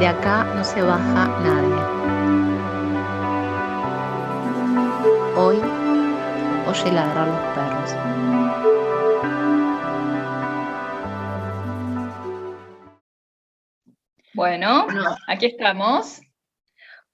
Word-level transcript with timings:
De 0.00 0.06
acá 0.06 0.44
no 0.54 0.64
se 0.64 0.80
baja 0.80 1.28
nadie. 1.44 1.82
Hoy 5.36 5.58
oye 6.66 6.92
ladrar 6.92 7.28
los 7.28 7.40
perros. 7.54 7.90
Bueno, 14.32 14.86
aquí 15.28 15.44
estamos. 15.44 16.22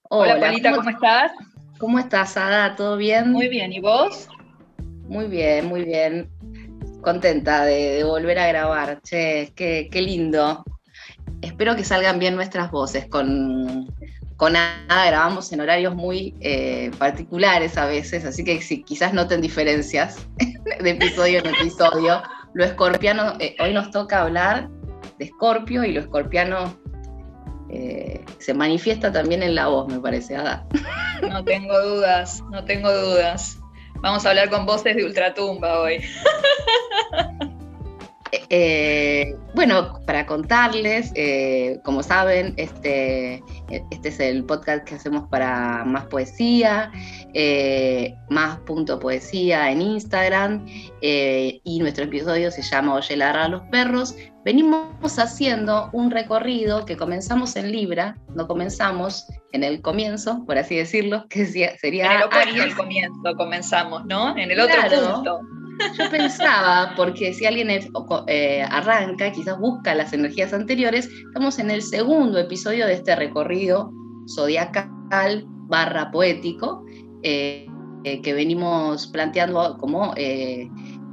Hola, 0.09 0.39
Polita, 0.39 0.77
¿cómo, 0.77 0.91
estás? 0.91 1.33
¿Cómo 1.81 1.99
estás, 1.99 2.37
Ada? 2.37 2.77
¿Todo 2.77 2.97
bien? 2.97 3.33
Muy 3.33 3.49
bien, 3.49 3.73
¿y 3.73 3.81
vos? 3.81 4.29
Muy 5.09 5.27
bien, 5.27 5.67
muy 5.67 5.83
bien. 5.83 6.31
Contenta 7.03 7.65
de, 7.65 8.05
volver 8.05 8.39
a 8.39 8.47
grabar. 8.47 9.01
Che, 9.03 9.53
qué, 9.57 9.89
qué 9.91 10.03
lindo 10.03 10.63
espero 11.43 11.77
que 11.77 11.85
salgan 11.85 12.19
bien 12.19 12.35
nuestras 12.35 12.71
voces. 12.71 13.07
Con, 13.07 13.87
con 14.37 14.57
Ada 14.57 15.07
grabamos 15.07 15.53
en 15.53 15.61
horarios 15.61 15.95
muy 15.95 16.35
eh, 16.41 16.91
particulares 16.99 17.77
a 17.77 17.87
veces, 17.87 18.25
así 18.25 18.45
que 18.45 18.61
si 18.61 18.83
quizás 18.83 19.13
noten 19.13 19.41
diferencias 19.41 20.27
de 20.81 20.91
episodio 20.91 21.41
en 21.41 21.47
episodio. 21.47 22.23
Lo 22.55 22.65
escorpiano, 22.65 23.35
eh, 23.39 23.55
hoy 23.61 23.75
nos 23.75 23.91
toca 23.91 24.23
hablar 24.23 24.71
de 25.19 25.27
Escorpio 25.27 25.85
y 25.85 25.93
lo 25.93 26.01
escorpiano 26.01 26.75
eh, 27.69 28.25
se 28.39 28.55
manifiesta 28.55 29.13
también 29.13 29.43
en 29.43 29.55
la 29.55 29.67
voz, 29.67 29.89
me 29.89 30.01
parece, 30.01 30.37
Ada. 30.37 30.67
No 31.23 31.45
tengo 31.45 31.79
dudas, 31.81 32.43
no 32.51 32.65
tengo 32.65 32.93
dudas. 32.93 33.59
Vamos 34.01 34.27
a 34.27 34.31
hablar 34.31 34.51
con 34.51 34.67
voces 34.67 34.97
de 34.97 35.05
ultratumba 35.05 35.81
hoy. 35.81 36.05
Eh, 38.51 39.35
bueno, 39.55 40.01
para 40.07 40.27
contarles, 40.27 41.13
eh, 41.15 41.81
como 41.85 42.03
saben, 42.03 42.55
este, 42.57 43.43
este 43.91 44.09
es 44.09 44.21
el 44.21 44.45
podcast 44.45 44.85
que 44.85 44.95
hacemos 44.95 45.29
para 45.29 45.85
Más 45.85 46.05
Poesía, 46.07 46.91
eh, 47.35 48.15
Más 48.31 48.59
Punto 48.61 48.99
Poesía 48.99 49.71
en 49.71 49.83
Instagram, 49.83 50.67
y 51.01 51.79
nuestro 51.81 52.05
episodio 52.05 52.51
se 52.51 52.63
llama 52.63 52.95
Oye 52.95 53.17
ladrar 53.17 53.45
a 53.45 53.49
los 53.49 53.63
perros. 53.71 54.17
Venimos 54.45 55.19
haciendo 55.19 55.91
un 55.93 56.11
recorrido 56.11 56.85
que 56.85 56.97
comenzamos 56.97 57.57
en 57.57 57.73
Libra, 57.73 58.17
no 58.35 58.47
comenzamos 58.47 59.27
en 59.53 59.65
el 59.65 59.81
comienzo, 59.83 60.45
por 60.47 60.59
así 60.59 60.77
decirlo, 60.77 61.27
que 61.29 61.47
sería... 61.47 62.15
En 62.15 62.61
el 62.61 62.75
comienzo 62.77 63.37
comenzamos, 63.37 64.05
¿no? 64.07 64.37
En 64.37 64.51
el 64.51 64.61
otro 64.61 64.77
punto. 64.83 65.41
Yo 65.99 66.11
pensaba, 66.11 66.95
porque 66.97 67.33
si 67.33 67.47
alguien 67.47 67.71
eh, 67.71 68.63
arranca, 68.69 69.33
quizás 69.33 69.59
busca 69.59 69.95
las 69.95 70.13
energías 70.13 70.53
anteriores, 70.53 71.09
estamos 71.27 71.59
en 71.59 71.71
el 71.71 71.83
segundo 71.83 72.39
episodio 72.39 72.87
de 72.87 72.95
este 72.95 73.15
recorrido 73.17 73.93
zodiacal 74.35 75.45
barra 75.69 76.11
poético 76.11 76.85
eh, 77.23 77.67
eh, 78.05 78.21
que 78.23 78.35
venimos 78.35 79.07
planteando 79.09 79.77
como, 79.79 80.15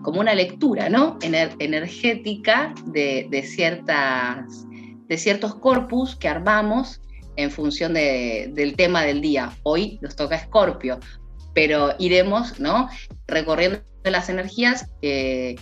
como 0.01 0.19
una 0.19 0.35
lectura 0.35 0.89
¿no? 0.89 1.17
energética 1.21 2.73
de, 2.85 3.43
ciertas, 3.45 4.65
de 5.07 5.17
ciertos 5.17 5.55
corpus 5.55 6.15
que 6.15 6.27
armamos 6.27 7.01
en 7.35 7.49
función 7.49 7.93
del 7.93 8.75
tema 8.75 9.03
del 9.03 9.21
día. 9.21 9.51
Hoy 9.63 9.99
nos 10.01 10.15
toca 10.15 10.35
Escorpio, 10.35 10.99
pero 11.53 11.93
iremos 11.99 12.59
¿no? 12.59 12.89
Recorriendo 13.27 13.81
las 14.03 14.29
energías 14.29 14.89
eh, 15.01 15.55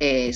eh, 0.00 0.32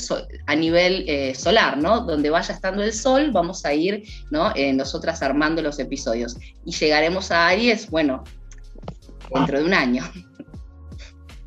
a 0.47 0.57
nivel 0.57 1.05
eh, 1.09 1.35
solar, 1.35 1.77
¿no? 1.77 2.01
Donde 2.01 2.31
vaya 2.31 2.55
estando 2.55 2.83
el 2.83 2.93
sol, 2.93 3.31
vamos 3.33 3.65
a 3.65 3.75
ir, 3.75 4.05
¿no? 4.31 4.53
nosotras 4.75 5.23
armando 5.23 5.61
los 5.63 5.79
episodios. 5.79 6.37
Y 6.65 6.73
llegaremos 6.73 7.31
a 7.31 7.49
Aries, 7.49 7.91
bueno, 7.91 8.25
dentro 9.35 9.59
de 9.59 9.65
un 9.65 9.75
año. 9.75 10.03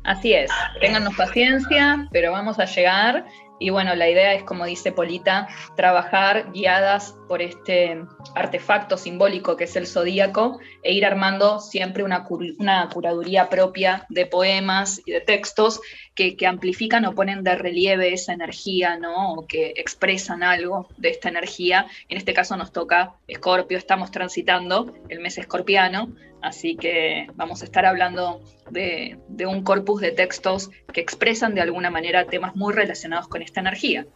Así 0.04 0.34
es, 0.34 0.50
téngannos 0.80 1.14
paciencia, 1.16 2.06
pero 2.12 2.30
vamos 2.30 2.58
a 2.58 2.66
llegar 2.66 3.24
y 3.64 3.70
bueno, 3.70 3.94
la 3.94 4.10
idea 4.10 4.34
es, 4.34 4.42
como 4.42 4.66
dice 4.66 4.92
Polita, 4.92 5.48
trabajar 5.74 6.52
guiadas 6.52 7.16
por 7.28 7.40
este 7.40 8.04
artefacto 8.34 8.98
simbólico 8.98 9.56
que 9.56 9.64
es 9.64 9.74
el 9.74 9.86
zodíaco 9.86 10.58
e 10.82 10.92
ir 10.92 11.06
armando 11.06 11.60
siempre 11.60 12.04
una, 12.04 12.26
una 12.58 12.90
curaduría 12.90 13.48
propia 13.48 14.04
de 14.10 14.26
poemas 14.26 15.00
y 15.06 15.12
de 15.12 15.22
textos 15.22 15.80
que, 16.14 16.46
amplifican 16.46 17.04
o 17.04 17.14
ponen 17.14 17.42
de 17.42 17.56
relieve 17.56 18.12
esa 18.12 18.32
energía, 18.32 18.96
¿no? 18.96 19.34
O 19.34 19.46
que 19.46 19.74
expresan 19.76 20.42
algo 20.42 20.88
de 20.96 21.10
esta 21.10 21.28
energía. 21.28 21.86
En 22.08 22.16
este 22.16 22.32
caso 22.32 22.56
nos 22.56 22.72
toca 22.72 23.14
Escorpio, 23.26 23.76
estamos 23.76 24.10
transitando 24.10 24.94
el 25.08 25.20
mes 25.20 25.38
escorpiano, 25.38 26.12
así 26.40 26.76
que 26.76 27.26
vamos 27.34 27.62
a 27.62 27.64
estar 27.64 27.84
hablando 27.84 28.40
de, 28.70 29.18
un 29.46 29.62
corpus 29.64 30.00
de 30.00 30.12
textos 30.12 30.70
que 30.92 31.00
expresan 31.00 31.54
de 31.54 31.62
alguna 31.62 31.90
manera 31.90 32.26
temas 32.26 32.54
muy 32.54 32.72
relacionados 32.72 33.28
con 33.28 33.42
esta 33.42 33.60
energía. 33.60 34.06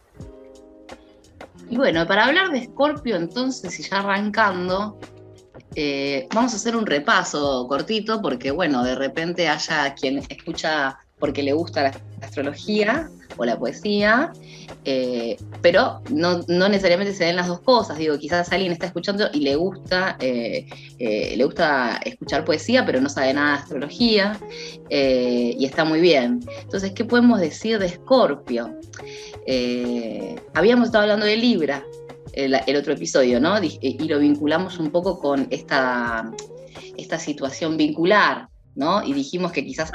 Y 1.69 1.77
bueno, 1.77 2.07
para 2.07 2.25
hablar 2.25 2.49
de 2.49 2.59
Escorpio, 2.59 3.15
entonces, 3.15 3.79
y 3.79 3.83
ya 3.83 3.99
arrancando, 3.99 4.99
eh, 5.75 6.27
vamos 6.33 6.53
a 6.53 6.55
hacer 6.55 6.75
un 6.75 6.87
repaso 6.87 7.67
cortito, 7.67 8.23
porque 8.23 8.49
bueno, 8.49 8.83
de 8.83 8.95
repente 8.95 9.47
haya 9.47 9.93
quien 9.93 10.17
escucha 10.17 10.97
porque 11.19 11.43
le 11.43 11.53
gusta 11.53 11.83
la 11.83 11.91
astrología 12.21 13.09
o 13.37 13.45
la 13.45 13.57
poesía, 13.57 14.33
eh, 14.85 15.37
pero 15.61 16.01
no, 16.09 16.39
necesariamente 16.47 17.13
se 17.13 17.25
den 17.25 17.35
las 17.35 17.47
dos 17.47 17.61
cosas. 17.61 17.97
Digo, 17.97 18.17
quizás 18.17 18.51
alguien 18.51 18.71
está 18.71 18.85
escuchando 18.85 19.29
y 19.33 19.41
le 19.41 19.55
gusta, 19.55 20.17
eh, 20.19 20.67
eh, 20.97 21.35
le 21.37 21.43
gusta 21.45 21.99
escuchar 22.03 22.45
poesía, 22.45 22.85
pero 22.85 22.99
no 23.01 23.09
sabe 23.09 23.33
nada 23.33 23.57
de 23.57 23.63
astrología, 23.63 24.39
y 24.89 25.65
está 25.65 25.85
muy 25.85 26.01
bien. 26.01 26.41
Entonces, 26.61 26.91
¿qué 26.91 27.05
podemos 27.05 27.39
decir 27.39 27.79
de 27.79 27.87
Escorpio? 27.87 28.75
habíamos 30.53 30.87
estado 30.87 31.03
hablando 31.03 31.25
de 31.25 31.37
Libra. 31.37 31.83
El, 32.33 32.53
otro 32.77 32.93
episodio, 32.93 33.41
¿no? 33.41 33.61
Y 33.61 34.07
lo 34.07 34.19
vinculamos 34.19 34.79
un 34.79 34.91
poco 34.91 35.19
con 35.19 35.47
esta, 35.49 36.31
esta 36.95 37.17
situación 37.17 37.75
vincular, 37.75 38.48
y 39.05 39.13
dijimos 39.13 39.51
que 39.51 39.65
quizás 39.65 39.91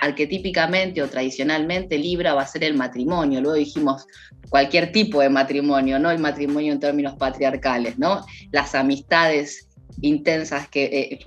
arquetípicamente 0.00 1.02
o 1.02 1.08
tradicionalmente 1.08 1.98
Libra 1.98 2.34
va 2.34 2.42
a 2.42 2.46
ser 2.46 2.64
el 2.64 2.74
matrimonio. 2.74 3.40
Luego 3.40 3.56
dijimos 3.56 4.06
cualquier 4.48 4.92
tipo 4.92 5.20
de 5.20 5.28
matrimonio, 5.28 5.98
no 5.98 6.10
el 6.10 6.18
matrimonio 6.18 6.72
en 6.72 6.80
términos 6.80 7.16
patriarcales, 7.16 7.98
¿no? 7.98 8.24
Las 8.52 8.74
amistades 8.74 9.68
intensas 10.00 10.68
que... 10.68 10.84
Eh, 10.84 11.18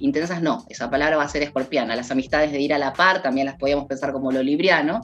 intensas 0.00 0.42
no, 0.42 0.66
esa 0.68 0.90
palabra 0.90 1.16
va 1.16 1.22
a 1.22 1.28
ser 1.28 1.42
escorpiana. 1.42 1.94
Las 1.94 2.10
amistades 2.10 2.50
de 2.50 2.60
ir 2.60 2.74
a 2.74 2.78
la 2.78 2.92
par 2.92 3.22
también 3.22 3.46
las 3.46 3.56
podíamos 3.56 3.86
pensar 3.86 4.12
como 4.12 4.32
lo 4.32 4.42
libriano. 4.42 5.00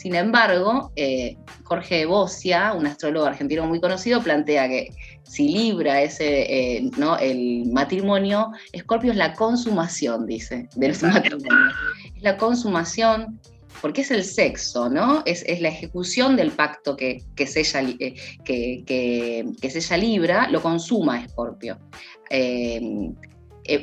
Sin 0.00 0.14
embargo, 0.14 0.92
eh, 0.96 1.36
Jorge 1.64 2.06
Bocia, 2.06 2.72
un 2.72 2.86
astrólogo 2.86 3.26
argentino 3.26 3.66
muy 3.66 3.82
conocido, 3.82 4.22
plantea 4.22 4.66
que 4.66 4.88
si 5.24 5.50
Libra 5.50 6.00
es 6.00 6.16
eh, 6.20 6.88
¿no? 6.96 7.18
el 7.18 7.66
matrimonio, 7.66 8.50
Escorpio 8.72 9.10
es 9.10 9.18
la 9.18 9.34
consumación, 9.34 10.24
dice, 10.24 10.70
del 10.74 10.96
matrimonio. 11.02 11.74
Es 12.16 12.22
la 12.22 12.38
consumación, 12.38 13.38
porque 13.82 14.00
es 14.00 14.10
el 14.10 14.24
sexo, 14.24 14.88
¿no? 14.88 15.22
Es, 15.26 15.44
la 15.60 15.68
ejecución 15.68 16.34
del 16.34 16.50
pacto 16.52 16.96
que, 16.96 17.22
que, 17.36 17.46
sella, 17.46 17.82
eh, 17.82 18.14
que, 18.42 18.82
que, 18.86 19.98
Libra, 19.98 20.48
lo 20.48 20.62
consuma 20.62 21.20
Escorpio. 21.20 21.76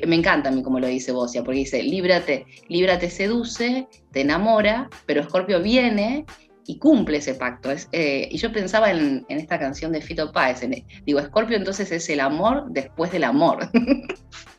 Me 0.06 0.16
encanta 0.16 0.50
a 0.50 0.52
mí 0.52 0.64
como 0.64 0.80
lo 0.80 0.88
dice 0.88 1.12
Bocia, 1.12 1.44
porque 1.44 1.60
dice, 1.60 1.84
Libra 1.84 2.22
te, 2.22 2.46
Libra 2.68 3.00
te 3.00 3.10
seduce, 3.10 3.88
te 4.12 4.22
enamora, 4.22 4.90
pero 5.06 5.22
Escorpio 5.22 5.62
viene 5.62 6.26
y 6.66 6.78
cumple 6.78 7.18
ese 7.18 7.36
pacto. 7.36 7.70
Eh, 7.92 8.28
y 8.30 8.38
yo 8.38 8.52
pensaba 8.52 8.92
en, 8.92 9.26
esta 9.30 9.58
canción 9.58 9.92
de 9.92 10.02
Fito 10.02 10.32
Páez, 10.32 10.62
digo, 11.06 11.19
Escorpio 11.19 11.57
entonces 11.57 11.92
es 11.92 12.10
el 12.10 12.19
amor 12.19 12.66
después 12.69 13.12
del 13.12 13.24
amor. 13.24 13.69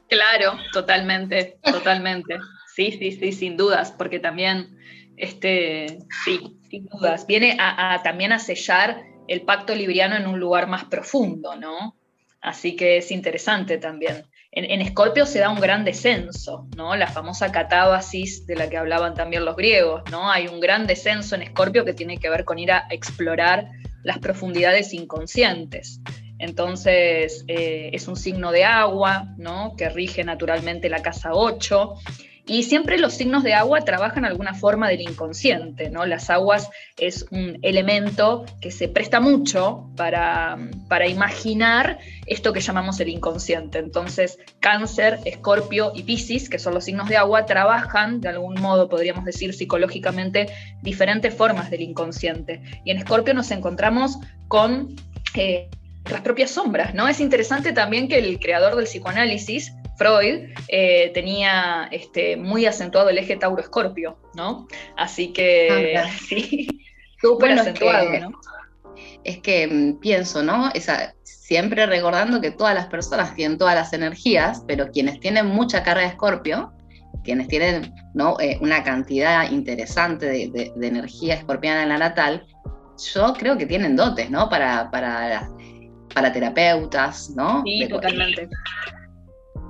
Claro, 0.08 0.58
totalmente, 0.72 1.58
totalmente. 1.62 2.38
Sí, 2.74 2.92
sí, 2.92 3.12
sí, 3.12 3.30
sin 3.30 3.58
dudas, 3.58 3.92
porque 3.92 4.18
también, 4.18 4.78
este, 5.18 5.98
sí, 6.24 6.56
sin 6.70 6.86
dudas, 6.86 7.26
viene 7.26 7.58
a, 7.60 8.00
también 8.02 8.32
a 8.32 8.38
sellar 8.38 9.02
el 9.26 9.42
pacto 9.42 9.74
libriano 9.74 10.16
en 10.16 10.26
un 10.26 10.40
lugar 10.40 10.66
más 10.66 10.86
profundo, 10.86 11.56
¿no? 11.56 11.94
Así 12.40 12.74
que 12.74 12.96
es 12.96 13.10
interesante 13.10 13.76
también 13.76 14.24
en 14.50 14.80
Escorpio 14.80 15.26
se 15.26 15.40
da 15.40 15.50
un 15.50 15.60
gran 15.60 15.84
descenso, 15.84 16.66
¿no? 16.76 16.96
La 16.96 17.06
famosa 17.06 17.52
catábasis 17.52 18.46
de 18.46 18.56
la 18.56 18.68
que 18.70 18.78
hablaban 18.78 19.14
también 19.14 19.44
los 19.44 19.56
griegos, 19.56 20.02
¿no? 20.10 20.30
Hay 20.30 20.48
un 20.48 20.58
gran 20.58 20.86
descenso 20.86 21.34
en 21.34 21.42
Escorpio 21.42 21.84
que 21.84 21.92
tiene 21.92 22.18
que 22.18 22.30
ver 22.30 22.44
con 22.44 22.58
ir 22.58 22.72
a 22.72 22.86
explorar 22.90 23.68
las 24.02 24.18
profundidades 24.18 24.94
inconscientes. 24.94 26.00
Entonces, 26.38 27.44
eh, 27.48 27.90
es 27.92 28.08
un 28.08 28.16
signo 28.16 28.50
de 28.52 28.64
agua, 28.64 29.34
¿no? 29.36 29.74
Que 29.76 29.90
rige 29.90 30.24
naturalmente 30.24 30.88
la 30.88 31.02
casa 31.02 31.30
8 31.32 31.94
Y 32.48 32.62
siempre 32.62 32.98
los 32.98 33.12
signos 33.12 33.42
de 33.42 33.52
agua 33.52 33.82
trabajan 33.82 34.24
alguna 34.24 34.54
forma 34.54 34.88
del 34.88 35.02
inconsciente, 35.02 35.90
¿no? 35.90 36.06
Las 36.06 36.30
aguas 36.30 36.70
es 36.96 37.26
un 37.30 37.58
elemento 37.60 38.46
que 38.62 38.70
se 38.70 38.88
presta 38.88 39.20
mucho 39.20 39.90
para, 39.96 40.56
para 40.88 41.06
imaginar 41.06 41.98
esto 42.26 42.54
que 42.54 42.60
llamamos 42.60 42.98
el 43.00 43.10
inconsciente. 43.10 43.78
Entonces, 43.78 44.38
cáncer, 44.60 45.18
escorpio 45.26 45.92
y 45.94 46.04
piscis, 46.04 46.48
que 46.48 46.58
son 46.58 46.72
los 46.72 46.86
signos 46.86 47.10
de 47.10 47.18
agua, 47.18 47.44
trabajan 47.44 48.22
de 48.22 48.30
algún 48.30 48.54
modo, 48.54 48.88
podríamos 48.88 49.26
decir 49.26 49.52
psicológicamente, 49.52 50.48
diferentes 50.82 51.34
formas 51.34 51.70
del 51.70 51.82
inconsciente. 51.82 52.62
Y 52.82 52.92
en 52.92 52.96
escorpio 52.96 53.34
nos 53.34 53.50
encontramos 53.50 54.18
con... 54.48 54.96
Eh, 55.34 55.68
las 56.10 56.22
propias 56.22 56.50
sombras, 56.50 56.94
¿no? 56.94 57.08
Es 57.08 57.20
interesante 57.20 57.72
también 57.72 58.08
que 58.08 58.18
el 58.18 58.38
creador 58.38 58.76
del 58.76 58.84
psicoanálisis, 58.86 59.72
Freud 59.96 60.50
eh, 60.68 61.10
tenía 61.12 61.88
este, 61.90 62.36
muy 62.36 62.66
acentuado 62.66 63.08
el 63.08 63.18
eje 63.18 63.36
Tauro-Escorpio, 63.36 64.18
¿no? 64.34 64.68
Así 64.96 65.32
que 65.32 65.96
ah, 65.96 66.08
sí, 66.28 66.68
súper 67.20 67.52
acentuado, 67.52 68.04
es 68.04 68.10
que, 68.10 68.20
¿no? 68.20 68.30
Es 69.24 69.38
que 69.38 69.66
mm, 69.66 70.00
pienso, 70.00 70.42
¿no? 70.42 70.70
Esa, 70.74 71.14
siempre 71.24 71.86
recordando 71.86 72.40
que 72.40 72.50
todas 72.50 72.74
las 72.74 72.86
personas 72.86 73.34
tienen 73.34 73.58
todas 73.58 73.74
las 73.74 73.92
energías, 73.92 74.62
pero 74.66 74.90
quienes 74.90 75.18
tienen 75.18 75.46
mucha 75.46 75.82
carga 75.82 76.02
de 76.02 76.08
Escorpio, 76.08 76.72
quienes 77.24 77.48
tienen 77.48 77.94
¿no? 78.14 78.38
Eh, 78.40 78.58
una 78.60 78.82
cantidad 78.84 79.50
interesante 79.50 80.26
de, 80.26 80.72
energía 80.80 81.34
escorpiana 81.34 81.82
en 81.82 81.88
la 81.88 81.98
natal, 81.98 82.46
yo 83.14 83.32
creo 83.34 83.56
que 83.56 83.66
tienen 83.66 83.96
dotes, 83.96 84.30
¿no? 84.30 84.48
Para, 84.48 84.90
para, 84.90 85.48
para 86.14 86.32
terapeutas, 86.32 87.30
¿no? 87.30 87.62
Sí, 87.64 87.86
totalmente. 87.88 88.48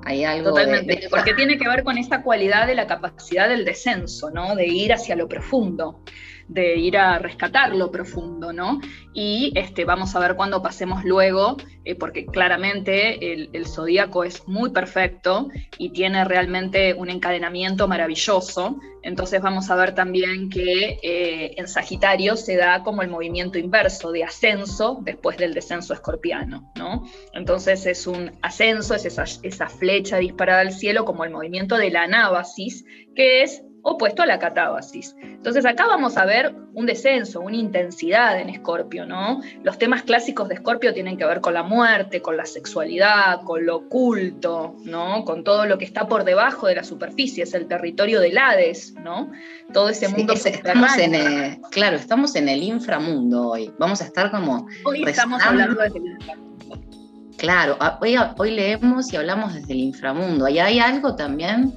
Hay 0.05 0.23
algo 0.23 0.49
Totalmente, 0.49 1.07
porque 1.09 1.33
tiene 1.33 1.57
que 1.57 1.67
ver 1.67 1.83
con 1.83 1.97
esta 1.97 2.23
cualidad 2.23 2.67
de 2.67 2.75
la 2.75 2.87
capacidad 2.87 3.49
del 3.49 3.65
descenso, 3.65 4.31
¿no? 4.31 4.55
De 4.55 4.65
ir 4.65 4.93
hacia 4.93 5.15
lo 5.15 5.27
profundo 5.27 6.01
de 6.49 6.75
ir 6.77 6.97
a 6.97 7.19
rescatar 7.19 7.75
lo 7.75 7.91
profundo, 7.91 8.51
¿no? 8.51 8.81
Y 9.13 9.51
este, 9.55 9.85
vamos 9.85 10.15
a 10.15 10.19
ver 10.19 10.35
cuando 10.35 10.61
pasemos 10.61 11.05
luego, 11.05 11.57
eh, 11.85 11.95
porque 11.95 12.25
claramente 12.25 13.33
el, 13.33 13.67
zodíaco 13.67 14.23
es 14.23 14.47
muy 14.47 14.71
perfecto 14.71 15.49
y 15.77 15.91
tiene 15.91 16.25
realmente 16.25 16.95
un 16.95 17.09
encadenamiento 17.09 17.87
maravilloso. 17.87 18.79
Entonces 19.03 19.41
vamos 19.41 19.69
a 19.69 19.75
ver 19.75 19.93
también 19.93 20.49
que 20.49 20.99
eh, 21.03 21.53
en 21.55 21.67
Sagitario 21.67 22.35
se 22.35 22.57
da 22.57 22.83
como 22.83 23.03
el 23.03 23.09
movimiento 23.09 23.59
inverso 23.59 24.11
de 24.11 24.23
ascenso 24.23 24.99
después 25.03 25.37
del 25.37 25.53
descenso 25.53 25.93
escorpiano, 25.93 26.71
¿no? 26.75 27.03
Entonces 27.33 27.85
es 27.85 28.07
un 28.07 28.31
ascenso, 28.41 28.95
es 28.95 29.05
esa, 29.05 29.25
esa 29.43 29.69
flecha 29.69 30.17
disparada 30.17 30.61
al 30.61 30.73
cielo 30.73 31.05
como 31.05 31.23
el 31.23 31.29
movimiento 31.29 31.77
de 31.77 31.91
la 31.91 32.03
anábasis, 32.03 32.85
que 33.15 33.43
es 33.43 33.63
opuesto 33.81 34.23
a 34.23 34.25
la 34.25 34.39
catábasis. 34.39 35.15
Entonces 35.21 35.65
acá 35.65 35.87
vamos 35.87 36.17
a 36.17 36.25
ver 36.25 36.53
un 36.73 36.85
descenso, 36.85 37.41
una 37.41 37.55
intensidad 37.55 38.39
en 38.39 38.49
Escorpio, 38.49 39.05
¿no? 39.05 39.41
Los 39.63 39.77
temas 39.77 40.03
clásicos 40.03 40.47
de 40.49 40.55
Escorpio 40.55 40.93
tienen 40.93 41.17
que 41.17 41.25
ver 41.25 41.41
con 41.41 41.53
la 41.53 41.63
muerte, 41.63 42.21
con 42.21 42.37
la 42.37 42.45
sexualidad, 42.45 43.41
con 43.43 43.65
lo 43.65 43.77
oculto, 43.77 44.75
¿no? 44.83 45.23
Con 45.25 45.43
todo 45.43 45.65
lo 45.65 45.77
que 45.77 45.85
está 45.85 46.07
por 46.07 46.23
debajo 46.23 46.67
de 46.67 46.75
la 46.75 46.83
superficie, 46.83 47.43
es 47.43 47.53
el 47.53 47.67
territorio 47.67 48.19
del 48.19 48.37
Hades, 48.37 48.93
¿no? 49.03 49.31
Todo 49.73 49.89
ese 49.89 50.07
mundo 50.09 50.33
estamos 50.33 50.97
en 50.97 51.61
Claro, 51.71 51.97
estamos 51.97 52.35
en 52.35 52.49
el 52.49 52.63
inframundo 52.63 53.49
hoy. 53.49 53.71
Vamos 53.77 54.01
a 54.01 54.05
estar 54.05 54.31
como 54.31 54.67
Hoy 54.85 55.03
estamos 55.07 55.41
hablando 55.43 55.81
desde 55.81 55.99
el 55.99 56.05
inframundo. 56.05 56.49
Claro, 57.37 57.77
hoy, 58.01 58.17
hoy 58.37 58.51
leemos 58.51 59.13
y 59.13 59.15
hablamos 59.15 59.53
desde 59.53 59.71
el 59.71 59.79
inframundo. 59.79 60.45
Ahí 60.45 60.59
hay 60.59 60.79
algo 60.79 61.15
también 61.15 61.73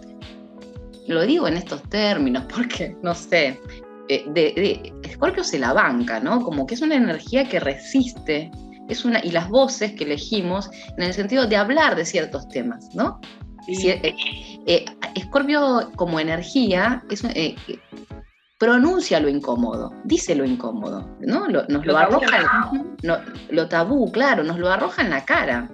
lo 1.08 1.22
digo 1.22 1.48
en 1.48 1.56
estos 1.56 1.82
términos 1.88 2.44
porque, 2.52 2.96
no 3.02 3.14
sé, 3.14 3.60
eh, 4.08 4.24
de, 4.28 4.92
Scorpio 5.12 5.44
se 5.44 5.58
la 5.58 5.72
banca, 5.72 6.20
¿no? 6.20 6.42
Como 6.42 6.66
que 6.66 6.74
es 6.74 6.82
una 6.82 6.96
energía 6.96 7.48
que 7.48 7.60
resiste, 7.60 8.50
es 8.88 9.04
una, 9.04 9.24
y 9.24 9.30
las 9.30 9.48
voces 9.48 9.92
que 9.92 10.04
elegimos 10.04 10.70
en 10.96 11.04
el 11.04 11.14
sentido 11.14 11.46
de 11.46 11.56
hablar 11.56 11.96
de 11.96 12.04
ciertos 12.04 12.48
temas, 12.48 12.94
¿no? 12.94 13.20
Eh, 13.68 14.14
eh, 14.66 14.84
Scorpio 15.20 15.92
como 15.94 16.18
energía 16.18 17.04
es, 17.08 17.22
pronuncia 18.58 19.20
lo 19.20 19.28
incómodo, 19.28 19.92
dice 20.04 20.34
lo 20.34 20.44
incómodo, 20.44 21.16
¿no? 21.20 21.48
nos 21.48 21.86
lo, 21.86 21.96
arroja, 21.96 22.70
no, 23.02 23.18
lo 23.50 23.68
tabú, 23.68 24.10
claro, 24.10 24.42
nos 24.42 24.58
lo 24.58 24.70
arroja 24.70 25.02
en 25.02 25.10
la 25.10 25.24
cara. 25.24 25.68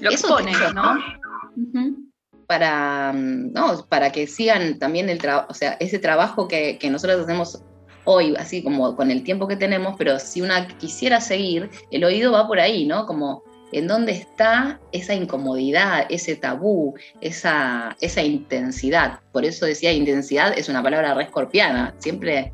Lo 0.00 0.10
expone, 0.10 0.52
¿no? 0.74 2.05
Para, 2.46 3.12
mm, 3.12 3.52
¿no? 3.52 3.86
para 3.88 4.12
que 4.12 4.26
sigan 4.26 4.78
también 4.78 5.08
el 5.08 5.18
trabajo, 5.18 5.46
o 5.50 5.54
sea, 5.54 5.76
ese 5.80 5.98
trabajo 5.98 6.48
que, 6.48 6.78
que, 6.78 6.90
nosotros 6.90 7.22
hacemos 7.22 7.62
hoy, 8.04 8.34
así 8.36 8.62
como 8.62 8.96
con 8.96 9.10
el 9.10 9.22
tiempo 9.24 9.48
que 9.48 9.56
tenemos, 9.56 9.96
pero 9.98 10.18
si 10.18 10.40
una 10.40 10.66
quisiera 10.78 11.20
seguir, 11.20 11.70
el 11.90 12.04
oído 12.04 12.32
va 12.32 12.46
por 12.46 12.60
ahí, 12.60 12.86
¿no? 12.86 13.06
Como 13.06 13.42
en 13.72 13.88
dónde 13.88 14.12
está 14.12 14.80
esa 14.92 15.14
incomodidad, 15.14 16.06
ese 16.08 16.36
tabú, 16.36 16.94
esa, 17.20 17.96
esa 18.00 18.22
intensidad. 18.22 19.20
Por 19.32 19.44
eso 19.44 19.66
decía 19.66 19.92
intensidad 19.92 20.56
es 20.56 20.68
una 20.68 20.82
palabra 20.82 21.14
re 21.14 21.24
escorpiana, 21.24 21.94
siempre 21.98 22.52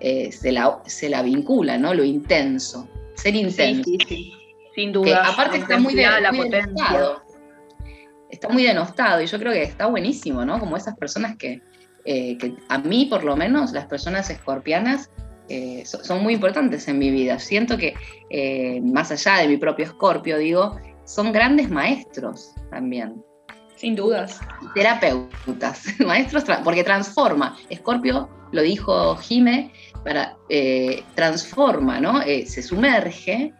eh, 0.00 0.30
se, 0.30 0.52
la, 0.52 0.80
se 0.86 1.08
la 1.08 1.22
vincula, 1.22 1.78
¿no? 1.78 1.94
Lo 1.94 2.04
intenso, 2.04 2.88
ser 3.14 3.34
intenso. 3.34 3.82
Sí, 3.84 3.98
sí, 4.06 4.32
Sin 4.74 4.92
duda. 4.92 5.26
aparte 5.26 5.58
está 5.58 5.78
muy, 5.78 5.94
de, 5.94 6.02
la 6.02 6.32
potencia 6.32 7.22
está 8.30 8.48
muy 8.48 8.64
denostado 8.64 9.22
y 9.22 9.26
yo 9.26 9.38
creo 9.38 9.52
que 9.52 9.62
está 9.62 9.86
buenísimo, 9.86 10.44
¿no? 10.44 10.58
Como 10.58 10.76
esas 10.76 10.96
personas 10.96 11.36
que, 11.36 11.62
eh, 12.04 12.38
a 12.68 12.78
mí 12.78 13.06
por 13.06 13.24
lo 13.24 13.36
menos, 13.36 13.72
las 13.72 13.86
personas 13.86 14.28
escorpianas 14.30 15.10
eh, 15.48 15.84
son 15.84 16.22
muy 16.22 16.34
importantes 16.34 16.88
en 16.88 16.98
mi 16.98 17.10
vida. 17.10 17.38
Siento 17.38 17.76
que 17.76 17.94
eh, 18.30 18.80
más 18.82 19.10
allá 19.12 19.42
de 19.42 19.48
mi 19.48 19.56
propio 19.56 19.84
escorpio, 19.84 20.38
digo, 20.38 20.78
son 21.04 21.32
grandes 21.32 21.70
maestros 21.70 22.52
también. 22.70 23.22
Sin 23.76 23.94
dudas. 23.94 24.40
Terapeutas, 24.74 25.84
maestros, 26.06 26.44
porque 26.64 26.82
transforma. 26.82 27.56
Escorpio, 27.68 28.28
lo 28.52 28.62
dijo 28.62 29.16
Jime, 29.16 29.70
para, 30.02 30.36
transforma, 31.14 32.00
¿no? 32.00 32.22
se 32.22 32.62
sumerge 32.62 33.52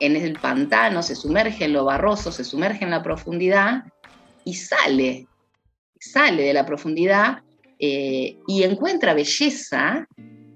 en 0.00 0.16
el 0.16 0.38
pantano, 0.38 1.02
se 1.02 1.14
sumerge 1.14 1.66
en 1.66 1.74
lo 1.74 1.84
barroso, 1.84 2.32
se 2.32 2.42
sumerge 2.42 2.84
en 2.84 2.90
la 2.90 3.02
profundidad 3.02 3.84
y 4.44 4.54
sale, 4.54 5.26
sale 5.98 6.42
de 6.42 6.54
la 6.54 6.66
profundidad 6.66 7.42
eh, 7.78 8.38
y 8.46 8.62
encuentra 8.62 9.14
belleza 9.14 10.06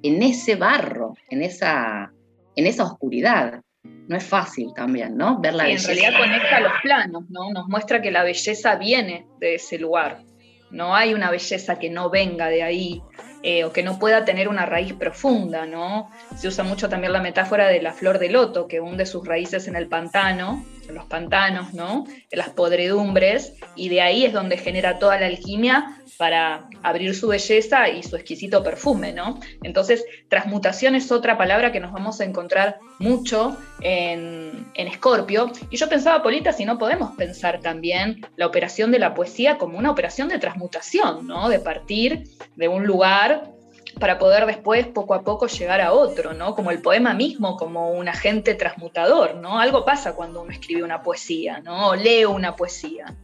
en 0.02 0.22
ese 0.22 0.56
barro, 0.56 1.14
en 1.30 1.42
esa, 1.42 2.12
en 2.54 2.66
esa 2.66 2.84
oscuridad. 2.84 3.60
No 3.82 4.16
es 4.16 4.24
fácil 4.24 4.72
también, 4.74 5.16
¿no? 5.16 5.38
Ver 5.40 5.54
la 5.54 5.64
belleza. 5.64 5.92
En 5.92 5.98
realidad 5.98 6.20
conecta 6.20 6.60
los 6.60 6.72
planos, 6.82 7.24
¿no? 7.28 7.50
Nos 7.52 7.68
muestra 7.68 8.00
que 8.00 8.10
la 8.10 8.22
belleza 8.22 8.76
viene 8.76 9.26
de 9.40 9.56
ese 9.56 9.78
lugar. 9.78 10.22
No 10.70 10.94
hay 10.94 11.14
una 11.14 11.30
belleza 11.30 11.78
que 11.78 11.90
no 11.90 12.10
venga 12.10 12.48
de 12.48 12.62
ahí. 12.62 13.02
Eh, 13.42 13.64
o 13.64 13.72
que 13.72 13.84
no 13.84 14.00
pueda 14.00 14.24
tener 14.24 14.48
una 14.48 14.66
raíz 14.66 14.94
profunda, 14.94 15.64
¿no? 15.64 16.10
Se 16.36 16.48
usa 16.48 16.64
mucho 16.64 16.88
también 16.88 17.12
la 17.12 17.20
metáfora 17.20 17.68
de 17.68 17.80
la 17.80 17.92
flor 17.92 18.18
de 18.18 18.30
loto, 18.30 18.66
que 18.66 18.80
hunde 18.80 19.06
sus 19.06 19.24
raíces 19.24 19.68
en 19.68 19.76
el 19.76 19.86
pantano, 19.86 20.64
en 20.88 20.94
los 20.94 21.06
pantanos, 21.06 21.74
¿no? 21.74 22.04
Las 22.30 22.50
podredumbres, 22.50 23.54
y 23.76 23.88
de 23.88 24.00
ahí 24.00 24.24
es 24.24 24.32
donde 24.32 24.56
genera 24.56 24.98
toda 24.98 25.20
la 25.20 25.26
alquimia 25.26 25.98
para 26.16 26.68
abrir 26.82 27.14
su 27.14 27.28
belleza 27.28 27.88
y 27.88 28.02
su 28.02 28.16
exquisito 28.16 28.62
perfume, 28.62 29.12
¿no? 29.12 29.38
Entonces, 29.62 30.04
transmutación 30.28 30.94
es 30.94 31.12
otra 31.12 31.38
palabra 31.38 31.70
que 31.70 31.80
nos 31.80 31.92
vamos 31.92 32.20
a 32.20 32.24
encontrar 32.24 32.78
mucho 32.98 33.56
en, 33.80 34.66
en 34.74 34.88
Escorpio. 34.88 35.52
Y 35.70 35.76
yo 35.76 35.88
pensaba, 35.88 36.22
Polita, 36.22 36.52
si 36.52 36.64
no 36.64 36.78
podemos 36.78 37.14
pensar 37.16 37.60
también 37.60 38.26
la 38.36 38.46
operación 38.46 38.90
de 38.90 38.98
la 38.98 39.14
poesía 39.14 39.58
como 39.58 39.78
una 39.78 39.90
operación 39.90 40.28
de 40.28 40.38
transmutación, 40.38 41.26
¿no? 41.26 41.48
De 41.48 41.60
partir 41.60 42.24
de 42.56 42.68
un 42.68 42.86
lugar 42.86 43.57
para 43.98 44.18
poder 44.18 44.46
después 44.46 44.86
poco 44.86 45.14
a 45.14 45.22
poco 45.22 45.46
llegar 45.46 45.80
a 45.80 45.92
otro, 45.92 46.34
¿no? 46.34 46.54
Como 46.54 46.70
el 46.70 46.80
poema 46.80 47.14
mismo, 47.14 47.56
como 47.56 47.90
un 47.92 48.08
agente 48.08 48.54
transmutador, 48.54 49.36
¿no? 49.36 49.58
Algo 49.58 49.84
pasa 49.84 50.14
cuando 50.14 50.42
uno 50.42 50.52
escribe 50.52 50.82
una 50.82 51.02
poesía, 51.02 51.60
¿no? 51.60 51.88
O 51.88 51.96
lee 51.96 52.24
una 52.24 52.54
poesía. 52.56 53.14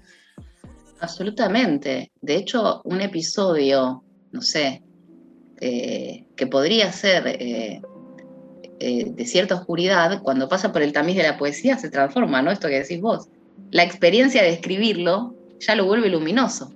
Absolutamente. 1.00 2.10
De 2.20 2.36
hecho, 2.36 2.80
un 2.84 3.00
episodio, 3.00 4.02
no 4.32 4.42
sé, 4.42 4.82
eh, 5.60 6.24
que 6.36 6.46
podría 6.46 6.92
ser 6.92 7.26
eh, 7.26 7.82
eh, 8.80 9.04
de 9.06 9.26
cierta 9.26 9.54
oscuridad, 9.54 10.22
cuando 10.22 10.48
pasa 10.48 10.72
por 10.72 10.82
el 10.82 10.92
tamiz 10.92 11.16
de 11.16 11.22
la 11.22 11.38
poesía 11.38 11.78
se 11.78 11.90
transforma, 11.90 12.42
¿no? 12.42 12.50
Esto 12.50 12.68
que 12.68 12.80
decís 12.80 13.00
vos. 13.00 13.28
La 13.70 13.82
experiencia 13.82 14.42
de 14.42 14.50
escribirlo 14.50 15.34
ya 15.60 15.74
lo 15.74 15.86
vuelve 15.86 16.08
luminoso. 16.08 16.72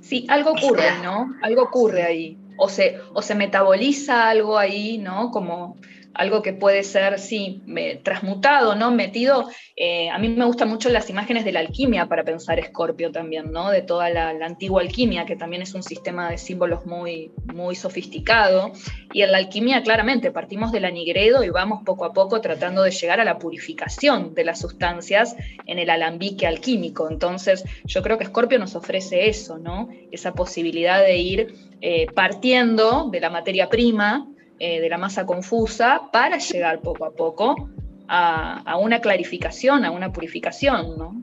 Sí, 0.00 0.26
algo 0.28 0.50
ocurre, 0.50 0.98
¿no? 1.02 1.34
Algo 1.42 1.62
ocurre 1.62 2.02
ahí. 2.02 2.38
O 2.64 2.68
se, 2.68 2.84
o 3.12 3.20
se 3.22 3.34
metaboliza 3.34 4.28
algo 4.28 4.56
ahí, 4.56 4.98
¿no? 4.98 5.30
Como, 5.30 5.76
algo 6.14 6.42
que 6.42 6.52
puede 6.52 6.82
ser, 6.82 7.18
sí, 7.18 7.62
transmutado, 8.02 8.74
¿no? 8.74 8.90
Metido. 8.90 9.48
Eh, 9.76 10.10
a 10.10 10.18
mí 10.18 10.28
me 10.28 10.44
gustan 10.44 10.68
mucho 10.68 10.88
las 10.88 11.08
imágenes 11.10 11.44
de 11.44 11.52
la 11.52 11.60
alquimia 11.60 12.06
para 12.06 12.24
pensar 12.24 12.58
Escorpio 12.58 13.10
también, 13.10 13.50
¿no? 13.52 13.70
De 13.70 13.82
toda 13.82 14.10
la, 14.10 14.30
antigua 14.30 14.82
alquimia, 14.82 15.24
que 15.24 15.36
también 15.36 15.62
es 15.62 15.74
un 15.74 15.82
sistema 15.82 16.30
de 16.30 16.38
símbolos 16.38 16.84
muy, 16.86 17.30
muy 17.52 17.74
sofisticado. 17.74 18.72
Y 19.12 19.22
en 19.22 19.32
la 19.32 19.38
alquimia, 19.38 19.82
claramente, 19.82 20.30
partimos 20.30 20.72
del 20.72 20.84
anigredo 20.84 21.44
y 21.44 21.50
vamos 21.50 21.82
poco 21.84 22.04
a 22.04 22.12
poco 22.12 22.40
tratando 22.40 22.82
de 22.82 22.90
llegar 22.90 23.20
a 23.20 23.24
la 23.24 23.38
purificación 23.38 24.34
de 24.34 24.44
las 24.44 24.60
sustancias 24.60 25.36
en 25.66 25.78
el 25.78 25.90
alambique 25.90 26.46
alquímico. 26.46 27.08
Entonces, 27.10 27.64
yo 27.84 28.02
creo 28.02 28.18
que 28.18 28.24
Escorpio 28.24 28.58
nos 28.58 28.74
ofrece 28.74 29.28
eso, 29.28 29.58
¿no? 29.58 29.88
Esa 30.10 30.32
posibilidad 30.34 31.00
de 31.02 31.16
ir 31.16 31.54
eh, 31.80 32.06
partiendo 32.14 33.08
de 33.10 33.20
la 33.20 33.30
materia 33.30 33.68
prima 33.68 34.28
eh, 34.64 34.80
de 34.80 34.88
la 34.88 34.96
masa 34.96 35.26
confusa 35.26 36.02
para 36.12 36.38
llegar 36.38 36.82
poco 36.82 37.04
a 37.04 37.10
poco 37.10 37.68
a, 38.06 38.76
una 38.78 39.00
clarificación, 39.00 39.84
a 39.84 39.90
una 39.90 40.12
purificación, 40.12 40.96
¿no? 40.96 41.20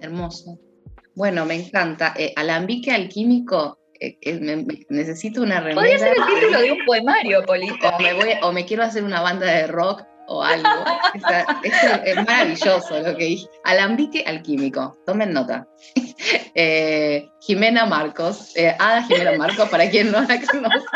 Hermoso. 0.00 0.58
Bueno, 1.14 1.44
me 1.44 1.56
encanta. 1.56 2.14
Eh, 2.16 2.32
alambique 2.34 2.90
alquímico, 2.90 3.80
eh, 4.00 4.16
necesito 4.88 5.42
una 5.42 5.60
remera. 5.60 5.74
Podría 5.74 5.98
ser 5.98 6.16
el 6.16 6.24
título 6.24 6.60
de 6.62 6.72
un 6.72 6.84
poemario, 6.86 7.42
Polita. 7.44 7.98
O 8.44 8.52
me, 8.52 8.64
quiero 8.64 8.84
hacer 8.84 9.04
una 9.04 9.20
banda 9.20 9.44
de 9.44 9.66
rock 9.66 10.02
o 10.26 10.42
algo. 10.42 10.70
es, 12.06 12.16
maravilloso 12.16 12.98
lo 12.98 13.14
que 13.14 13.24
dije. 13.24 13.46
Alambique 13.64 14.24
alquímico. 14.26 14.96
Tomen 15.04 15.34
nota. 15.34 15.68
Jimena 17.42 17.84
Marcos, 17.84 18.54
Ada 18.78 19.02
Jimena 19.02 19.36
Marcos, 19.36 19.68
para 19.68 19.90
quien 19.90 20.10
no 20.10 20.22
la 20.22 20.40
conoce. 20.40 20.86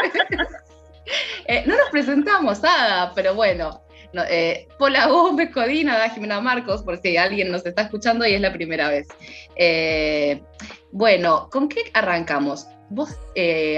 Eh, 1.46 1.64
no 1.66 1.76
nos 1.76 1.88
presentamos, 1.90 2.62
nada, 2.62 3.12
pero 3.14 3.34
bueno. 3.34 3.82
No, 4.12 4.22
eh, 4.28 4.68
Pola 4.78 5.08
Codina, 5.52 6.08
Jimena 6.10 6.40
Marcos, 6.40 6.82
por 6.82 7.00
alguien 7.18 7.50
nos 7.50 7.64
está 7.64 7.82
escuchando 7.82 8.26
y 8.26 8.34
es 8.34 8.40
la 8.40 8.52
primera 8.52 8.88
vez. 8.88 9.08
Eh, 9.56 10.42
bueno, 10.90 11.48
¿con 11.50 11.68
qué 11.68 11.90
arrancamos? 11.94 12.66
Vos 12.88 13.16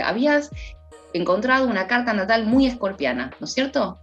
habías 0.04 0.50
encontrado 1.12 1.66
una 1.66 1.86
carta 1.86 2.14
natal 2.14 2.46
muy 2.46 2.66
escorpiana, 2.66 3.30
¿no 3.40 3.46
es 3.46 3.52
cierto? 3.52 3.98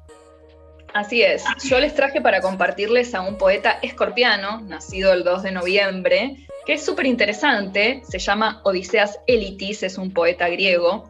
Así 0.94 1.22
es. 1.22 1.44
Yo 1.64 1.80
les 1.80 1.94
traje 1.94 2.22
para 2.22 2.42
compartirles 2.42 3.14
a 3.14 3.22
un 3.22 3.38
poeta 3.38 3.80
escorpiano, 3.82 4.62
nacido 4.62 5.14
el 5.14 5.24
2 5.24 5.44
de 5.44 5.52
noviembre, 5.52 6.48
que 6.66 6.74
es 6.74 6.86
súper 6.86 7.06
interesante. 7.06 8.02
Se 8.08 8.20
llama 8.20 8.62
Odiseas 8.64 9.20
Elitis, 9.28 9.84
es 9.84 9.98
un 9.98 10.12
poeta 10.12 10.50
griego. 10.50 11.10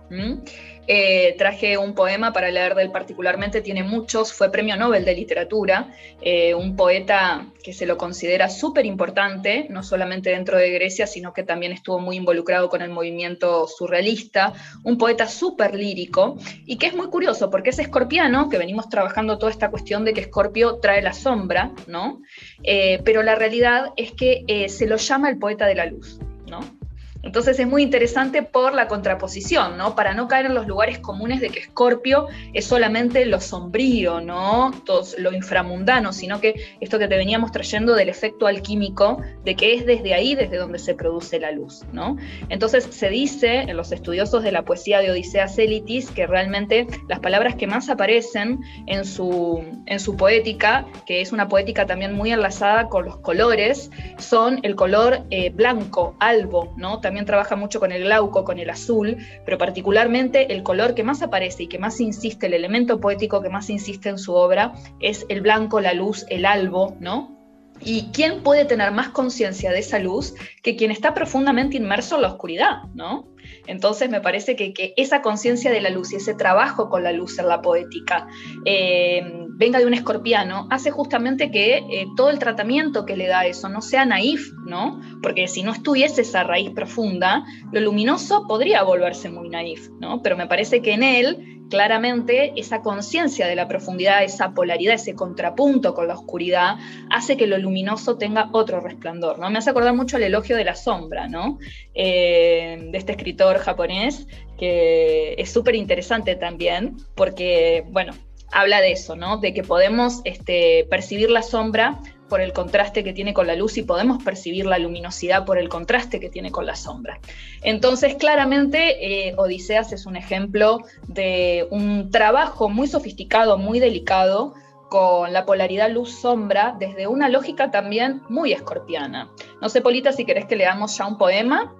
Eh, 0.91 1.35
traje 1.37 1.77
un 1.77 1.93
poema 1.93 2.33
para 2.33 2.49
leer 2.49 2.73
de 2.73 2.81
él 2.81 2.89
particularmente, 2.89 3.61
tiene 3.61 3.83
muchos, 3.83 4.33
fue 4.33 4.51
premio 4.51 4.75
Nobel 4.75 5.05
de 5.05 5.13
Literatura, 5.13 5.93
eh, 6.19 6.55
un 6.55 6.75
poeta 6.75 7.45
que 7.63 7.73
se 7.73 7.85
lo 7.85 7.95
considera 7.95 8.49
súper 8.49 8.87
importante, 8.87 9.67
no 9.69 9.83
solamente 9.83 10.31
dentro 10.31 10.57
de 10.57 10.71
Grecia, 10.71 11.05
sino 11.05 11.31
que 11.31 11.43
también 11.43 11.73
estuvo 11.73 11.99
muy 11.99 12.15
involucrado 12.15 12.69
con 12.69 12.81
el 12.81 12.89
movimiento 12.89 13.67
surrealista, 13.67 14.53
un 14.83 14.97
poeta 14.97 15.27
súper 15.27 15.75
lírico 15.75 16.37
y 16.65 16.77
que 16.79 16.87
es 16.87 16.95
muy 16.95 17.09
curioso 17.09 17.51
porque 17.51 17.69
es 17.69 17.77
escorpiano, 17.77 18.49
que 18.49 18.57
venimos 18.57 18.89
trabajando 18.89 19.37
toda 19.37 19.51
esta 19.51 19.69
cuestión 19.69 20.05
de 20.05 20.13
que 20.13 20.21
Escorpio 20.21 20.79
trae 20.79 21.03
la 21.03 21.13
sombra, 21.13 21.71
¿no? 21.85 22.23
Eh, 22.63 22.99
pero 23.05 23.21
la 23.21 23.35
realidad 23.35 23.93
es 23.95 24.11
que 24.13 24.65
se 24.67 24.87
lo 24.87 24.95
llama 24.95 25.29
el 25.29 25.37
poeta 25.37 25.67
de 25.67 25.75
la 25.75 25.85
luz, 25.85 26.17
¿no? 26.47 26.78
Entonces 27.21 27.59
es 27.59 27.67
muy 27.67 27.83
interesante 27.83 28.43
por 28.43 28.73
la 28.73 28.87
contraposición, 28.87 29.77
¿no? 29.77 29.95
Para 29.95 30.13
no 30.13 30.27
caer 30.27 30.45
en 30.45 30.53
los 30.53 30.67
lugares 30.67 30.99
comunes 30.99 31.41
de 31.41 31.49
que 31.49 31.59
Escorpio 31.59 32.27
es 32.53 32.65
solamente 32.65 33.25
lo 33.25 33.41
sombrío, 33.41 34.21
¿no? 34.21 34.71
Lo 35.17 35.33
inframundano, 35.33 36.13
sino 36.13 36.39
que 36.39 36.55
esto 36.79 36.97
que 36.97 37.07
te 37.07 37.17
veníamos 37.17 37.51
trayendo 37.51 37.93
del 37.95 38.09
efecto 38.09 38.47
alquímico, 38.47 39.21
de 39.43 39.55
que 39.55 39.73
es 39.73 39.85
desde 39.85 40.13
ahí 40.13 40.33
desde 40.35 40.57
donde 40.57 40.79
se 40.79 40.95
produce 40.95 41.39
la 41.39 41.51
luz, 41.51 41.83
¿no? 41.91 42.15
Entonces 42.47 42.87
se 42.89 43.09
dice 43.09 43.61
en 43.61 43.75
los 43.75 43.91
estudiosos 43.91 44.43
de 44.43 44.51
la 44.51 44.63
poesía 44.63 44.99
de 44.99 45.11
Odisea 45.11 45.47
Celitis 45.47 46.11
que 46.11 46.25
realmente 46.25 46.87
las 47.07 47.19
palabras 47.19 47.55
que 47.55 47.67
más 47.67 47.89
aparecen 47.89 48.59
en 48.87 49.03
su, 49.03 49.63
en 49.85 49.99
su 49.99 50.15
poética, 50.15 50.85
que 51.05 51.21
es 51.21 51.31
una 51.31 51.49
poética 51.49 51.85
también 51.85 52.13
muy 52.13 52.31
enlazada 52.31 52.87
con 52.87 53.05
los 53.05 53.17
colores, 53.17 53.91
son 54.17 54.59
el 54.63 54.75
color 54.75 55.25
eh, 55.31 55.49
blanco, 55.49 56.15
albo, 56.19 56.73
¿no? 56.77 56.99
También 57.09 57.25
trabaja 57.25 57.55
mucho 57.55 57.79
con 57.79 57.91
el 57.91 58.03
glauco, 58.03 58.43
con 58.43 58.59
el 58.59 58.69
azul, 58.69 59.17
pero 59.43 59.57
particularmente 59.57 60.53
el 60.53 60.61
color 60.61 60.93
que 60.93 61.03
más 61.03 61.23
aparece 61.23 61.63
y 61.63 61.67
que 61.67 61.79
más 61.79 61.99
insiste, 61.99 62.45
el 62.45 62.53
elemento 62.53 62.99
poético 62.99 63.41
que 63.41 63.49
más 63.49 63.71
insiste 63.71 64.09
en 64.09 64.19
su 64.19 64.35
obra 64.35 64.73
es 64.99 65.25
el 65.27 65.41
blanco, 65.41 65.81
la 65.81 65.93
luz, 65.95 66.27
el 66.29 66.45
albo, 66.45 66.97
¿no? 66.99 67.35
¿Y 67.81 68.11
quién 68.13 68.43
puede 68.43 68.65
tener 68.65 68.91
más 68.91 69.09
conciencia 69.09 69.71
de 69.71 69.79
esa 69.79 69.97
luz 69.97 70.35
que 70.61 70.75
quien 70.75 70.91
está 70.91 71.15
profundamente 71.15 71.77
inmerso 71.77 72.17
en 72.17 72.21
la 72.21 72.27
oscuridad, 72.27 72.83
¿no? 72.93 73.27
Entonces 73.65 74.11
me 74.11 74.21
parece 74.21 74.55
que, 74.55 74.93
esa 74.95 75.23
conciencia 75.23 75.71
de 75.71 75.81
la 75.81 75.89
luz 75.89 76.13
y 76.13 76.17
ese 76.17 76.35
trabajo 76.35 76.89
con 76.89 77.03
la 77.03 77.11
luz 77.11 77.39
en 77.39 77.47
la 77.47 77.63
poética 77.63 78.27
eh, 78.65 79.47
venga 79.59 79.77
de 79.77 79.85
un 79.85 79.93
escorpiano 79.93 80.67
hace 80.71 80.89
justamente 80.89 81.51
que 81.51 81.77
eh, 81.77 82.07
todo 82.15 82.29
el 82.29 82.39
tratamiento 82.39 83.05
que 83.05 83.17
le 83.17 83.27
da 83.27 83.45
eso 83.45 83.67
no 83.67 83.81
sea 83.81 84.05
naif, 84.05 84.53
¿no? 84.65 85.01
Porque 85.21 85.49
si 85.49 85.63
no 85.63 85.73
estuviese 85.73 86.21
esa 86.21 86.43
raíz 86.43 86.71
profunda, 86.71 87.43
lo 87.73 87.81
luminoso 87.81 88.47
podría 88.47 88.83
volverse 88.83 89.29
muy 89.29 89.49
naif, 89.49 89.89
¿no? 89.99 90.21
Pero 90.23 90.37
me 90.37 90.47
parece 90.47 90.81
que 90.81 90.93
en 90.93 91.03
él 91.03 91.59
claramente 91.69 92.53
esa 92.55 92.81
conciencia 92.81 93.45
de 93.45 93.55
la 93.55 93.67
profundidad, 93.67 94.23
esa 94.23 94.53
polaridad, 94.53 94.95
ese 94.95 95.13
contrapunto 95.13 95.93
con 95.93 96.07
la 96.07 96.15
oscuridad, 96.15 96.77
hace 97.11 97.37
que 97.37 97.45
lo 97.45 97.57
luminoso 97.57 98.17
tenga 98.17 98.49
otro 98.53 98.79
resplandor. 98.79 99.39
¿no? 99.39 99.49
Me 99.51 99.59
hace 99.59 99.69
acordar 99.69 99.93
mucho 99.93 100.17
el 100.17 100.23
elogio 100.23 100.55
de 100.55 100.63
la 100.63 100.75
sombra, 100.75 101.27
¿no? 101.27 101.59
Eh, 101.93 102.89
de 102.91 102.97
este 102.97 103.11
escritor 103.11 103.59
japonés, 103.59 104.25
que 104.57 105.35
es 105.37 105.51
súper 105.51 105.75
interesante 105.75 106.35
también, 106.35 106.97
porque, 107.15 107.85
bueno, 107.91 108.13
habla 108.51 108.81
de 108.81 108.91
eso, 108.91 109.15
¿no? 109.15 109.37
De 109.37 109.53
que 109.53 109.63
podemos 109.63 110.21
este, 110.23 110.87
percibir 110.89 111.29
la 111.29 111.43
sombra 111.43 111.99
por 112.29 112.41
el 112.41 112.53
contraste 112.53 113.03
que 113.03 113.11
tiene 113.11 113.33
con 113.33 113.47
la 113.47 113.55
luz 113.55 113.77
y 113.77 113.83
podemos 113.83 114.23
percibir 114.23 114.65
la 114.65 114.77
luminosidad 114.77 115.45
por 115.45 115.57
el 115.57 115.67
contraste 115.67 116.19
que 116.19 116.29
tiene 116.29 116.51
con 116.51 116.65
la 116.65 116.75
sombra. 116.75 117.19
Entonces, 117.61 118.15
claramente, 118.15 119.27
eh, 119.27 119.33
Odiseas 119.35 119.91
es 119.91 120.05
un 120.05 120.15
ejemplo 120.15 120.79
de 121.07 121.67
un 121.71 122.11
trabajo 122.11 122.69
muy 122.69 122.87
sofisticado, 122.87 123.57
muy 123.57 123.79
delicado, 123.79 124.53
con 124.89 125.33
la 125.33 125.45
polaridad 125.45 125.91
luz-sombra 125.91 126.75
desde 126.79 127.07
una 127.07 127.29
lógica 127.29 127.71
también 127.71 128.21
muy 128.27 128.53
escorpiana. 128.53 129.29
No 129.61 129.69
sé, 129.69 129.81
Polita, 129.81 130.11
si 130.11 130.25
querés 130.25 130.45
que 130.45 130.55
leamos 130.55 130.97
ya 130.97 131.05
un 131.05 131.17
poema. 131.17 131.75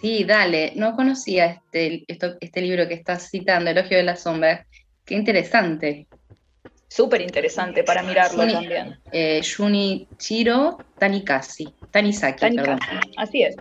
Sí, 0.00 0.24
dale. 0.24 0.72
No 0.74 0.96
conocía 0.96 1.46
este, 1.46 2.04
este 2.08 2.60
libro 2.62 2.88
que 2.88 2.94
estás 2.94 3.28
citando, 3.30 3.70
Elogio 3.70 3.98
de 3.98 4.04
la 4.04 4.16
Sombra. 4.16 4.66
Qué 5.08 5.14
interesante 5.14 6.06
súper 6.88 7.20
interesante 7.20 7.84
para 7.84 8.02
mirarlo 8.02 8.46
también. 8.46 8.98
Eh, 9.12 9.40
Junichiro 9.42 10.78
Tanikasi, 10.98 11.72
Tanisaki, 11.90 12.56
perdón. 12.56 12.80
Así 13.16 13.42
es. 13.42 13.56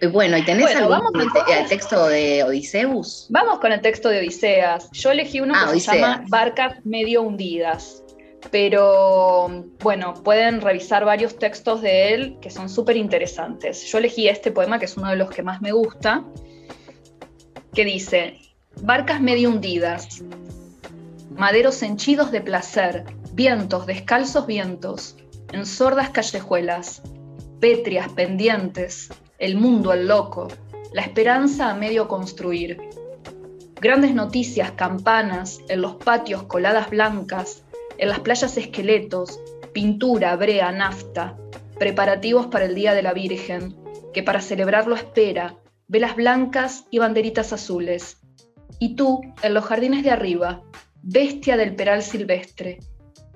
Eh, 0.00 0.08
bueno, 0.08 0.36
¿y 0.36 0.44
tenés 0.44 0.74
algún 0.74 1.00
el 1.48 1.68
texto 1.68 2.08
de 2.08 2.42
Odiseus? 2.42 3.26
Vamos 3.30 3.60
con 3.60 3.70
el 3.70 3.80
texto 3.80 4.08
de 4.08 4.18
Odiseas. 4.18 4.90
Yo 4.92 5.12
elegí 5.12 5.40
uno 5.40 5.54
ah, 5.56 5.70
que 5.72 5.78
se 5.78 5.94
llama 5.94 6.24
Barcas 6.28 6.84
medio 6.84 7.22
hundidas. 7.22 8.02
Pero 8.50 9.66
bueno, 9.78 10.14
pueden 10.14 10.60
revisar 10.60 11.04
varios 11.04 11.38
textos 11.38 11.80
de 11.80 12.12
él 12.12 12.38
que 12.40 12.50
son 12.50 12.68
súper 12.68 12.96
interesantes. 12.96 13.84
Yo 13.84 13.98
elegí 13.98 14.26
este 14.26 14.50
poema, 14.50 14.80
que 14.80 14.86
es 14.86 14.96
uno 14.96 15.10
de 15.10 15.16
los 15.16 15.30
que 15.30 15.44
más 15.44 15.62
me 15.62 15.70
gusta, 15.70 16.24
que 17.72 17.84
dice, 17.84 18.41
Barcas 18.80 19.20
medio 19.20 19.50
hundidas, 19.50 20.22
maderos 21.36 21.82
henchidos 21.82 22.32
de 22.32 22.40
placer, 22.40 23.04
vientos, 23.32 23.86
descalzos 23.86 24.46
vientos, 24.46 25.16
en 25.52 25.66
sordas 25.66 26.10
callejuelas, 26.10 27.02
pétrias 27.60 28.10
pendientes, 28.12 29.10
el 29.38 29.56
mundo 29.56 29.92
el 29.92 30.08
loco, 30.08 30.48
la 30.92 31.02
esperanza 31.02 31.70
a 31.70 31.74
medio 31.74 32.08
construir. 32.08 32.80
Grandes 33.80 34.14
noticias, 34.14 34.72
campanas, 34.72 35.60
en 35.68 35.80
los 35.80 35.96
patios 35.96 36.44
coladas 36.44 36.90
blancas, 36.90 37.64
en 37.98 38.08
las 38.08 38.20
playas 38.20 38.56
esqueletos, 38.56 39.40
pintura, 39.72 40.34
brea, 40.36 40.70
nafta, 40.72 41.36
preparativos 41.78 42.46
para 42.46 42.64
el 42.66 42.74
Día 42.74 42.94
de 42.94 43.02
la 43.02 43.12
Virgen, 43.12 43.76
que 44.12 44.22
para 44.22 44.40
celebrarlo 44.40 44.94
espera, 44.94 45.56
velas 45.88 46.16
blancas 46.16 46.84
y 46.90 46.98
banderitas 46.98 47.52
azules. 47.52 48.21
Y 48.78 48.96
tú, 48.96 49.20
en 49.42 49.54
los 49.54 49.64
jardines 49.64 50.02
de 50.02 50.10
arriba, 50.10 50.62
bestia 51.02 51.56
del 51.56 51.74
peral 51.74 52.02
silvestre, 52.02 52.78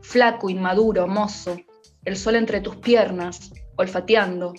flaco, 0.00 0.50
inmaduro, 0.50 1.07
mozo, 1.07 1.57
el 2.05 2.16
sol 2.16 2.37
entre 2.37 2.61
tus 2.61 2.76
piernas, 2.76 3.52
olfateando, 3.76 4.55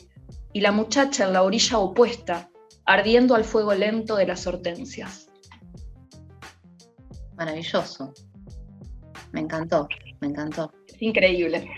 y 0.54 0.62
la 0.62 0.72
muchacha 0.72 1.26
en 1.26 1.34
la 1.34 1.44
orilla 1.44 1.78
opuesta, 1.78 2.50
ardiendo 2.86 3.36
al 3.36 3.44
fuego 3.44 3.74
lento 3.74 4.16
de 4.16 4.28
las 4.28 4.48
hortensias. 4.48 5.30
Maravilloso. 7.36 8.14
Me 9.32 9.42
encantó, 9.42 9.88
me 10.20 10.28
encantó. 10.28 10.72
Es 10.88 11.02
increíble. 11.02 11.70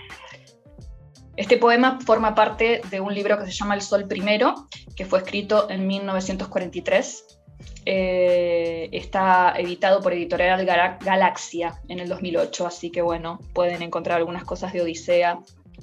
Este 1.36 1.58
poema 1.58 2.00
forma 2.01 2.36
parte 2.36 2.82
de 2.89 3.00
un 3.00 3.13
libro 3.13 3.38
que 3.38 3.46
se 3.46 3.51
llama 3.51 3.75
El 3.75 3.82
Sol 3.82 4.08
Primero, 4.08 4.68
que 4.96 5.06
fue 5.06 5.20
escrito 5.20 5.70
en 5.70 5.88
1943. 5.88 7.38
Eh, 7.86 8.89
está 8.92 9.54
editado 9.58 10.01
por 10.01 10.13
Editorial 10.13 10.66
Galaxia 10.66 11.82
en 11.88 12.00
el 12.00 12.08
2008, 12.08 12.68
así 12.68 12.92
que 12.92 13.01
bueno, 13.01 13.39
pueden 13.54 13.82
encontrar 13.82 14.18
algunas 14.18 14.44
cosas 14.44 14.74
de 14.74 14.82
Odisea 14.82 15.39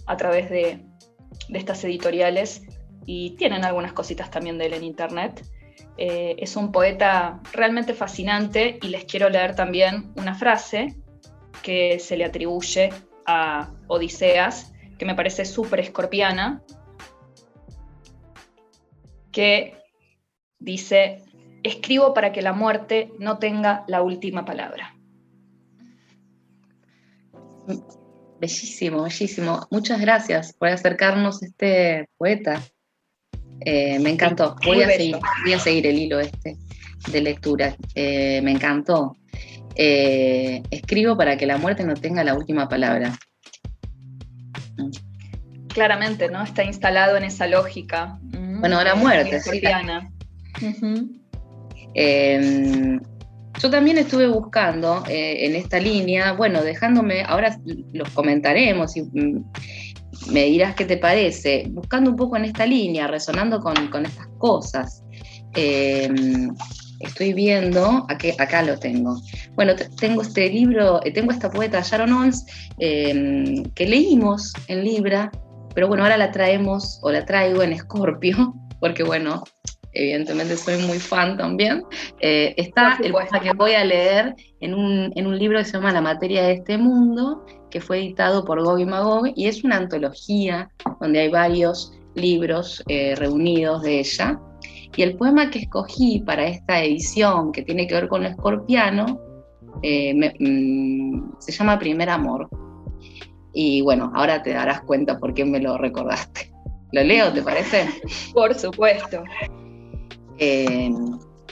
a 0.07 0.17
través 0.17 0.51
de, 0.51 0.85
estas 1.53 1.83
editoriales 1.85 2.63
y 3.05 3.31
tienen 3.37 3.65
algunas 3.65 3.93
cositas 3.93 4.31
también 4.31 4.59
de 4.59 4.67
él 4.67 4.75
en 4.75 4.85
internet. 4.85 5.45
Eh, 5.99 6.37
es 6.39 6.57
un 6.57 6.73
poeta 6.73 7.41
realmente 7.53 7.95
fascinante 7.95 8.79
y 8.83 8.89
les 8.89 9.05
quiero 9.05 9.29
leer 9.29 9.55
también 9.55 10.13
una 10.17 10.35
frase 10.35 10.95
que 11.63 11.99
se 11.99 12.17
le 12.17 12.25
atribuye 12.25 12.91
a 13.27 13.71
Odiseas, 13.89 14.73
que 14.99 15.05
me 15.05 15.15
parece 15.15 15.45
súper 15.45 15.81
escorpiana, 15.81 16.63
que 19.33 19.75
dice, 20.59 21.26
escribo 21.67 22.15
para 22.15 22.33
que 22.33 22.43
la 22.43 22.53
muerte 22.53 23.13
no 23.19 23.39
tenga 23.39 23.85
la 23.89 24.03
última 24.03 24.45
palabra. 24.45 24.95
Bellísimo, 28.41 29.03
bellísimo. 29.03 29.67
Muchas 29.71 30.01
gracias 30.01 30.53
por 30.53 30.69
acercarnos 30.69 31.43
a 31.43 31.47
este 31.47 32.09
poeta. 32.19 32.63
Eh, 33.61 33.99
me 33.99 34.11
encantó. 34.11 34.57
Voy 34.65 34.83
a, 34.83 34.89
seguir, 35.59 35.87
el 35.87 35.99
hilo 35.99 36.21
este 36.21 36.57
de 37.11 37.21
lectura. 37.21 37.77
Eh, 37.95 38.41
me 38.43 38.53
encantó. 38.53 39.17
Eh, 39.75 40.63
escribo 40.71 41.17
para 41.17 41.37
que 41.37 41.47
la 41.47 41.57
muerte 41.57 41.85
no 41.85 41.95
tenga 41.95 42.25
la 42.25 42.35
última 42.35 42.69
palabra. 42.69 43.19
Claramente, 45.69 46.29
¿no? 46.29 46.43
Está 46.43 46.65
instalado 46.65 47.17
en 47.17 47.25
esa 47.25 47.47
lógica. 47.47 48.19
Mm, 48.23 48.61
bueno, 48.61 48.83
la 48.83 48.95
muerte, 48.95 49.41
sí. 49.41 49.63
Yo 51.97 53.71
también 53.71 53.97
estuve 53.99 54.27
buscando 54.27 55.03
en 55.09 55.57
esta 55.57 55.81
línea, 55.81 56.33
bueno, 56.33 56.63
dejándome, 56.63 57.23
ahora 57.23 57.57
los 57.93 58.11
comentaremos 58.11 58.97
y 58.97 59.03
mm, 59.03 59.45
me 60.31 60.45
dirás 60.45 60.75
qué 60.75 60.85
te 60.85 60.97
parece, 60.97 61.67
buscando 61.71 62.11
un 62.11 62.17
poco 62.17 62.37
en 62.37 62.47
esta 62.47 62.67
línea, 62.67 63.07
resonando 63.07 63.61
con, 63.61 63.77
estas 64.05 64.27
cosas. 64.39 65.03
Em, 65.55 66.55
estoy 67.01 67.33
viendo, 67.33 68.07
aquí, 68.09 68.33
acá 68.39 68.63
lo 68.63 68.79
tengo. 68.79 69.21
Bueno, 69.55 69.75
tengo 70.01 70.23
este 70.23 70.49
libro, 70.49 71.01
eh, 71.05 71.13
tengo 71.13 71.31
esta 71.33 71.51
poeta 71.51 71.81
Sharon 71.81 72.13
Ons 72.13 72.45
em, 72.79 73.65
que 73.75 73.87
leímos 73.87 74.53
en 74.69 74.85
Libra, 74.85 75.31
pero 75.75 75.89
bueno, 75.89 76.03
ahora 76.03 76.17
la 76.17 76.33
traemos 76.33 76.99
o 77.03 77.11
la 77.11 77.25
traigo 77.25 77.63
en 77.63 77.73
Escorpio, 77.73 78.55
porque 78.81 79.03
bueno, 79.03 79.45
evidentemente 79.97 80.57
soy 80.57 80.77
muy 80.85 80.99
fan 80.99 81.37
también. 81.37 81.83
Eh, 82.21 82.55
está 82.57 82.99
el 83.03 83.13
poema 83.13 83.41
que 83.41 83.53
voy 83.53 83.73
a 83.73 83.85
leer 83.85 84.35
en 84.61 84.75
un, 84.75 85.13
en 85.15 85.27
un 85.27 85.39
libro 85.39 85.59
que 85.59 85.65
se 85.65 85.73
llama 85.73 85.93
La 85.93 86.01
materia 86.01 86.43
de 86.43 86.53
este 86.55 86.79
mundo, 86.79 87.45
que 87.71 87.81
fue 87.81 87.99
editado 87.99 88.45
por 88.45 88.63
Gog 88.63 88.79
y 88.81 88.85
Magog, 88.85 89.33
y 89.35 89.47
es 89.47 89.65
una 89.65 89.77
antología 89.77 90.71
donde 91.01 91.21
hay 91.21 91.29
varios 91.31 91.93
libros 92.15 92.83
eh, 92.89 93.15
reunidos 93.17 93.83
de 93.83 94.01
ella. 94.01 94.39
Y 94.97 95.03
el 95.03 95.17
poema 95.17 95.51
que 95.51 95.61
escogí 95.61 96.21
para 96.21 96.47
esta 96.47 96.83
edición, 96.83 97.53
que 97.53 97.63
tiene 97.63 97.87
que 97.87 97.95
ver 97.95 98.09
con 98.09 98.23
lo 98.23 98.29
escorpiano, 98.29 99.21
eh, 99.83 100.15
mm, 100.15 101.39
se 101.39 101.53
llama 101.53 101.79
Primer 101.79 102.09
Amor. 102.09 102.49
Y 103.53 103.83
bueno, 103.83 104.13
ahora 104.15 104.43
te 104.43 104.53
darás 104.53 104.83
cuenta 104.83 105.19
por 105.19 105.35
qué 105.35 105.45
me 105.45 105.61
lo 105.61 105.79
recordaste. 105.79 106.53
¿Lo 106.93 107.03
leo, 107.03 107.33
te 107.33 107.43
parece? 107.43 107.89
Por 108.33 108.55
supuesto. 108.55 109.23
Eh, 110.39 110.91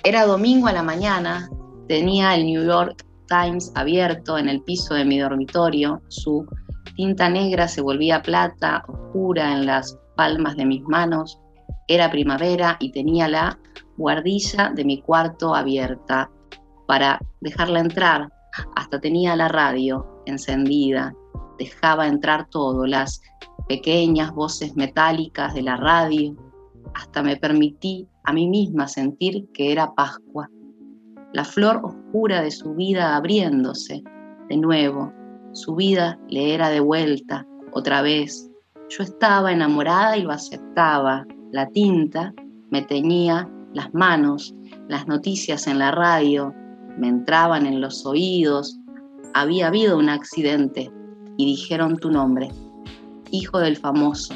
era 0.02 0.26
domingo 0.26 0.68
a 0.68 0.72
la 0.72 0.82
mañana, 0.82 1.48
tenía 1.88 2.34
el 2.34 2.44
New 2.46 2.64
York 2.64 3.04
Times 3.26 3.72
abierto 3.74 4.36
en 4.36 4.48
el 4.48 4.62
piso 4.62 4.94
de 4.94 5.04
mi 5.04 5.18
dormitorio, 5.18 6.02
su 6.08 6.46
tinta 6.96 7.28
negra 7.28 7.68
se 7.68 7.80
volvía 7.80 8.22
plata, 8.22 8.84
oscura 8.86 9.52
en 9.52 9.66
las 9.66 9.98
palmas 10.16 10.56
de 10.56 10.66
mis 10.66 10.82
manos. 10.82 11.40
Era 11.88 12.10
primavera 12.10 12.76
y 12.80 12.92
tenía 12.92 13.28
la 13.28 13.58
guardilla 13.96 14.70
de 14.74 14.84
mi 14.84 15.00
cuarto 15.00 15.54
abierta 15.54 16.30
para 16.86 17.20
dejarla 17.40 17.80
entrar. 17.80 18.28
Hasta 18.76 19.00
tenía 19.00 19.34
la 19.36 19.48
radio 19.48 20.22
encendida. 20.26 21.14
Dejaba 21.58 22.06
entrar 22.06 22.48
todo, 22.48 22.86
las 22.86 23.20
pequeñas 23.68 24.32
voces 24.32 24.76
metálicas 24.76 25.54
de 25.54 25.62
la 25.62 25.76
radio. 25.76 26.36
Hasta 26.94 27.22
me 27.22 27.36
permití 27.36 28.08
a 28.24 28.32
mí 28.32 28.48
misma 28.48 28.88
sentir 28.88 29.46
que 29.52 29.72
era 29.72 29.94
Pascua 29.94 30.48
la 31.34 31.44
flor 31.44 31.80
oscura 31.82 32.42
de 32.42 32.52
su 32.52 32.74
vida 32.74 33.16
abriéndose 33.16 34.04
de 34.48 34.56
nuevo. 34.56 35.12
Su 35.52 35.74
vida 35.74 36.16
le 36.28 36.54
era 36.54 36.70
de 36.70 36.78
vuelta, 36.78 37.44
otra 37.72 38.02
vez. 38.02 38.48
Yo 38.88 39.02
estaba 39.02 39.52
enamorada 39.52 40.16
y 40.16 40.22
lo 40.22 40.30
aceptaba. 40.30 41.26
La 41.50 41.68
tinta 41.70 42.32
me 42.70 42.82
teñía 42.82 43.50
las 43.72 43.92
manos, 43.92 44.54
las 44.88 45.08
noticias 45.08 45.66
en 45.66 45.80
la 45.80 45.90
radio 45.90 46.54
me 46.98 47.08
entraban 47.08 47.66
en 47.66 47.80
los 47.80 48.06
oídos. 48.06 48.78
Había 49.34 49.66
habido 49.66 49.98
un 49.98 50.08
accidente 50.08 50.92
y 51.36 51.46
dijeron 51.46 51.96
tu 51.96 52.12
nombre, 52.12 52.48
hijo 53.32 53.58
del 53.58 53.76
famoso. 53.76 54.34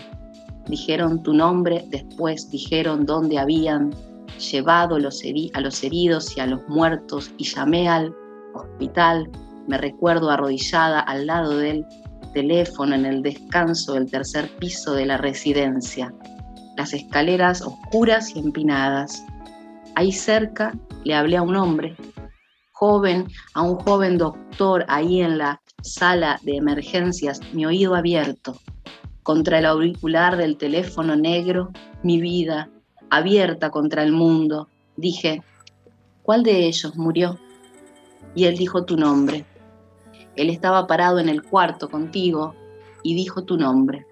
Dijeron 0.69 1.23
tu 1.23 1.33
nombre, 1.33 1.85
después 1.89 2.51
dijeron 2.51 3.07
dónde 3.07 3.39
habían 3.39 3.95
llevado 4.39 4.97
a 4.97 5.01
los 5.01 5.83
heridos 5.83 6.37
y 6.37 6.41
a 6.41 6.47
los 6.47 6.61
muertos 6.69 7.33
y 7.39 7.45
llamé 7.45 7.89
al 7.89 8.15
hospital. 8.55 9.31
Me 9.67 9.79
recuerdo 9.79 10.31
arrodillada 10.31 11.01
al 11.01 11.27
lado 11.27 11.57
del 11.57 11.87
teléfono 12.35 12.95
en 12.95 13.07
el 13.07 13.23
descanso 13.23 13.95
del 13.95 14.11
tercer 14.11 14.49
piso 14.59 14.93
de 14.93 15.07
la 15.07 15.17
residencia. 15.17 16.15
Las 16.77 16.93
escaleras 16.93 17.63
oscuras 17.63 18.37
y 18.37 18.39
empinadas. 18.39 19.25
Ahí 19.95 20.13
cerca 20.13 20.73
le 21.05 21.15
hablé 21.15 21.39
a 21.39 21.43
un 21.43 21.57
hombre, 21.57 21.97
joven, 22.73 23.27
a 23.55 23.63
un 23.63 23.77
joven 23.77 24.19
doctor 24.19 24.85
ahí 24.89 25.21
en 25.23 25.39
la 25.39 25.61
sala 25.83 26.39
de 26.43 26.57
emergencias, 26.57 27.41
mi 27.53 27.67
oído 27.67 27.95
abierto, 27.95 28.59
contra 29.29 29.59
el 29.59 29.67
auricular 29.67 30.39
del 30.39 30.57
teléfono 30.57 31.15
negro, 31.15 31.71
mi 32.03 32.19
vida, 32.19 32.71
abierta 33.11 33.69
contra 33.69 34.03
el 34.03 34.11
mundo, 34.11 34.69
dije, 34.97 35.43
¿cuál 36.23 36.43
de 36.43 36.65
ellos 36.65 36.97
murió? 36.97 37.39
Y 38.35 38.47
él 38.47 38.57
dijo 38.57 38.87
tu 38.87 38.97
nombre. 38.97 39.45
Él 40.35 40.49
estaba 40.49 40.87
parado 40.87 41.19
en 41.19 41.29
el 41.29 41.43
cuarto 41.43 41.91
contigo 41.91 42.55
y 43.03 43.15
dijo 43.15 43.43
tu 43.43 43.59
nombre. 43.59 44.07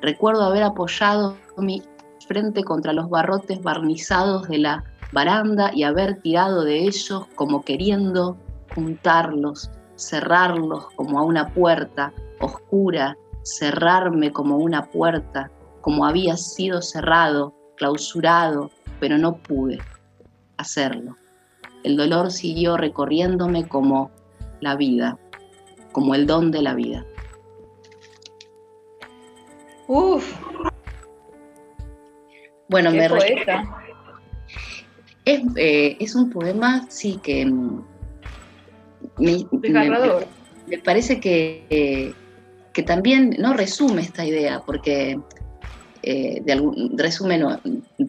Recuerdo 0.00 0.44
haber 0.44 0.62
apoyado 0.62 1.36
mi 1.58 1.82
frente 2.26 2.64
contra 2.64 2.94
los 2.94 3.10
barrotes 3.10 3.62
barnizados 3.62 4.48
de 4.48 4.56
la 4.56 4.84
baranda 5.12 5.70
y 5.74 5.82
haber 5.82 6.22
tirado 6.22 6.64
de 6.64 6.84
ellos 6.84 7.26
como 7.34 7.62
queriendo 7.62 8.38
juntarlos, 8.74 9.70
cerrarlos 9.96 10.86
como 10.96 11.18
a 11.18 11.24
una 11.24 11.52
puerta 11.52 12.14
oscura, 12.40 13.14
cerrarme 13.48 14.32
como 14.32 14.58
una 14.58 14.86
puerta, 14.90 15.50
como 15.80 16.04
había 16.04 16.36
sido 16.36 16.82
cerrado 16.82 17.54
clausurado, 17.76 18.70
pero 19.00 19.18
no 19.18 19.36
pude 19.36 19.78
hacerlo. 20.56 21.16
El 21.84 21.96
dolor 21.96 22.32
siguió 22.32 22.76
recorriéndome 22.76 23.66
como 23.68 24.10
la 24.60 24.76
vida, 24.76 25.18
como 25.92 26.14
el 26.14 26.26
don 26.26 26.50
de 26.50 26.62
la 26.62 26.74
vida. 26.74 27.06
Uf. 29.86 30.34
Bueno, 32.68 32.90
me 32.90 33.08
poeta. 33.08 33.64
Es, 35.24 35.42
eh, 35.56 35.96
es, 36.00 36.14
un 36.14 36.30
poema, 36.30 36.86
sí, 36.90 37.18
que 37.22 37.46
mm, 37.46 37.82
me, 39.18 39.46
me, 40.66 40.78
parece 40.78 41.20
que, 41.20 41.66
eh, 41.70 42.14
que 42.72 42.82
también 42.82 43.36
no 43.38 43.54
resume 43.54 44.02
esta 44.02 44.24
idea, 44.24 44.62
porque 44.64 45.18
eh, 46.02 46.40
de 46.44 46.52
algún 46.52 46.96
resumen, 46.96 47.44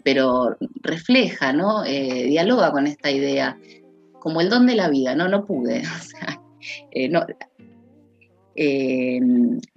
pero 0.03 0.55
refleja, 0.81 1.51
¿no? 1.51 1.83
Eh, 1.83 2.25
dialoga 2.27 2.71
con 2.71 2.85
esta 2.85 3.09
idea, 3.09 3.57
como 4.19 4.41
el 4.41 4.49
don 4.49 4.67
de 4.67 4.75
la 4.75 4.89
vida, 4.89 5.15
¿no? 5.15 5.27
No 5.27 5.45
pude. 5.45 5.83
Eh, 8.61 9.21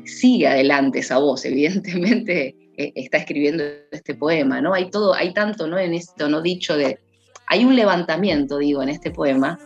sigue 0.05 0.49
adelante 0.49 0.99
esa 0.99 1.19
voz, 1.19 1.45
evidentemente 1.45 2.57
está 2.77 3.19
escribiendo 3.19 3.63
este 3.93 4.17
poema, 4.17 4.61
¿no? 4.61 4.75
Hay 4.75 4.91
todo, 4.91 5.15
hay 5.15 5.33
tanto, 5.33 5.69
¿no? 5.69 5.79
En 5.79 5.95
esto, 5.95 6.29
¿no? 6.29 6.43
Dicho 6.43 6.77
de, 6.77 6.99
hay 7.47 7.65
un 7.65 7.77
levantamiento, 7.77 8.59
digo, 8.59 8.83
en 8.83 8.89
este 8.89 9.13
poema, 9.13 9.57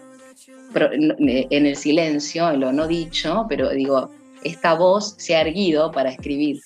en 0.75 1.67
el 1.67 1.77
silencio, 1.77 2.51
en 2.51 2.61
lo 2.61 2.73
no 2.75 2.87
dicho, 2.87 3.47
pero 3.49 3.71
digo, 3.71 4.11
esta 4.47 4.75
voz 4.75 5.15
se 5.19 5.37
ha 5.37 5.41
erguido 5.41 5.91
para 5.91 6.11
escribir 6.11 6.61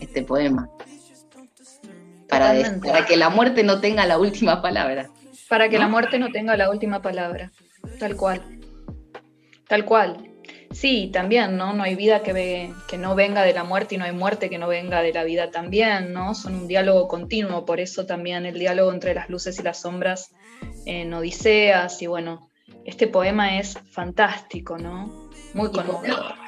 este 0.00 0.22
poema. 0.22 0.68
Para, 2.28 2.54
para, 2.80 3.06
que 3.06 3.16
la 3.16 3.28
muerte 3.30 3.62
no 3.62 3.80
tenga 3.80 4.06
la 4.06 4.18
última 4.18 4.60
palabra. 4.60 5.08
Para 5.48 5.68
que 5.68 5.78
la 5.78 5.88
muerte 5.88 6.18
no 6.18 6.30
tenga 6.32 6.56
la 6.56 6.70
última 6.70 7.00
palabra, 7.00 7.52
tal 7.98 8.16
cual. 8.16 8.42
Tal 9.68 9.84
cual. 9.84 10.30
Sí, 10.72 11.10
también, 11.12 11.56
¿no? 11.56 11.72
No 11.72 11.84
hay 11.84 11.94
vida 11.94 12.22
que, 12.22 12.72
que 12.88 12.98
no 12.98 13.14
venga 13.14 13.42
de 13.42 13.54
la 13.54 13.62
muerte 13.62 13.94
y 13.94 13.98
no 13.98 14.04
hay 14.04 14.12
muerte 14.12 14.50
que 14.50 14.58
no 14.58 14.66
venga 14.66 15.02
de 15.02 15.12
la 15.12 15.22
vida 15.22 15.50
también, 15.50 16.12
¿no? 16.12 16.34
Son 16.34 16.54
un 16.54 16.66
diálogo 16.66 17.06
continuo, 17.06 17.64
por 17.64 17.78
eso 17.78 18.06
también 18.06 18.44
el 18.44 18.58
diálogo 18.58 18.92
entre 18.92 19.14
las 19.14 19.30
luces 19.30 19.60
y 19.60 19.62
las 19.62 19.80
sombras 19.80 20.34
en 20.86 21.14
Odiseas 21.14 22.02
y 22.02 22.08
bueno, 22.08 22.50
este 22.84 23.06
poema 23.06 23.58
es 23.58 23.78
fantástico, 23.92 24.76
¿no? 24.76 25.30
Muy 25.54 25.70
conmovedor. 25.70 26.43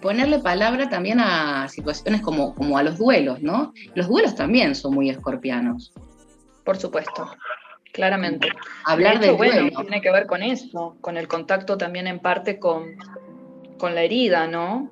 Ponerle 0.00 0.38
palabra 0.38 0.88
también 0.88 1.20
a 1.20 1.68
situaciones 1.68 2.20
como, 2.20 2.54
como 2.54 2.78
a 2.78 2.82
los 2.82 2.98
duelos, 2.98 3.42
¿no? 3.42 3.72
Los 3.94 4.08
duelos 4.08 4.34
también 4.34 4.74
son 4.74 4.94
muy 4.94 5.10
escorpianos. 5.10 5.92
Por 6.64 6.76
supuesto, 6.76 7.30
claramente. 7.92 8.48
Hablar 8.84 9.20
de, 9.20 9.30
bueno, 9.30 9.70
tiene 9.80 10.00
que 10.00 10.10
ver 10.10 10.26
con 10.26 10.42
eso, 10.42 10.96
con 11.00 11.16
el 11.16 11.28
contacto 11.28 11.78
también 11.78 12.06
en 12.06 12.18
parte 12.18 12.58
con, 12.58 12.96
con 13.78 13.94
la 13.94 14.02
herida, 14.02 14.46
¿no? 14.46 14.90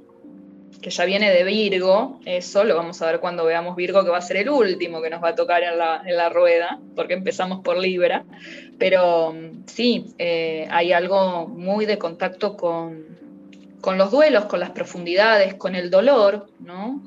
Que 0.80 0.90
ya 0.90 1.04
viene 1.04 1.30
de 1.30 1.44
Virgo, 1.44 2.20
eso 2.24 2.64
lo 2.64 2.76
vamos 2.76 3.00
a 3.02 3.06
ver 3.06 3.20
cuando 3.20 3.44
veamos 3.44 3.76
Virgo, 3.76 4.04
que 4.04 4.10
va 4.10 4.18
a 4.18 4.22
ser 4.22 4.38
el 4.38 4.50
último 4.50 5.02
que 5.02 5.10
nos 5.10 5.22
va 5.22 5.30
a 5.30 5.34
tocar 5.34 5.62
en 5.62 5.78
la, 5.78 6.28
rueda, 6.28 6.78
porque 6.94 7.14
empezamos 7.14 7.60
por 7.60 7.78
Libra. 7.78 8.24
Pero 8.78 9.34
sí, 9.66 10.06
eh, 10.18 10.66
hay 10.70 10.92
algo 10.92 11.46
muy 11.46 11.86
de 11.86 11.98
contacto 11.98 12.56
con, 12.56 13.04
con 13.84 13.98
los 13.98 14.10
duelos, 14.10 14.46
con 14.46 14.60
las 14.60 14.70
profundidades, 14.70 15.56
con 15.56 15.74
el 15.74 15.90
dolor, 15.90 16.46
¿no? 16.58 17.02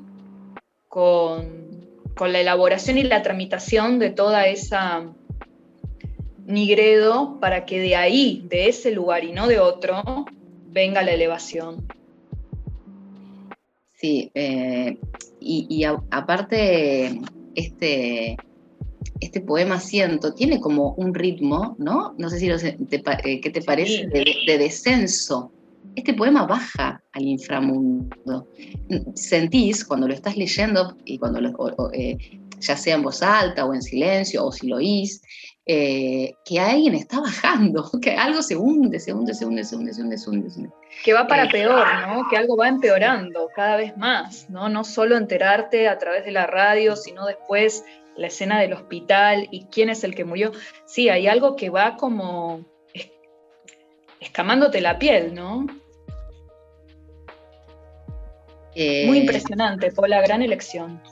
Con, 0.86 1.84
con 2.14 2.32
la 2.32 2.38
elaboración 2.38 2.98
y 2.98 3.02
la 3.02 3.20
tramitación 3.20 3.98
de 3.98 4.10
toda 4.10 4.46
esa 4.46 5.12
nigredo 6.46 7.40
para 7.40 7.66
que 7.66 7.80
de 7.80 7.96
ahí, 7.96 8.44
de 8.48 8.68
ese 8.68 8.92
lugar 8.92 9.24
y 9.24 9.32
no 9.32 9.48
de 9.48 9.58
otro, 9.58 10.24
venga 10.68 11.02
la 11.02 11.10
elevación. 11.10 11.84
Sí, 13.96 14.30
eh, 14.34 14.98
y, 15.40 15.82
aparte, 15.82 17.20
este, 17.56 18.36
este 19.18 19.40
poema 19.40 19.80
Siento 19.80 20.32
tiene 20.32 20.60
como 20.60 20.92
un 20.92 21.12
ritmo, 21.12 21.74
¿no? 21.80 22.14
No 22.18 22.30
sé 22.30 22.38
si 22.38 22.46
te, 22.86 23.02
eh, 23.24 23.40
¿qué 23.40 23.50
te 23.50 23.62
parece? 23.62 24.06
De, 24.06 24.58
descenso. 24.58 25.50
Este 25.98 26.14
poema 26.14 26.46
baja 26.46 27.02
al 27.10 27.22
inframundo. 27.24 28.46
Sentís 29.16 29.84
cuando 29.84 30.06
lo 30.06 30.14
estás 30.14 30.36
leyendo 30.36 30.96
y 31.04 31.18
cuando 31.18 31.40
eh, 31.92 32.16
ya 32.60 32.76
sea 32.76 32.94
en 32.94 33.02
voz 33.02 33.20
alta 33.20 33.66
o 33.66 33.74
en 33.74 33.82
silencio 33.82 34.46
o 34.46 34.52
si 34.52 34.68
lo 34.68 34.76
oís, 34.76 35.20
eh, 35.66 36.34
que 36.44 36.60
alguien 36.60 36.94
está 36.94 37.18
bajando, 37.18 37.90
que 38.00 38.12
algo 38.12 38.42
se 38.42 38.54
hunde, 38.54 39.00
se 39.00 39.12
hunde, 39.12 39.34
se 39.34 39.44
hunde, 39.44 39.64
se 39.64 39.74
hunde, 39.74 39.92
se 39.92 40.00
hunde, 40.00 40.18
se 40.18 40.30
hunde. 40.30 40.70
Que 41.04 41.12
va 41.12 41.26
para 41.26 41.46
eh, 41.46 41.50
peor, 41.50 41.84
¿no? 42.06 42.28
Que 42.30 42.36
algo 42.36 42.56
va 42.56 42.68
empeorando 42.68 43.48
cada 43.56 43.76
vez 43.76 43.96
más, 43.96 44.48
¿no? 44.48 44.68
No 44.68 44.84
solo 44.84 45.16
enterarte 45.16 45.88
a 45.88 45.98
través 45.98 46.24
de 46.24 46.30
la 46.30 46.46
radio, 46.46 46.94
sino 46.94 47.26
después 47.26 47.84
la 48.16 48.28
escena 48.28 48.60
del 48.60 48.72
hospital 48.72 49.48
y 49.50 49.64
quién 49.64 49.90
es 49.90 50.04
el 50.04 50.14
que 50.14 50.24
murió. 50.24 50.52
Sí, 50.86 51.08
hay 51.08 51.26
algo 51.26 51.56
que 51.56 51.70
va 51.70 51.96
como 51.96 52.64
escamándote 54.20 54.80
la 54.80 54.98
piel, 54.98 55.34
¿no? 55.34 55.66
Muy 59.06 59.18
impresionante, 59.18 59.90
fue 59.90 60.08
la 60.08 60.20
gran 60.20 60.42
elección. 60.42 61.02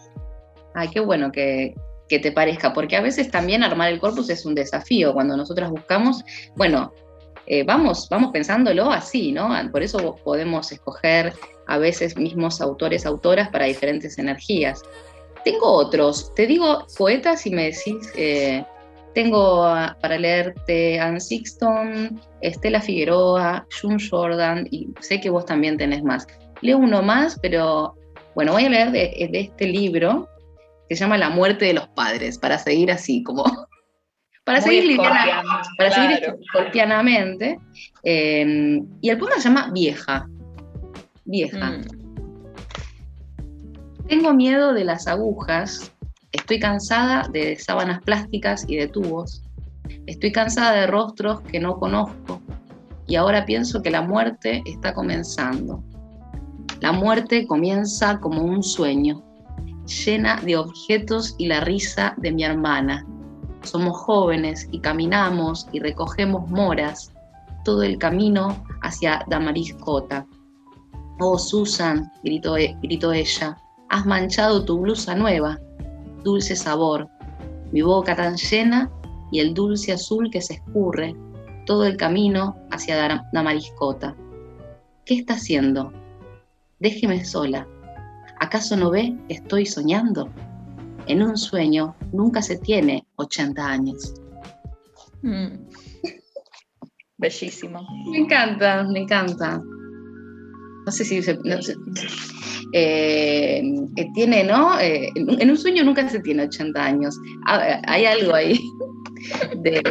Ay, 0.74 0.88
qué 0.88 1.00
bueno 1.00 1.32
que, 1.32 1.74
que 2.08 2.18
te 2.18 2.32
parezca, 2.32 2.72
porque 2.72 2.96
a 2.96 3.00
veces 3.00 3.30
también 3.30 3.62
armar 3.62 3.92
el 3.92 3.98
corpus 3.98 4.30
es 4.30 4.44
un 4.46 4.54
desafío. 4.54 5.12
Cuando 5.12 5.36
nosotras 5.36 5.70
buscamos, 5.70 6.22
bueno, 6.54 6.92
eh, 7.46 7.64
vamos, 7.64 8.08
vamos 8.08 8.32
pensándolo 8.32 8.90
así, 8.90 9.32
¿no? 9.32 9.50
Por 9.70 9.82
eso 9.82 10.16
podemos 10.24 10.72
escoger 10.72 11.32
a 11.66 11.78
veces 11.78 12.16
mismos 12.16 12.60
autores, 12.60 13.06
autoras 13.06 13.48
para 13.50 13.66
diferentes 13.66 14.18
energías. 14.18 14.82
Tengo 15.44 15.70
otros, 15.70 16.34
te 16.34 16.46
digo 16.46 16.86
poetas 16.98 17.46
y 17.46 17.50
me 17.50 17.64
decís, 17.64 18.12
eh, 18.16 18.64
tengo 19.14 19.62
para 20.00 20.18
leerte 20.18 20.98
Anne 20.98 21.20
Sixton, 21.20 22.20
Estela 22.40 22.80
Figueroa, 22.80 23.66
June 23.80 24.02
Jordan, 24.10 24.66
y 24.70 24.88
sé 25.00 25.20
que 25.20 25.30
vos 25.30 25.46
también 25.46 25.76
tenés 25.76 26.02
más. 26.02 26.26
Leo 26.62 26.78
uno 26.78 27.02
más, 27.02 27.38
pero 27.40 27.94
bueno, 28.34 28.52
voy 28.52 28.64
a 28.64 28.70
leer 28.70 28.90
de, 28.90 29.28
de 29.30 29.40
este 29.40 29.66
libro, 29.66 30.28
que 30.88 30.96
se 30.96 31.04
llama 31.04 31.18
La 31.18 31.30
muerte 31.30 31.64
de 31.64 31.74
los 31.74 31.88
padres, 31.88 32.38
para 32.38 32.58
seguir 32.58 32.90
así, 32.90 33.22
como 33.22 33.44
para 34.44 34.60
seguir, 34.60 34.96
para 34.96 35.90
seguir 35.90 36.36
escorpianamente. 36.40 37.58
Em, 38.04 38.86
y 39.00 39.10
el 39.10 39.18
poema 39.18 39.36
se 39.36 39.48
llama 39.48 39.70
Vieja. 39.72 40.28
Vieja. 41.24 41.70
Mm. 41.70 41.84
Tengo 44.08 44.32
miedo 44.34 44.72
de 44.72 44.84
las 44.84 45.08
agujas, 45.08 45.92
estoy 46.30 46.60
cansada 46.60 47.26
de 47.32 47.56
sábanas 47.56 48.00
plásticas 48.02 48.64
y 48.68 48.76
de 48.76 48.86
tubos, 48.86 49.42
estoy 50.06 50.30
cansada 50.30 50.72
de 50.72 50.86
rostros 50.86 51.40
que 51.40 51.58
no 51.58 51.76
conozco 51.78 52.40
y 53.08 53.16
ahora 53.16 53.44
pienso 53.44 53.82
que 53.82 53.90
la 53.90 54.02
muerte 54.02 54.62
está 54.64 54.94
comenzando. 54.94 55.82
La 56.80 56.92
muerte 56.92 57.46
comienza 57.46 58.20
como 58.20 58.42
un 58.42 58.62
sueño, 58.62 59.22
llena 59.86 60.40
de 60.42 60.56
objetos 60.56 61.34
y 61.38 61.46
la 61.46 61.60
risa 61.60 62.14
de 62.18 62.32
mi 62.32 62.44
hermana. 62.44 63.06
Somos 63.62 63.96
jóvenes 63.96 64.68
y 64.70 64.80
caminamos 64.80 65.66
y 65.72 65.80
recogemos 65.80 66.48
moras 66.50 67.12
todo 67.64 67.82
el 67.82 67.98
camino 67.98 68.62
hacia 68.82 69.24
Damariscota. 69.28 70.26
Oh, 71.18 71.38
Susan, 71.38 72.12
gritó, 72.22 72.58
e, 72.58 72.76
gritó 72.82 73.12
ella, 73.12 73.56
has 73.88 74.04
manchado 74.04 74.64
tu 74.64 74.78
blusa 74.78 75.14
nueva, 75.14 75.58
dulce 76.22 76.54
sabor, 76.54 77.08
mi 77.72 77.80
boca 77.80 78.14
tan 78.14 78.36
llena 78.36 78.90
y 79.32 79.40
el 79.40 79.54
dulce 79.54 79.92
azul 79.92 80.30
que 80.30 80.42
se 80.42 80.54
escurre 80.54 81.16
todo 81.64 81.84
el 81.84 81.96
camino 81.96 82.54
hacia 82.70 83.22
Damariscota. 83.32 84.14
¿Qué 85.04 85.14
está 85.14 85.34
haciendo? 85.34 85.92
Déjeme 86.78 87.24
sola, 87.24 87.66
¿Acaso 88.38 88.76
no 88.76 88.90
ve 88.90 89.16
que 89.28 89.34
estoy 89.34 89.64
soñando? 89.64 90.30
En 91.06 91.22
un 91.22 91.36
sueño 91.36 91.96
nunca 92.12 92.42
se 92.42 92.58
tiene 92.58 93.06
80 93.16 93.66
años. 93.66 94.14
Mm. 95.22 95.66
Bellísimo. 97.18 97.86
Me 98.10 98.18
encanta, 98.18 98.84
me 98.84 99.00
encanta. 99.00 99.62
No 100.84 100.92
sé 100.92 101.04
si 101.04 101.22
se, 101.22 101.38
eh, 102.72 103.62
eh, 103.96 104.06
tiene, 104.14 104.44
¿no? 104.44 104.78
Eh, 104.78 105.08
en 105.16 105.50
un 105.50 105.56
sueño 105.56 105.82
nunca 105.82 106.08
se 106.08 106.20
tiene 106.20 106.44
80 106.44 106.84
años. 106.84 107.18
Ah, 107.46 107.80
hay 107.86 108.04
algo 108.04 108.34
ahí 108.34 108.60
de, 109.62 109.82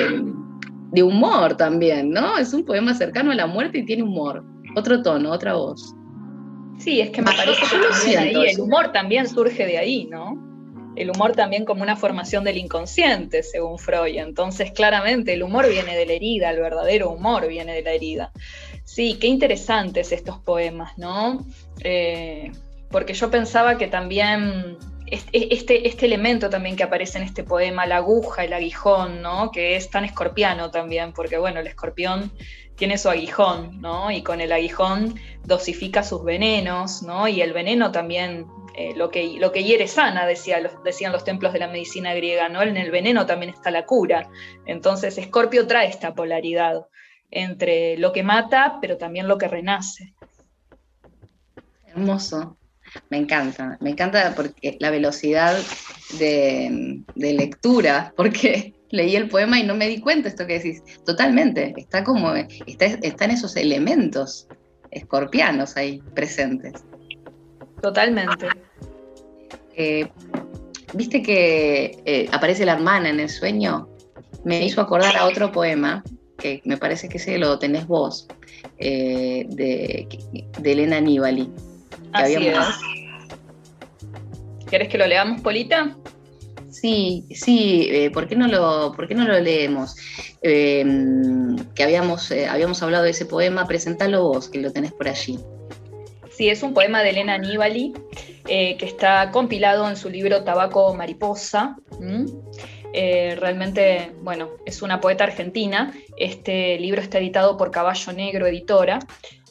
de 0.91 1.03
humor 1.03 1.57
también, 1.57 2.11
¿no? 2.11 2.37
Es 2.37 2.53
un 2.53 2.63
poema 2.63 2.93
cercano 2.93 3.31
a 3.31 3.35
la 3.35 3.47
muerte 3.47 3.79
y 3.79 3.85
tiene 3.85 4.03
humor. 4.03 4.45
Otro 4.75 5.01
tono, 5.01 5.31
otra 5.31 5.55
voz. 5.55 5.95
Sí, 6.77 7.01
es 7.01 7.09
que 7.09 7.21
me 7.21 7.31
parece 7.31 7.61
que 8.05 8.17
ahí, 8.17 8.45
el 8.49 8.59
humor 8.59 8.91
también 8.91 9.27
surge 9.27 9.65
de 9.65 9.77
ahí, 9.77 10.05
¿no? 10.05 10.41
El 10.95 11.09
humor 11.09 11.33
también 11.33 11.65
como 11.65 11.83
una 11.83 11.95
formación 11.95 12.43
del 12.43 12.57
inconsciente, 12.57 13.43
según 13.43 13.77
Freud. 13.77 14.17
Entonces, 14.17 14.71
claramente, 14.71 15.33
el 15.33 15.43
humor 15.43 15.67
viene 15.69 15.95
de 15.95 16.05
la 16.05 16.13
herida, 16.13 16.49
el 16.51 16.59
verdadero 16.59 17.09
humor 17.09 17.47
viene 17.47 17.73
de 17.73 17.81
la 17.81 17.91
herida. 17.91 18.31
Sí, 18.83 19.17
qué 19.19 19.27
interesantes 19.27 20.11
estos 20.11 20.39
poemas, 20.39 20.97
¿no? 20.97 21.45
Eh, 21.81 22.51
porque 22.89 23.13
yo 23.13 23.29
pensaba 23.29 23.77
que 23.77 23.87
también 23.87 24.77
este, 25.07 25.87
este 25.87 26.05
elemento 26.05 26.49
también 26.49 26.75
que 26.75 26.83
aparece 26.83 27.17
en 27.17 27.25
este 27.25 27.43
poema, 27.43 27.85
la 27.85 27.97
aguja, 27.97 28.43
el 28.43 28.53
aguijón, 28.53 29.21
¿no? 29.21 29.51
Que 29.51 29.75
es 29.75 29.89
tan 29.89 30.05
escorpiano 30.05 30.71
también, 30.71 31.13
porque 31.13 31.37
bueno, 31.37 31.59
el 31.59 31.67
escorpión 31.67 32.31
tiene 32.75 32.97
su 32.97 33.09
aguijón, 33.09 33.81
¿no? 33.81 34.11
Y 34.11 34.21
con 34.21 34.41
el 34.41 34.51
aguijón 34.51 35.15
dosifica 35.43 36.03
sus 36.03 36.23
venenos, 36.23 37.03
¿no? 37.03 37.27
Y 37.27 37.41
el 37.41 37.53
veneno 37.53 37.91
también, 37.91 38.47
eh, 38.75 38.93
lo, 38.95 39.09
que, 39.09 39.37
lo 39.39 39.51
que 39.51 39.63
hiere 39.63 39.87
sana, 39.87 40.25
decía, 40.25 40.59
decían 40.83 41.11
los 41.11 41.23
templos 41.23 41.53
de 41.53 41.59
la 41.59 41.67
medicina 41.67 42.13
griega, 42.13 42.49
¿no? 42.49 42.61
En 42.61 42.77
el 42.77 42.91
veneno 42.91 43.25
también 43.25 43.53
está 43.53 43.71
la 43.71 43.85
cura. 43.85 44.29
Entonces, 44.65 45.17
Escorpio 45.17 45.67
trae 45.67 45.87
esta 45.87 46.13
polaridad 46.13 46.85
entre 47.31 47.97
lo 47.97 48.11
que 48.11 48.23
mata, 48.23 48.77
pero 48.81 48.97
también 48.97 49.27
lo 49.27 49.37
que 49.37 49.47
renace. 49.47 50.13
Hermoso. 51.87 52.57
Me 53.09 53.17
encanta, 53.17 53.77
me 53.81 53.89
encanta 53.89 54.33
porque 54.35 54.77
la 54.79 54.89
velocidad 54.89 55.57
de, 56.17 57.03
lectura, 57.15 58.13
porque 58.15 58.73
leí 58.91 59.15
el 59.15 59.27
poema 59.29 59.59
y 59.59 59.63
no 59.63 59.75
me 59.75 59.87
di 59.87 59.99
cuenta 59.99 60.29
esto 60.29 60.45
que 60.47 60.59
decís. 60.59 60.83
Totalmente, 61.05 61.73
está 61.77 62.03
como, 62.03 62.33
está, 62.33 62.85
están 62.85 63.31
esos 63.31 63.55
elementos 63.55 64.47
escorpianos 64.91 65.75
ahí 65.77 66.01
presentes. 66.13 66.83
Totalmente. 67.81 68.47
Eh, 69.75 70.07
¿Viste 70.93 71.21
que 71.21 72.01
eh, 72.05 72.29
aparece 72.31 72.65
la 72.65 72.73
hermana 72.73 73.09
en 73.09 73.19
el 73.19 73.29
sueño? 73.29 73.89
Me 74.43 74.65
hizo 74.65 74.81
acordar 74.81 75.15
a 75.17 75.25
otro 75.25 75.51
poema, 75.51 76.03
que 76.37 76.61
me 76.65 76.77
parece 76.77 77.09
que 77.09 77.17
ese 77.17 77.37
lo 77.37 77.59
tenés 77.59 77.85
vos, 77.87 78.27
eh, 78.77 79.45
de, 79.49 80.07
Elena 80.63 81.01
Nibali. 81.01 81.51
Así 82.13 82.47
es. 82.47 82.57
¿Querés 84.69 84.87
que 84.87 84.97
lo 84.97 85.05
leamos, 85.05 85.41
Polita? 85.41 85.95
Sí, 86.81 87.25
sí, 87.31 87.87
eh, 87.89 88.11
¿por, 88.11 88.27
qué 88.27 88.35
no 88.35 88.47
lo, 88.47 88.91
¿por 88.93 89.07
qué 89.07 89.15
no 89.15 89.25
lo 89.25 89.39
leemos? 89.39 89.95
Em, 90.41 91.55
que 91.73 91.83
habíamos, 91.83 92.31
habíamos 92.31 92.83
hablado 92.83 93.05
de 93.05 93.11
ese 93.11 93.25
poema, 93.25 93.65
presentalo 93.65 94.23
vos, 94.23 94.49
que 94.49 94.59
lo 94.59 94.71
tenés 94.71 94.91
por 94.91 95.07
allí. 95.07 95.39
Sí, 96.35 96.49
es 96.49 96.63
un 96.63 96.73
poema 96.73 97.01
de 97.01 97.11
Elena 97.11 97.37
Nibali 97.37 97.93
eh, 98.47 98.75
que 98.75 98.85
está 98.85 99.31
compilado 99.31 99.87
en 99.89 99.95
su 99.95 100.09
libro 100.09 100.43
Tabaco 100.43 100.93
Mariposa. 100.93 101.77
Eh, 102.93 103.37
realmente, 103.39 104.11
bueno, 104.21 104.49
es 104.65 104.81
una 104.81 104.99
poeta 104.99 105.23
argentina. 105.23 105.93
Este 106.17 106.77
libro 106.77 107.01
está 107.01 107.19
editado 107.19 107.55
por 107.55 107.71
Caballo 107.71 108.11
Negro 108.11 108.47
Editora 108.47 108.99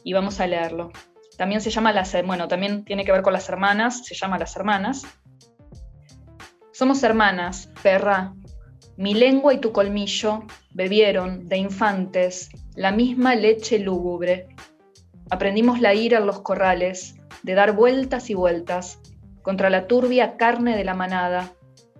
y 0.04 0.12
vamos 0.12 0.40
a 0.40 0.46
leerlo. 0.46 0.92
También 1.38 1.62
se 1.62 1.70
llama 1.70 1.90
las, 1.92 2.14
bueno, 2.24 2.48
también 2.48 2.84
tiene 2.84 3.06
que 3.06 3.12
ver 3.12 3.22
con 3.22 3.32
las 3.32 3.48
hermanas, 3.48 4.04
se 4.04 4.14
llama 4.14 4.38
Las 4.38 4.54
Hermanas. 4.54 5.06
Somos 6.74 7.04
hermanas, 7.04 7.70
perra. 7.84 8.34
Mi 8.96 9.14
lengua 9.14 9.54
y 9.54 9.58
tu 9.58 9.70
colmillo 9.70 10.42
bebieron 10.72 11.48
de 11.48 11.56
infantes 11.56 12.50
la 12.74 12.90
misma 12.90 13.36
leche 13.36 13.78
lúgubre 13.78 14.48
Aprendimos 15.30 15.80
la 15.80 15.94
ira 15.94 16.18
en 16.18 16.26
los 16.26 16.40
corrales, 16.40 17.14
de 17.44 17.54
dar 17.54 17.76
vueltas 17.76 18.28
y 18.28 18.34
vueltas 18.34 18.98
contra 19.42 19.70
la 19.70 19.86
turbia 19.86 20.36
carne 20.36 20.76
de 20.76 20.84
la 20.84 20.94
manada, 20.94 21.52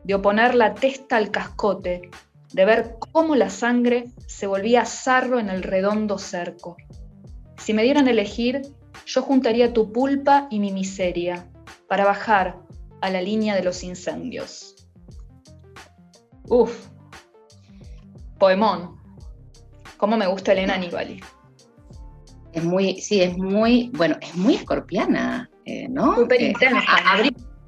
de 0.02 0.14
oponer 0.16 0.56
la 0.56 0.74
testa 0.74 1.18
al 1.18 1.30
cascote, 1.30 2.10
de 2.52 2.64
ver 2.64 2.96
cómo 3.12 3.37
la 3.37 3.50
sangre 3.50 4.06
se 4.26 4.48
volvía 4.48 4.87
sarro 4.87 5.38
en 5.38 5.50
el 5.50 5.62
redondo 5.62 6.18
cerco. 6.18 6.76
Si 7.58 7.74
me 7.74 7.84
dieran 7.84 8.08
elegir, 8.08 8.62
yo 9.06 9.22
juntaría 9.22 9.72
tu 9.72 9.92
pulpa 9.92 10.48
y 10.50 10.58
mi 10.58 10.72
miseria 10.72 11.46
para 11.88 12.04
bajar 12.04 12.56
a 13.05 13.11
la 13.11 13.23
línea 13.23 13.55
de 13.55 13.62
los 13.62 13.83
incendios. 13.83 14.88
Uf, 16.49 16.88
poemón. 18.38 18.97
¿Cómo 19.97 20.17
me 20.17 20.27
gusta 20.27 20.53
Elena 20.53 20.77
Nibali? 20.77 21.21
es 22.55 22.64
muy, 22.64 23.01
sí, 23.01 23.21
es 23.21 23.37
muy, 23.37 23.90
bueno, 23.95 24.17
es 24.21 24.35
muy 24.37 24.55
escorpiana, 24.55 25.51
eh, 25.64 25.88
¿no? 25.88 26.14
Súper 26.14 26.40
eh. 26.40 26.53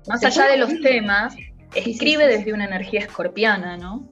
Más 0.08 0.24
allá 0.24 0.46
de 0.46 0.58
los 0.58 0.80
temas, 0.80 1.36
escribe 1.74 2.28
desde 2.28 2.52
una 2.52 2.66
energía 2.66 3.00
escorpiana, 3.00 3.76
¿no? 3.76 4.08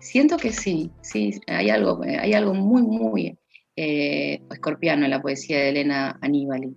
Siento 0.00 0.38
que 0.38 0.52
sí, 0.52 0.90
sí, 1.02 1.38
hay 1.46 1.68
algo, 1.68 2.00
hay 2.02 2.32
algo 2.32 2.54
muy, 2.54 2.82
muy 2.82 3.38
eh, 3.76 4.40
escorpiano 4.50 5.04
en 5.04 5.10
la 5.10 5.20
poesía 5.20 5.58
de 5.58 5.68
Elena 5.68 6.18
Aníbali. 6.22 6.74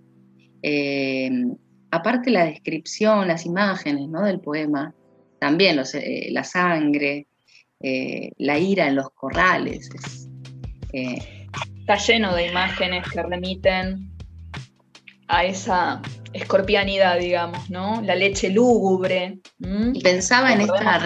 Aparte 1.90 2.30
la 2.30 2.44
descripción, 2.44 3.28
las 3.28 3.46
imágenes 3.46 4.08
¿no? 4.08 4.22
del 4.24 4.40
poema, 4.40 4.94
también 5.38 5.76
la 5.76 6.44
sangre, 6.44 7.26
la 7.80 8.58
ira 8.58 8.86
en 8.88 8.96
los 8.96 9.10
corrales. 9.10 9.88
Está 10.92 11.96
lleno 11.96 12.34
de 12.34 12.48
imágenes 12.48 13.08
que 13.10 13.22
remiten 13.22 14.10
a 15.28 15.44
esa 15.44 16.02
escorpianidad, 16.32 17.18
digamos, 17.18 17.70
¿no? 17.70 18.02
La 18.02 18.14
leche 18.14 18.50
lúgubre. 18.50 19.38
Pensaba 20.02 20.52
en 20.52 20.62
esta 20.62 21.00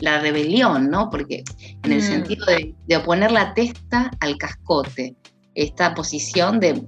la 0.00 0.18
rebelión, 0.20 0.90
¿no? 0.90 1.10
Porque 1.10 1.44
en 1.84 1.92
el 1.92 1.98
mm. 1.98 2.06
sentido 2.06 2.46
de, 2.46 2.96
oponer 2.96 3.30
la 3.30 3.54
testa 3.54 4.10
al 4.20 4.36
cascote, 4.38 5.14
esta 5.54 5.94
posición 5.94 6.58
de, 6.58 6.82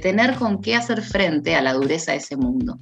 tener 0.00 0.34
con 0.34 0.60
qué 0.60 0.74
hacer 0.74 1.02
frente 1.02 1.54
a 1.54 1.62
la 1.62 1.72
dureza 1.72 2.12
de 2.12 2.18
ese 2.18 2.36
mundo. 2.36 2.78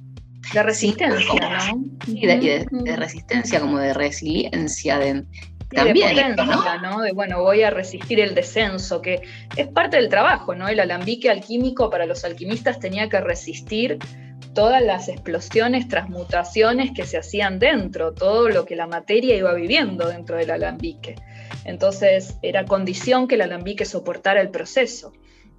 De 0.53 0.63
resistencia, 0.63 1.59
¿no? 1.73 1.83
Sí, 2.05 2.21
de, 2.21 2.65
de, 2.69 2.95
resistencia, 2.95 3.59
como 3.59 3.79
de 3.79 3.93
resiliencia, 3.93 4.97
de, 4.97 5.25
también, 5.69 6.15
de 6.15 6.23
potencia, 6.35 6.77
¿no? 6.81 7.01
De 7.01 7.11
bueno, 7.11 7.41
voy 7.41 7.63
a 7.63 7.69
resistir 7.69 8.19
el 8.19 8.33
descenso, 8.33 9.01
que 9.01 9.21
es 9.55 9.67
parte 9.67 9.97
del 9.97 10.09
trabajo, 10.09 10.55
¿no? 10.55 10.67
El 10.69 10.79
alambique 10.79 11.29
alquímico 11.29 11.89
para 11.89 12.05
los 12.05 12.23
alquimistas 12.23 12.79
tenía 12.79 13.09
que 13.09 13.19
resistir 13.19 13.99
todas 14.53 14.81
las 14.81 15.09
explosiones, 15.09 15.87
transmutaciones 15.87 16.91
que 16.95 17.05
se 17.05 17.17
hacían 17.17 17.59
dentro, 17.59 18.13
todo 18.13 18.49
lo 18.49 18.65
que 18.65 18.75
la 18.75 18.87
materia 18.87 19.35
iba 19.35 19.53
viviendo 19.53 20.07
dentro 20.07 20.37
del 20.37 20.49
alambique. 20.51 21.15
Entonces, 21.65 22.37
era 22.41 22.65
condición 22.65 23.27
que 23.27 23.35
el 23.35 23.41
alambique 23.41 23.85
soportara 23.85 24.41
el 24.41 24.49
proceso. 24.49 25.11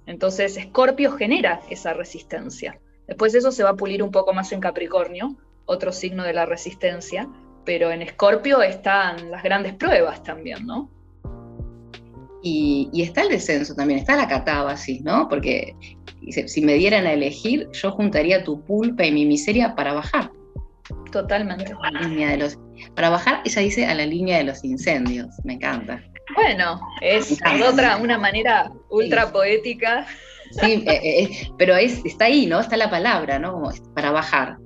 Entonces, 0.09 0.57
Escorpio 0.57 1.11
genera 1.11 1.61
esa 1.69 1.93
resistencia. 1.93 2.79
Después 3.07 3.35
eso 3.35 3.51
se 3.51 3.63
va 3.63 3.69
a 3.69 3.75
pulir 3.75 4.01
un 4.01 4.09
poco 4.09 4.33
más 4.33 4.51
en 4.51 4.59
Capricornio, 4.59 5.37
otro 5.67 5.91
signo 5.91 6.23
de 6.23 6.33
la 6.33 6.47
resistencia, 6.47 7.29
pero 7.63 7.91
en 7.91 8.01
Escorpio 8.01 8.63
están 8.63 9.29
las 9.29 9.43
grandes 9.43 9.75
pruebas 9.75 10.23
también, 10.23 10.65
¿no? 10.65 10.89
Y, 12.41 12.89
está 12.95 13.21
el 13.21 13.29
descenso 13.29 13.75
también, 13.75 13.99
está 13.99 14.15
la 14.15 14.27
catábasis, 14.27 15.03
¿no? 15.03 15.29
Porque 15.29 15.75
si 16.47 16.61
me 16.61 16.73
dieran 16.73 17.05
a 17.05 17.13
elegir, 17.13 17.69
yo 17.71 17.91
juntaría 17.91 18.43
tu 18.43 18.61
pulpa 18.61 19.05
y 19.05 19.11
mi 19.11 19.27
miseria 19.27 19.75
para 19.75 19.93
bajar. 19.93 20.31
Totalmente. 21.11 21.75
para 22.95 23.09
bajar, 23.11 23.43
ella 23.45 23.61
dice 23.61 23.85
a 23.85 23.93
la 23.93 24.07
línea 24.07 24.39
de 24.39 24.45
los 24.45 24.63
incendios, 24.63 25.27
me 25.43 25.53
encanta. 25.53 26.01
Bueno, 26.35 26.79
es 27.01 27.39
otra, 27.67 27.97
una 27.97 28.17
manera 28.17 28.71
ultra 28.89 29.31
poética. 29.31 30.05
Sí, 30.51 30.83
eh, 30.87 31.01
eh, 31.03 31.51
pero 31.57 31.75
es, 31.75 32.03
está 32.05 32.25
ahí, 32.25 32.47
¿no? 32.47 32.59
Está 32.59 32.75
la 32.77 32.89
palabra, 32.89 33.37
¿no? 33.37 33.69
para 33.93 34.11
bajar. 34.11 34.57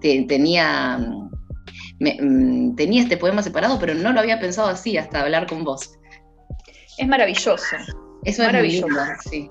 tenía 0.00 0.98
Mm, 2.00 2.76
tenía 2.76 3.02
este 3.02 3.16
poema 3.16 3.42
separado, 3.42 3.78
pero 3.78 3.94
no 3.94 4.12
lo 4.12 4.20
había 4.20 4.40
pensado 4.40 4.68
así 4.68 4.96
hasta 4.96 5.20
hablar 5.20 5.46
con 5.46 5.64
vos. 5.64 5.98
Es 6.96 7.06
maravilloso. 7.06 7.76
Eso 8.24 8.42
es 8.42 8.48
maravilloso. 8.48 8.88
sí. 9.28 9.50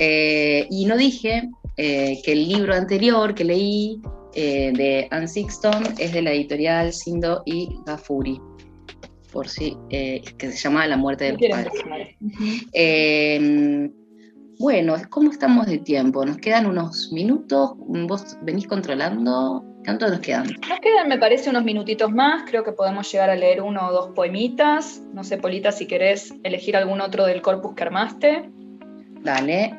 Eh, 0.00 0.66
y 0.70 0.84
no 0.84 0.96
dije 0.96 1.48
eh, 1.76 2.20
que 2.24 2.32
el 2.32 2.48
libro 2.48 2.74
anterior 2.74 3.34
que 3.34 3.44
leí 3.44 4.00
eh, 4.34 4.70
de 4.74 5.08
Anne 5.10 5.28
Sixton 5.28 5.94
es 5.98 6.12
de 6.12 6.22
la 6.22 6.32
editorial 6.32 6.92
Sindo 6.92 7.42
y 7.46 7.68
Gafuri, 7.86 8.40
por 9.32 9.48
si, 9.48 9.76
que 9.90 10.22
se 10.38 10.56
llama 10.56 10.86
La 10.86 10.96
muerte 10.96 11.24
del 11.24 11.38
padre. 11.50 12.16
bueno, 14.58 14.96
¿cómo 15.10 15.30
estamos 15.30 15.66
de 15.66 15.78
tiempo? 15.78 16.24
Nos 16.24 16.38
quedan 16.38 16.66
unos 16.66 17.12
minutos, 17.12 17.72
vos 17.76 18.36
venís 18.42 18.66
controlando 18.66 19.64
¿Cuánto 19.88 20.06
nos 20.08 20.20
quedan? 20.20 20.44
Nos 20.68 20.80
quedan, 20.80 21.08
me 21.08 21.16
parece, 21.16 21.48
unos 21.48 21.64
minutitos 21.64 22.10
más. 22.10 22.42
Creo 22.46 22.62
que 22.62 22.72
podemos 22.72 23.10
llegar 23.10 23.30
a 23.30 23.34
leer 23.34 23.62
uno 23.62 23.88
o 23.88 23.90
dos 23.92 24.10
poemitas. 24.10 25.02
No 25.14 25.24
sé, 25.24 25.38
Polita, 25.38 25.72
si 25.72 25.86
querés 25.86 26.34
elegir 26.42 26.76
algún 26.76 27.00
otro 27.00 27.24
del 27.24 27.40
corpus 27.40 27.74
que 27.74 27.84
armaste. 27.84 28.50
Dale. 29.22 29.74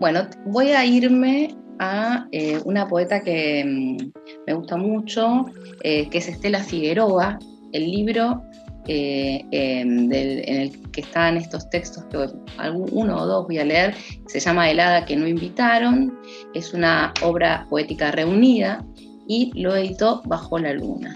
Bueno, 0.00 0.26
voy 0.46 0.70
a 0.70 0.84
irme 0.84 1.54
a 1.78 2.26
eh, 2.32 2.60
una 2.64 2.88
poeta 2.88 3.22
que 3.22 3.64
mm, 3.64 4.10
me 4.48 4.54
gusta 4.54 4.76
mucho, 4.76 5.46
eh, 5.84 6.08
que 6.08 6.18
es 6.18 6.26
Estela 6.26 6.58
Figueroa. 6.64 7.38
El 7.72 7.88
libro 7.88 8.42
eh, 8.88 9.44
em, 9.50 10.12
en 10.12 10.60
el 10.60 10.90
que 10.90 11.02
están 11.02 11.36
estos 11.36 11.68
textos, 11.70 12.04
que 12.10 12.16
uno 12.16 13.16
o 13.16 13.26
dos 13.26 13.46
voy 13.46 13.58
a 13.58 13.64
leer, 13.64 13.94
se 14.26 14.40
llama 14.40 14.70
Helada 14.70 15.04
que 15.04 15.16
no 15.16 15.26
invitaron. 15.26 16.18
Es 16.54 16.74
una 16.74 17.12
obra 17.22 17.66
poética 17.70 18.10
reunida 18.10 18.84
y 19.28 19.52
lo 19.60 19.76
editó 19.76 20.22
Bajo 20.24 20.58
la 20.58 20.72
Luna. 20.72 21.14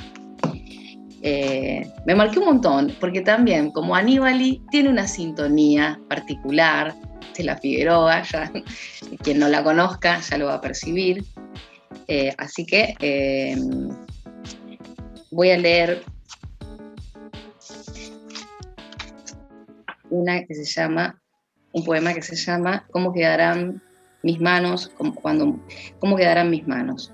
Eh, 1.23 1.91
me 2.07 2.15
marqué 2.15 2.39
un 2.39 2.45
montón, 2.45 2.95
porque 3.01 3.21
también, 3.21 3.73
como 3.73 3.97
Aníbali, 3.97 4.63
tiene 4.71 4.89
una 4.89 5.09
sintonía 5.09 5.99
particular 6.09 6.95
de 7.37 7.45
la 7.45 7.57
Figueroa, 7.57 8.23
quien 9.25 9.41
no 9.41 9.49
la 9.49 9.65
conozca 9.65 10.21
ya 10.21 10.39
lo 10.39 10.47
va 10.47 10.55
a 10.55 10.61
percibir. 10.61 11.25
Eh, 12.07 12.33
así 12.39 12.65
que 12.65 12.95
eh, 13.01 13.57
voy 15.33 15.51
a 15.51 15.59
leer 15.59 16.05
una 20.21 20.45
que 20.45 20.55
se 20.55 20.65
llama, 20.65 21.21
un 21.73 21.85
poema 21.85 22.15
que 22.15 22.23
se 22.23 22.37
llama 22.37 22.87
¿Cómo 22.91 23.13
quedarán 23.13 23.83
mis 24.23 24.41
manos? 24.41 24.93
Cuando, 25.23 25.59
¿Cómo 25.99 26.17
quedarán 26.17 26.51
mis 26.51 26.67
manos? 26.67 27.13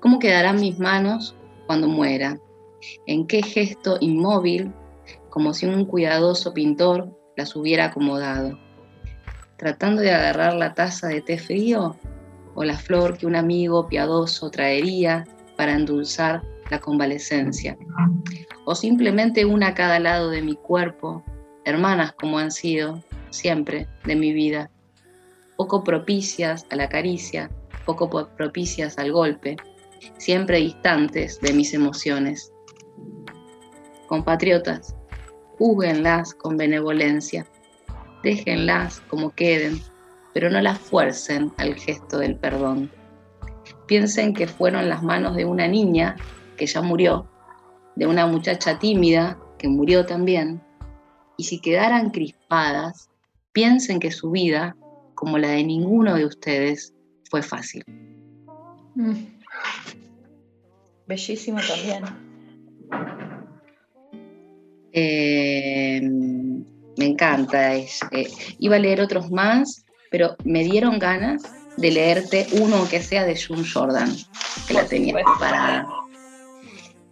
¿Cómo 0.00 0.18
quedarán 0.18 0.60
mis 0.60 0.78
manos 0.78 1.36
cuando 1.66 1.88
muera? 1.88 2.38
¿En 3.06 3.26
qué 3.26 3.42
gesto 3.42 3.98
inmóvil 4.00 4.72
como 5.30 5.54
si 5.54 5.66
un 5.66 5.84
cuidadoso 5.84 6.52
pintor 6.52 7.16
las 7.36 7.54
hubiera 7.54 7.86
acomodado, 7.86 8.58
tratando 9.56 10.02
de 10.02 10.10
agarrar 10.10 10.54
la 10.54 10.74
taza 10.74 11.08
de 11.08 11.20
té 11.20 11.38
frío 11.38 11.96
o 12.54 12.64
la 12.64 12.76
flor 12.76 13.16
que 13.16 13.26
un 13.26 13.36
amigo 13.36 13.86
piadoso 13.86 14.50
traería 14.50 15.24
para 15.56 15.74
endulzar 15.74 16.42
la 16.70 16.80
convalecencia, 16.80 17.78
o 18.64 18.74
simplemente 18.74 19.44
una 19.44 19.68
a 19.68 19.74
cada 19.74 20.00
lado 20.00 20.30
de 20.30 20.42
mi 20.42 20.56
cuerpo, 20.56 21.24
hermanas 21.68 22.12
como 22.12 22.38
han 22.38 22.50
sido 22.50 23.02
siempre 23.30 23.86
de 24.04 24.16
mi 24.16 24.32
vida, 24.32 24.70
poco 25.56 25.84
propicias 25.84 26.66
a 26.70 26.76
la 26.76 26.88
caricia, 26.88 27.50
poco 27.84 28.08
propicias 28.36 28.98
al 28.98 29.12
golpe, 29.12 29.56
siempre 30.16 30.58
distantes 30.58 31.40
de 31.40 31.52
mis 31.52 31.74
emociones. 31.74 32.52
Compatriotas, 34.06 34.96
júguenlas 35.58 36.32
con 36.34 36.56
benevolencia, 36.56 37.46
déjenlas 38.22 39.00
como 39.08 39.30
queden, 39.30 39.80
pero 40.32 40.48
no 40.48 40.60
las 40.62 40.78
fuercen 40.78 41.52
al 41.58 41.74
gesto 41.74 42.18
del 42.18 42.36
perdón. 42.36 42.90
Piensen 43.86 44.32
que 44.32 44.46
fueron 44.46 44.88
las 44.88 45.02
manos 45.02 45.36
de 45.36 45.44
una 45.44 45.68
niña 45.68 46.16
que 46.56 46.66
ya 46.66 46.80
murió, 46.80 47.28
de 47.96 48.06
una 48.06 48.26
muchacha 48.26 48.78
tímida 48.78 49.38
que 49.58 49.68
murió 49.68 50.06
también, 50.06 50.62
y 51.38 51.44
si 51.44 51.60
quedaran 51.60 52.10
crispadas, 52.10 53.08
piensen 53.52 54.00
que 54.00 54.10
su 54.10 54.30
vida, 54.30 54.76
como 55.14 55.38
la 55.38 55.50
de 55.50 55.64
ninguno 55.64 56.16
de 56.16 56.26
ustedes, 56.26 56.92
fue 57.30 57.42
fácil. 57.42 57.84
Mm. 58.96 59.14
Bellísimo 61.06 61.58
también. 61.66 62.04
Eh, 64.92 66.00
me 66.02 67.06
encanta. 67.06 67.76
Eh, 67.76 67.86
iba 68.58 68.76
a 68.76 68.80
leer 68.80 69.00
otros 69.00 69.30
más, 69.30 69.86
pero 70.10 70.36
me 70.44 70.64
dieron 70.64 70.98
ganas 70.98 71.42
de 71.76 71.92
leerte 71.92 72.48
uno 72.60 72.88
que 72.90 73.00
sea 73.00 73.24
de 73.24 73.40
June 73.40 73.64
Jordan, 73.64 74.10
que 74.66 74.74
la 74.74 74.84
tenía 74.86 75.14
preparada. 75.14 75.86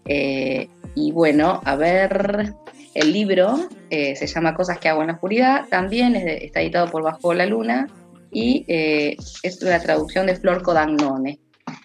Eh, 0.06 0.68
y 0.96 1.12
bueno, 1.12 1.60
a 1.64 1.76
ver, 1.76 2.54
el 2.96 3.12
libro 3.12 3.56
se 3.90 4.26
llama 4.26 4.54
Cosas 4.54 4.78
que 4.78 4.88
hago 4.88 5.02
en 5.02 5.08
la 5.08 5.14
oscuridad, 5.14 5.68
también 5.68 6.16
está 6.16 6.60
editado 6.60 6.90
por 6.90 7.02
Bajo 7.02 7.34
la 7.34 7.46
Luna 7.46 7.88
y 8.30 8.64
es 8.68 9.62
la 9.62 9.80
traducción 9.80 10.26
de 10.26 10.36
Flor 10.36 10.62
Codagnone. 10.62 11.38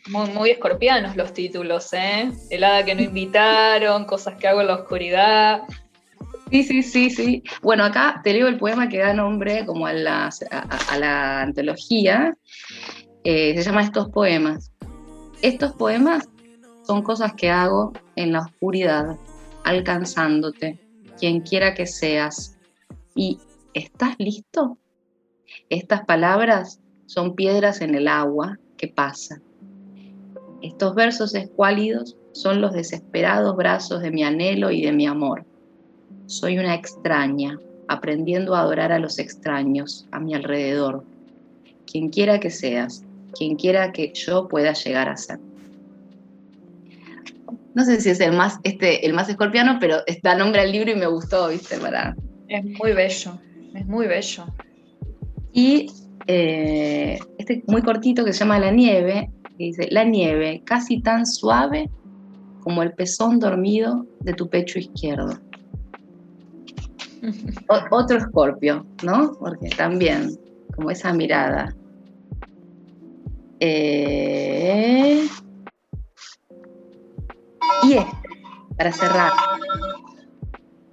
Muy, 0.09 0.29
muy 0.29 0.49
escorpianos 0.51 1.15
los 1.15 1.33
títulos, 1.33 1.93
¿eh? 1.93 2.31
Helada 2.49 2.83
que 2.83 2.95
no 2.95 3.01
invitaron, 3.01 4.05
cosas 4.05 4.35
que 4.39 4.47
hago 4.47 4.61
en 4.61 4.67
la 4.67 4.75
oscuridad. 4.75 5.61
Sí, 6.51 6.63
sí, 6.63 6.83
sí, 6.83 7.09
sí. 7.09 7.43
Bueno, 7.61 7.85
acá 7.85 8.19
te 8.23 8.33
leo 8.33 8.47
el 8.47 8.57
poema 8.57 8.89
que 8.89 8.97
da 8.97 9.13
nombre 9.13 9.65
como 9.65 9.87
a, 9.87 9.93
la 9.93 11.41
antología. 11.41 12.35
Eh, 13.23 13.53
se 13.55 13.63
llama 13.63 13.83
Estos 13.83 14.09
poemas. 14.09 14.71
Estos 15.41 15.73
poemas 15.73 16.27
son 16.85 17.03
cosas 17.03 17.33
que 17.33 17.49
hago 17.49 17.93
en 18.15 18.33
la 18.33 18.41
oscuridad, 18.41 19.17
alcanzándote, 19.63 20.79
quien 21.21 21.39
quiera 21.39 21.73
que 21.73 21.85
seas. 21.85 22.57
¿Y 23.15 23.39
estás 23.73 24.15
listo? 24.17 24.77
Estas 25.69 26.03
palabras 26.03 26.81
son 27.05 27.35
piedras 27.35 27.79
en 27.79 27.95
el 27.95 28.09
agua 28.09 28.59
que 28.75 28.89
pasa 28.89 29.41
estos 30.61 30.93
versos 30.93 31.33
escuálidos 31.33 32.17
son 32.33 32.61
los 32.61 32.73
desesperados 32.73 33.55
brazos 33.55 34.01
de 34.01 34.11
mi 34.11 34.23
anhelo 34.23 34.71
y 34.71 34.83
de 34.83 34.91
mi 34.91 35.07
amor. 35.07 35.45
Soy 36.27 36.57
una 36.59 36.75
extraña, 36.75 37.59
aprendiendo 37.87 38.55
a 38.55 38.61
adorar 38.61 38.91
a 38.91 38.99
los 38.99 39.19
extraños 39.19 40.07
a 40.11 40.19
mi 40.19 40.35
alrededor. 40.35 41.03
Quien 41.85 42.09
quiera 42.09 42.39
que 42.39 42.51
seas, 42.51 43.03
quien 43.33 43.55
quiera 43.55 43.91
que 43.91 44.13
yo 44.13 44.47
pueda 44.47 44.73
llegar 44.73 45.09
a 45.09 45.17
ser. 45.17 45.39
No 47.73 47.85
sé 47.85 48.01
si 48.01 48.09
es 48.09 48.19
el 48.19 48.33
más, 48.33 48.59
este, 48.63 49.05
el 49.05 49.13
más 49.13 49.29
escorpiano, 49.29 49.77
pero 49.79 49.97
da 50.23 50.35
nombre 50.35 50.61
al 50.61 50.71
libro 50.71 50.91
y 50.91 50.95
me 50.95 51.07
gustó, 51.07 51.49
¿viste? 51.49 51.77
Para... 51.77 52.15
Es 52.47 52.63
muy 52.63 52.93
bello, 52.93 53.39
es 53.73 53.85
muy 53.85 54.07
bello. 54.07 54.45
Y 55.53 55.87
eh, 56.27 57.19
este 57.37 57.63
muy 57.67 57.81
cortito 57.81 58.25
que 58.25 58.33
se 58.33 58.39
llama 58.39 58.59
La 58.59 58.71
Nieve 58.71 59.29
dice, 59.65 59.87
la 59.91 60.03
nieve, 60.03 60.61
casi 60.65 61.01
tan 61.01 61.25
suave 61.25 61.89
como 62.61 62.83
el 62.83 62.93
pezón 62.93 63.39
dormido 63.39 64.05
de 64.21 64.33
tu 64.33 64.49
pecho 64.49 64.79
izquierdo. 64.79 65.39
otro 67.91 68.17
escorpio, 68.17 68.85
¿no? 69.03 69.33
Porque 69.39 69.69
también, 69.69 70.37
como 70.75 70.91
esa 70.91 71.13
mirada. 71.13 71.75
Eh, 73.59 75.27
y 77.83 77.93
este, 77.93 78.11
para 78.77 78.91
cerrar. 78.91 79.31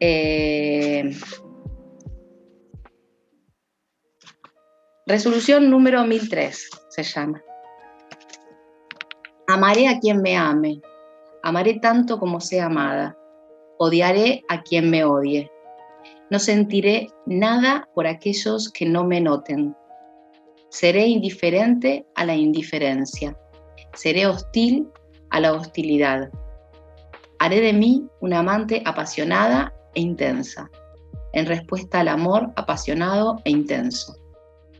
Eh, 0.00 1.10
resolución 5.06 5.70
número 5.70 6.04
1003 6.04 6.70
se 6.90 7.02
llama. 7.02 7.42
Amaré 9.46 9.88
a 9.88 9.98
quien 9.98 10.20
me 10.20 10.36
ame, 10.36 10.80
amaré 11.42 11.78
tanto 11.80 12.18
como 12.18 12.40
sea 12.40 12.66
amada, 12.66 13.16
odiaré 13.78 14.44
a 14.48 14.62
quien 14.62 14.90
me 14.90 15.04
odie. 15.04 15.50
No 16.30 16.38
sentiré 16.38 17.08
nada 17.24 17.88
por 17.94 18.06
aquellos 18.06 18.70
que 18.70 18.84
no 18.84 19.04
me 19.04 19.20
noten. 19.20 19.74
Seré 20.68 21.06
indiferente 21.06 22.06
a 22.14 22.26
la 22.26 22.36
indiferencia. 22.36 23.34
Seré 23.94 24.26
hostil 24.26 24.86
a 25.30 25.40
la 25.40 25.54
hostilidad. 25.54 26.30
Haré 27.38 27.60
de 27.60 27.72
mí 27.72 28.08
una 28.20 28.40
amante 28.40 28.82
apasionada 28.84 29.72
e 29.94 30.00
intensa, 30.00 30.70
en 31.32 31.46
respuesta 31.46 32.00
al 32.00 32.08
amor 32.08 32.50
apasionado 32.56 33.40
e 33.44 33.50
intenso. 33.50 34.16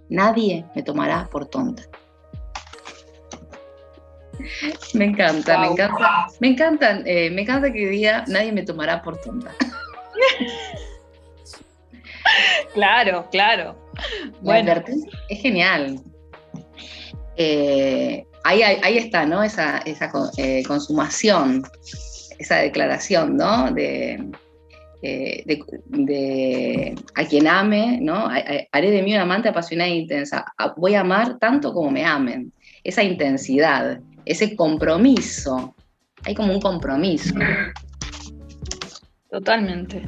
Nadie 0.09 0.65
me 0.75 0.83
tomará 0.83 1.29
por 1.31 1.47
tonta. 1.47 1.85
Me 4.95 5.05
encanta, 5.05 5.59
me 5.59 5.67
encanta. 5.69 6.27
Me 6.41 6.49
encantan, 6.49 7.03
eh, 7.07 7.31
me 7.31 7.43
encanta 7.43 7.73
que 7.73 7.87
diga 7.87 8.25
nadie 8.29 8.53
me 8.53 8.63
tomará 8.63 9.03
por 9.03 9.21
tonta. 9.21 9.53
claro, 12.75 13.29
claro. 13.31 13.77
Bueno, 14.41 14.73
es 15.29 15.41
genial. 15.41 16.01
Eh, 17.37 18.27
ahí, 18.45 18.99
está, 18.99 19.27
¿no? 19.27 19.43
Esa, 19.43 19.79
esa 19.79 20.11
eh, 20.37 20.63
consumación, 20.67 21.65
esa 22.39 22.57
declaración, 22.57 23.37
¿no? 23.37 23.71
De, 23.73 24.25
de, 25.03 26.95
a 27.15 27.25
quien 27.25 27.47
ame, 27.47 27.99
¿no? 28.01 28.29
Haré 28.73 28.91
de 28.91 29.03
mí 29.03 29.13
una 29.13 29.23
amante 29.23 29.49
apasionada 29.49 29.91
e 29.91 29.97
intensa. 29.97 30.45
Voy 30.77 30.95
a 30.95 31.01
amar 31.01 31.39
tanto 31.39 31.73
como 31.73 31.91
me 31.91 32.05
amen. 32.05 32.53
Esa 32.85 33.03
intensidad 33.03 34.01
ese 34.29 34.55
compromiso. 34.55 35.75
Hay 36.25 36.35
como 36.35 36.53
un 36.53 36.61
compromiso. 36.61 37.35
Totalmente. 39.31 40.07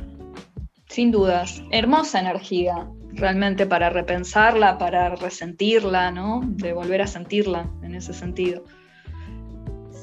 Sin 0.88 1.10
dudas. 1.10 1.62
Hermosa 1.70 2.20
energía, 2.20 2.86
realmente 3.12 3.64
para 3.64 3.88
repensarla, 3.88 4.76
para 4.76 5.16
resentirla, 5.16 6.10
¿no? 6.10 6.42
De 6.44 6.72
volver 6.74 7.00
a 7.00 7.06
sentirla 7.06 7.70
en 7.82 7.94
ese 7.94 8.12
sentido. 8.12 8.64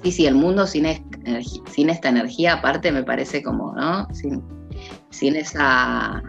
Sí, 0.03 0.11
sí, 0.11 0.25
el 0.25 0.35
mundo 0.35 0.67
sin, 0.67 0.85
esta 0.85 2.09
energía, 2.09 2.53
aparte, 2.53 2.91
me 2.91 3.03
parece 3.03 3.41
como, 3.41 3.73
¿no? 3.73 4.07
Sin, 4.13 5.35
esa 5.35 6.23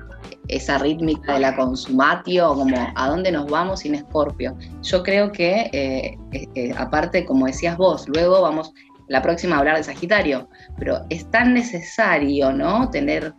esa 0.48 0.78
rítmica 0.78 1.34
de 1.34 1.40
la 1.40 1.54
consumatio, 1.54 2.54
como 2.54 2.74
a 2.94 3.08
dónde 3.08 3.30
nos 3.30 3.50
vamos 3.50 3.80
sin 3.80 3.94
Escorpio. 3.94 4.56
Yo 4.82 5.02
creo 5.02 5.30
que, 5.30 5.70
eh, 5.72 6.18
eh, 6.32 6.48
eh, 6.54 6.74
aparte, 6.76 7.24
como 7.24 7.46
decías 7.46 7.76
vos, 7.76 8.08
luego 8.08 8.40
vamos 8.40 8.72
la 9.08 9.22
próxima 9.22 9.56
a 9.56 9.58
hablar 9.60 9.76
de 9.76 9.84
Sagitario, 9.84 10.48
pero 10.78 11.04
es 11.10 11.30
tan 11.30 11.54
necesario, 11.54 12.52
¿no? 12.52 12.88
Tener 12.90 13.34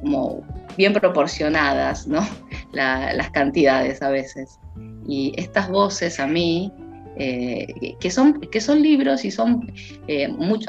como 0.00 0.42
bien 0.76 0.92
proporcionadas, 0.92 2.06
¿no? 2.06 2.20
las 2.72 3.30
cantidades 3.30 4.02
a 4.02 4.10
veces. 4.10 4.58
Y 5.06 5.32
estas 5.36 5.68
voces 5.68 6.18
a 6.18 6.26
mí, 6.26 6.72
que, 7.16 8.10
son, 8.10 8.40
que 8.40 8.60
son 8.60 8.82
libros 8.82 9.24
y 9.24 9.30
son 9.30 9.72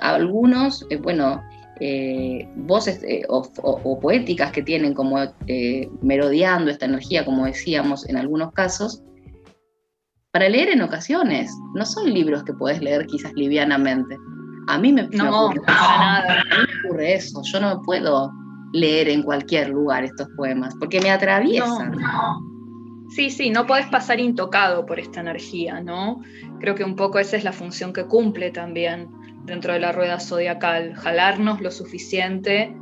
algunos, 0.02 0.86
bueno, 1.02 1.42
eh, 1.82 2.48
voces 2.56 3.04
eh, 3.04 3.24
o, 3.28 4.00
poéticas 4.00 4.54
que 4.54 4.62
tienen 4.64 4.94
como 4.94 5.20
eh, 5.48 5.90
merodeando 6.02 6.72
esta 6.72 6.86
energía, 6.86 7.26
como 7.26 7.46
decíamos 7.46 8.08
en 8.08 8.16
algunos 8.16 8.54
casos, 8.54 9.02
para 10.32 10.48
leer 10.48 10.70
en 10.70 10.82
ocasiones. 10.82 11.52
No 11.74 11.86
son 11.86 12.14
libros 12.14 12.44
que 12.44 12.54
puedes 12.54 12.82
leer 12.82 13.06
quizás 13.08 13.34
livianamente. 13.36 14.16
A 14.68 14.78
mí 14.78 14.94
me, 14.94 15.04
no, 15.10 15.48
ocurre, 15.48 15.62
nada. 15.68 16.40
A 16.40 16.62
mí 16.62 16.68
me 16.68 16.88
ocurre 16.88 17.14
eso. 17.16 17.42
Yo 17.44 17.60
no 17.60 17.82
puedo 17.82 18.32
leer 18.72 19.10
en 19.10 19.24
cualquier 19.24 19.70
lugar 19.70 20.06
estos 20.06 20.28
poemas, 20.38 20.74
porque 20.80 21.02
me 21.02 21.12
atraviesan. 21.12 21.98
Sí, 23.16 23.30
sí, 23.30 23.50
no 23.50 23.66
podés 23.66 23.86
pasar 23.86 24.20
intocado 24.20 24.86
por 24.86 25.00
esta 25.00 25.22
energía, 25.22 25.80
¿no? 25.80 26.22
Creo 26.60 26.76
que 26.76 26.84
un 26.84 26.98
poco 26.98 27.18
esa 27.18 27.38
es 27.38 27.46
la 27.46 27.54
función 27.54 27.94
que 27.94 28.08
cumple 28.08 28.52
también 28.52 29.08
dentro 29.46 29.72
de 29.72 29.80
la 29.80 29.94
rueda 29.94 30.20
zodiacal, 30.20 30.96
jalarnos 30.96 31.62
lo 31.62 31.72
suficiente 31.72 32.76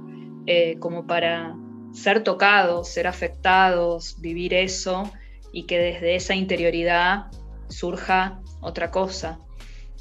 eh, 0.48 0.80
como 0.80 1.06
para 1.06 1.56
ser 1.94 2.24
tocados, 2.24 2.90
ser 2.90 3.06
afectados, 3.06 4.20
vivir 4.22 4.56
eso 4.56 5.14
y 5.52 5.68
que 5.68 5.78
desde 5.78 6.16
esa 6.16 6.34
interioridad 6.34 7.28
surja 7.70 8.42
otra 8.60 8.90
cosa. 8.90 9.38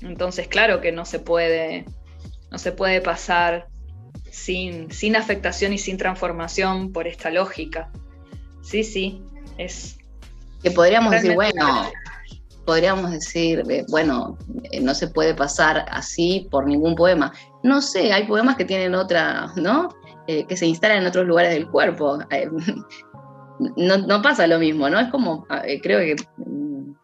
Entonces, 0.00 0.48
claro 0.48 0.80
que 0.80 0.92
no 0.92 1.04
se 1.04 1.18
puede, 1.18 1.84
no 2.50 2.56
se 2.56 2.72
puede 2.72 3.02
pasar 3.02 3.68
sin, 4.30 4.90
sin 4.92 5.14
afectación 5.14 5.74
y 5.74 5.78
sin 5.78 5.98
transformación 5.98 6.90
por 6.90 7.06
esta 7.06 7.30
lógica. 7.30 7.92
Sí, 8.62 8.82
sí, 8.82 9.22
es... 9.58 9.98
Que 10.62 10.70
podríamos 10.70 11.10
decir, 11.10 11.34
bueno, 11.34 11.90
podríamos 12.64 13.10
decir, 13.10 13.64
eh, 13.68 13.84
bueno, 13.88 14.38
eh, 14.70 14.80
no 14.80 14.94
se 14.94 15.08
puede 15.08 15.34
pasar 15.34 15.86
así 15.90 16.48
por 16.50 16.66
ningún 16.66 16.94
poema. 16.94 17.32
No 17.62 17.82
sé, 17.82 18.12
hay 18.12 18.24
poemas 18.24 18.56
que 18.56 18.64
tienen 18.64 18.94
otra, 18.94 19.52
¿no? 19.56 19.88
Eh, 20.26 20.46
que 20.46 20.56
se 20.56 20.66
instalan 20.66 20.98
en 20.98 21.06
otros 21.06 21.26
lugares 21.26 21.52
del 21.52 21.68
cuerpo. 21.68 22.18
no, 23.76 24.22
pasa 24.22 24.46
lo 24.46 24.58
mismo, 24.58 24.88
¿no? 24.88 25.00
Es 25.00 25.10
como, 25.10 25.46
creo 25.82 25.98
que 25.98 26.16
mm, 26.36 26.94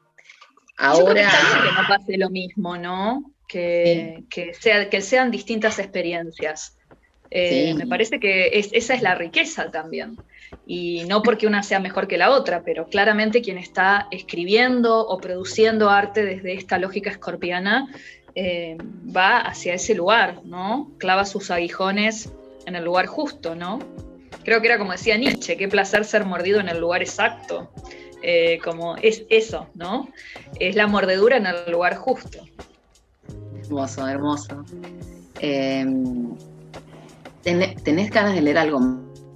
ahora... 0.79 1.15
que, 1.15 1.73
no 1.81 1.89
pase 1.89 2.19
lo 2.19 2.31
mismo, 2.31 2.77
¿no? 2.77 3.33
Que, 3.49 4.25
sea, 4.61 4.89
que 4.91 5.01
sean 5.01 5.31
distintas 5.31 5.79
experiencias. 5.79 6.78
Me 7.31 7.87
parece 7.87 8.21
que 8.21 8.51
esa 8.53 8.95
es 8.95 9.03
la 9.03 9.15
riqueza 9.15 9.71
también 9.71 10.17
y 10.67 11.05
no 11.07 11.23
porque 11.23 11.47
una 11.47 11.63
sea 11.63 11.81
mejor 11.81 12.09
que 12.09 12.19
la 12.19 12.31
otra, 12.31 12.63
pero 12.63 12.89
claramente 12.89 13.43
quien 13.43 13.59
está 13.59 14.09
escribiendo 14.11 15.07
o 15.07 15.19
produciendo 15.19 15.91
arte 15.91 16.25
desde 16.25 16.55
esta 16.55 16.79
lógica 16.79 17.11
escorpiana 17.11 17.89
eh, 18.35 18.77
va 19.15 19.39
hacia 19.39 19.75
ese 19.75 19.95
lugar, 19.95 20.43
¿no? 20.45 20.93
Clava 20.99 21.25
sus 21.25 21.51
aguijones 21.51 22.33
en 22.67 22.77
el 22.77 22.85
lugar 22.85 23.07
justo, 23.07 23.55
¿no? 23.55 23.79
Creo 24.45 24.61
que 24.61 24.69
era 24.69 24.79
como 24.79 24.93
decía 24.93 25.17
Nietzsche, 25.17 25.57
qué 25.57 25.69
placer 25.69 26.05
ser 26.05 26.25
mordido 26.25 26.61
en 26.61 26.69
el 26.69 26.79
lugar 26.79 27.03
exacto. 27.03 27.71
Eh, 28.23 28.59
como 28.65 28.97
es 28.97 29.25
eso, 29.31 29.69
¿no? 29.75 30.09
Es 30.59 30.75
la 30.75 30.87
mordedura 30.87 31.37
en 31.37 31.47
el 31.47 31.71
lugar 31.71 31.97
justo. 31.97 32.41
Hermoso, 33.63 34.09
hermoso. 34.09 34.65
Eh, 35.41 35.87
¿Tenés 37.43 38.11
ganas 38.11 38.35
de 38.35 38.43
leer 38.43 38.59
algo 38.59 38.81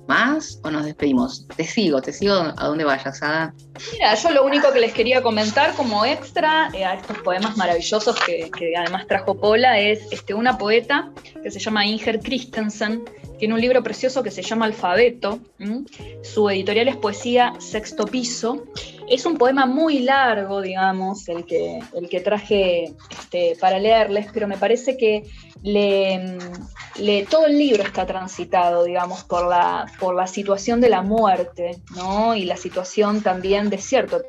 más 0.06 0.60
o 0.64 0.70
nos 0.70 0.84
despedimos? 0.84 1.46
Te 1.56 1.64
sigo, 1.64 2.02
te 2.02 2.12
sigo 2.12 2.34
a 2.34 2.66
donde 2.66 2.84
vayas, 2.84 3.22
Ada. 3.22 3.54
Mira, 3.92 4.14
yo 4.14 4.30
lo 4.30 4.44
único 4.44 4.72
que 4.72 4.80
les 4.80 4.92
quería 4.92 5.22
comentar 5.22 5.74
como 5.74 6.04
extra 6.04 6.70
eh, 6.74 6.84
a 6.84 6.94
estos 6.94 7.18
poemas 7.18 7.56
maravillosos 7.56 8.16
que, 8.20 8.50
además 8.76 9.06
trajo 9.06 9.34
Pola 9.38 9.78
es 9.78 10.00
este, 10.10 10.34
una 10.34 10.58
poeta 10.58 11.10
que 11.42 11.50
se 11.50 11.58
llama 11.58 11.86
Inger 11.86 12.20
Christensen, 12.20 13.04
tiene 13.42 13.56
un 13.56 13.60
libro 13.60 13.82
precioso 13.82 14.22
que 14.22 14.30
se 14.30 14.40
llama 14.40 14.66
Alfabeto, 14.66 15.40
su 16.22 16.48
editorial 16.48 16.86
es 16.86 16.96
Poesía 16.96 17.54
Sexto 17.58 18.04
Piso. 18.04 18.66
Es 19.08 19.26
un 19.26 19.36
poema 19.36 19.66
muy 19.66 19.98
largo, 19.98 20.60
digamos, 20.60 21.28
el 21.28 21.44
que, 21.44 21.80
el 21.92 22.08
que 22.08 22.20
traje 22.20 22.94
este, 23.10 23.56
para 23.60 23.80
leerles, 23.80 24.28
pero 24.32 24.46
me 24.46 24.56
parece 24.56 24.96
que 24.96 25.24
le, 25.60 26.38
todo 27.28 27.46
el 27.46 27.58
libro 27.58 27.82
está 27.82 28.06
transitado, 28.06 28.84
digamos, 28.84 29.24
por 29.24 29.48
la, 29.48 29.86
por 29.98 30.14
la 30.14 30.28
situación 30.28 30.80
de 30.80 30.90
la 30.90 31.02
muerte, 31.02 31.82
¿no? 31.96 32.36
Y 32.36 32.44
la 32.44 32.56
situación 32.56 33.22
también 33.22 33.70
de 33.70 33.78
cierto 33.78 34.22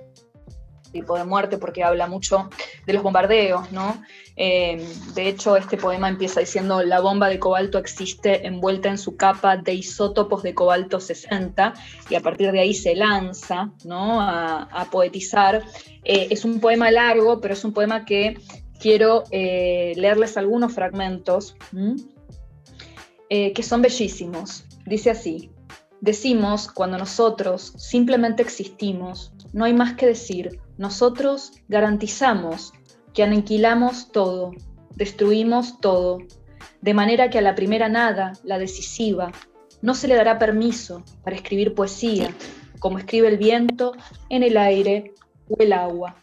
tipo 0.91 1.15
de 1.15 1.23
muerte, 1.23 1.59
porque 1.59 1.83
habla 1.83 2.07
mucho 2.07 2.49
de 2.87 2.93
los 2.93 3.03
bombardeos, 3.03 3.71
¿no? 3.71 4.01
Eh, 4.35 4.87
de 5.13 5.27
hecho, 5.27 5.55
este 5.55 5.77
poema 5.77 6.09
empieza 6.09 6.39
diciendo, 6.39 6.81
la 6.83 6.99
bomba 7.01 7.29
de 7.29 7.39
cobalto 7.39 7.77
existe 7.77 8.47
envuelta 8.47 8.89
en 8.89 8.97
su 8.97 9.15
capa 9.15 9.57
de 9.57 9.73
isótopos 9.73 10.41
de 10.43 10.53
cobalto 10.53 10.99
60, 10.99 11.73
y 12.09 12.15
a 12.15 12.21
partir 12.21 12.51
de 12.51 12.59
ahí 12.59 12.73
se 12.73 12.95
lanza, 12.95 13.71
¿no? 13.85 14.19
A, 14.21 14.87
poetizar. 14.91 15.63
Eh, 16.03 16.27
es 16.29 16.45
un 16.45 16.59
poema 16.59 16.91
largo, 16.91 17.39
pero 17.39 17.53
es 17.53 17.63
un 17.63 17.73
poema 17.73 18.05
que 18.05 18.37
quiero 18.79 19.23
eh, 19.31 19.93
leerles 19.95 20.35
algunos 20.35 20.73
fragmentos 20.73 21.55
eh, 23.29 23.53
que 23.53 23.63
son 23.63 23.81
bellísimos. 23.81 24.65
Dice 24.85 25.09
así, 25.09 25.51
decimos 26.01 26.67
cuando 26.67 26.97
nosotros 26.97 27.73
simplemente 27.77 28.43
existimos, 28.43 29.31
no 29.53 29.63
hay 29.63 29.73
más 29.73 29.93
que 29.93 30.05
decir, 30.05 30.59
nosotros 30.77 31.53
garantizamos 31.69 32.73
que 33.13 33.23
aniquilamos 33.23 34.11
todo, 34.11 34.51
destruimos 34.95 35.79
todo, 35.79 36.19
de 36.81 36.93
manera 36.93 37.29
que 37.29 37.37
a 37.39 37.41
la 37.41 37.55
primera 37.55 37.89
nada, 37.89 38.33
la 38.43 38.57
decisiva, 38.57 39.31
no 39.81 39.95
se 39.95 40.07
le 40.07 40.15
dará 40.15 40.39
permiso 40.39 41.03
para 41.23 41.35
escribir 41.35 41.75
poesía, 41.75 42.33
como 42.79 42.97
escribe 42.97 43.27
el 43.27 43.37
viento 43.37 43.93
en 44.29 44.43
el 44.43 44.57
aire 44.57 45.13
o 45.49 45.55
el 45.61 45.73
agua. 45.73 46.15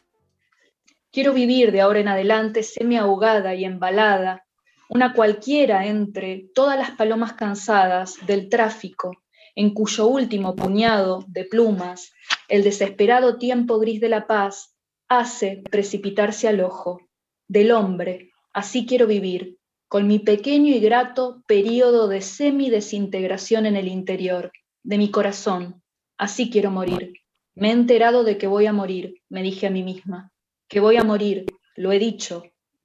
Quiero 1.12 1.32
vivir 1.32 1.72
de 1.72 1.80
ahora 1.80 2.00
en 2.00 2.08
adelante 2.08 2.62
semi 2.62 2.96
ahogada 2.96 3.54
y 3.54 3.64
embalada, 3.64 4.44
una 4.88 5.12
cualquiera 5.12 5.86
entre 5.86 6.48
todas 6.54 6.78
las 6.78 6.90
palomas 6.92 7.34
cansadas 7.34 8.16
del 8.26 8.48
tráfico, 8.48 9.12
en 9.54 9.74
cuyo 9.74 10.06
último 10.06 10.56
puñado 10.56 11.24
de 11.28 11.44
plumas 11.44 12.12
el 12.48 12.64
desesperado 12.64 13.38
tiempo 13.38 13.78
gris 13.78 14.00
de 14.00 14.08
la 14.08 14.26
paz 14.26 14.74
hace 15.10 15.62
precipitarse 15.70 16.48
al 16.48 16.60
ojo 16.60 17.00
del 17.48 17.72
hombre. 17.72 18.30
Así 18.52 18.86
quiero 18.86 19.06
vivir, 19.06 19.58
con 19.88 20.06
mi 20.06 20.20
pequeño 20.20 20.72
y 20.72 20.78
grato 20.78 21.42
período 21.46 22.08
de 22.08 22.22
semi-desintegración 22.22 23.66
en 23.66 23.74
el 23.74 23.88
interior 23.88 24.52
de 24.84 24.98
mi 24.98 25.10
corazón. 25.10 25.82
Así 26.16 26.48
quiero 26.48 26.70
morir. 26.70 27.14
Me 27.54 27.68
he 27.68 27.72
enterado 27.72 28.22
de 28.22 28.38
que 28.38 28.46
voy 28.46 28.66
a 28.66 28.72
morir, 28.72 29.20
me 29.28 29.42
dije 29.42 29.66
a 29.66 29.70
mí 29.70 29.82
misma 29.82 30.32
que 30.68 30.78
voy 30.78 30.96
a 30.96 31.02
morir, 31.02 31.46
lo 31.74 31.90
he 31.90 31.98
dicho, 31.98 32.44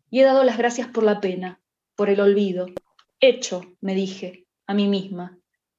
y 0.09 0.19
he 0.19 0.23
dado 0.23 0.43
las 0.43 0.57
gracias 0.57 0.87
por 0.87 1.03
la 1.03 1.21
pena, 1.21 1.61
por 1.95 2.09
el 2.09 2.19
olvido. 2.19 2.65
Hecho, 3.19 3.61
me 3.79 3.93
dije 3.93 4.47
a 4.65 4.73
mí 4.73 4.87
misma, 4.87 5.37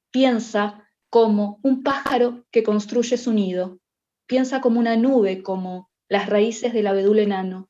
piensa 0.09 0.87
como 1.09 1.59
un 1.63 1.83
pájaro 1.83 2.45
que 2.49 2.63
construye 2.63 3.17
su 3.17 3.33
nido, 3.33 3.79
piensa 4.25 4.61
como 4.61 4.79
una 4.79 4.95
nube, 4.95 5.43
como 5.43 5.86
las 6.09 6.29
raíces 6.29 6.73
del 6.73 6.87
abedul 6.87 7.19
enano, 7.19 7.69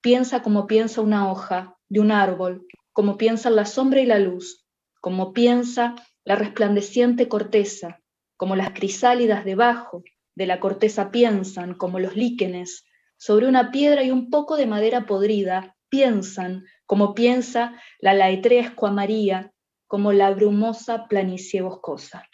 piensa 0.00 0.42
como 0.42 0.66
piensa 0.66 1.00
una 1.00 1.30
hoja 1.30 1.76
de 1.88 2.00
un 2.00 2.12
árbol, 2.12 2.66
como 2.92 3.16
piensa 3.16 3.50
la 3.50 3.64
sombra 3.64 4.00
y 4.00 4.06
la 4.06 4.18
luz, 4.18 4.66
como 5.00 5.32
piensa 5.32 5.94
la 6.24 6.36
resplandeciente 6.36 7.28
corteza, 7.28 8.00
como 8.36 8.56
las 8.56 8.70
crisálidas 8.70 9.44
debajo 9.44 10.02
de 10.34 10.46
la 10.46 10.60
corteza 10.60 11.10
piensan, 11.10 11.74
como 11.74 11.98
los 11.98 12.16
líquenes, 12.16 12.84
sobre 13.16 13.46
una 13.46 13.70
piedra 13.70 14.02
y 14.02 14.10
un 14.10 14.30
poco 14.30 14.56
de 14.56 14.66
madera 14.66 15.06
podrida, 15.06 15.76
piensan 15.88 16.64
como 16.86 17.14
piensa 17.14 17.74
la 17.98 18.14
laetrea 18.14 18.62
escuamaría, 18.62 19.52
como 19.86 20.12
la 20.12 20.30
brumosa 20.30 21.06
planicie 21.08 21.62
boscosa. 21.62 22.26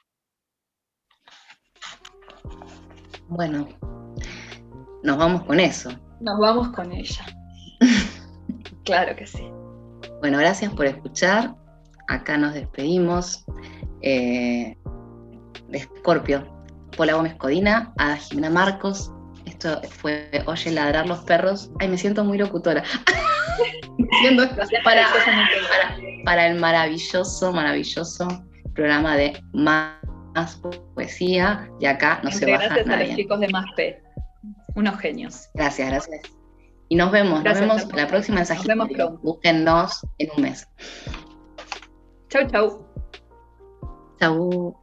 Bueno, 3.29 3.67
nos 5.07 5.17
vamos 5.17 5.45
con 5.45 5.61
eso. 5.61 5.91
Nos 6.21 6.39
vamos 6.39 6.69
con 6.71 6.93
ella. 6.93 7.25
claro 8.85 9.15
que 9.15 9.27
sí. 9.27 9.49
Bueno, 10.21 10.39
gracias 10.39 10.73
por 10.75 10.87
escuchar. 10.87 11.55
Acá 12.09 12.37
nos 12.37 12.55
despedimos 12.55 13.45
eh, 14.03 14.77
de 15.69 15.79
Scorpio. 15.99 16.45
Pola 16.97 17.15
Gómez 17.15 17.37
Codina, 17.37 17.93
a 17.99 18.17
Jimena 18.17 18.51
Marcos, 18.51 19.13
esto 19.45 19.81
fue 20.01 20.31
Oye 20.47 20.73
ladrar 20.73 21.07
los 21.07 21.21
perros. 21.21 21.71
Ay, 21.79 21.89
me 21.89 21.99
siento 21.99 22.25
muy 22.25 22.39
locutora. 22.39 22.83
para, 24.85 25.07
para, 26.25 26.47
el 26.47 26.59
maravilloso, 26.59 27.53
maravilloso 27.53 28.27
programa 28.75 29.17
de 29.17 29.41
Más 29.53 30.61
Poesía. 30.95 31.69
Y 31.81 31.87
acá 31.87 32.21
no 32.25 32.31
se 32.31 32.51
baja 32.51 32.69
Gracias 32.69 32.89
a 32.89 32.97
los 32.97 33.17
chicos 33.17 33.41
de 33.41 33.49
Más 33.49 33.67
P. 33.77 34.06
Unos 34.77 34.99
genios. 35.01 35.49
Gracias, 35.55 35.89
gracias. 35.89 36.21
Y 36.91 36.97
nos 36.97 37.11
vemos, 37.11 37.43
nos 37.43 37.59
vemos 37.59 37.93
la 37.95 38.07
próxima 38.07 38.37
mensajita. 38.37 38.75
Nos 38.75 38.89
vemos 38.89 39.07
pronto. 39.07 39.23
Búsquennos 39.23 40.07
en 40.19 40.31
un 40.37 40.43
mes. 40.43 40.69
Chau, 42.29 42.47
chau. 42.51 42.87
Chau. 44.21 44.77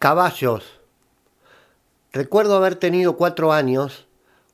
Caballos. 0.00 0.80
Recuerdo 2.12 2.56
haber 2.56 2.74
tenido 2.74 3.16
cuatro 3.16 3.52
años 3.52 4.08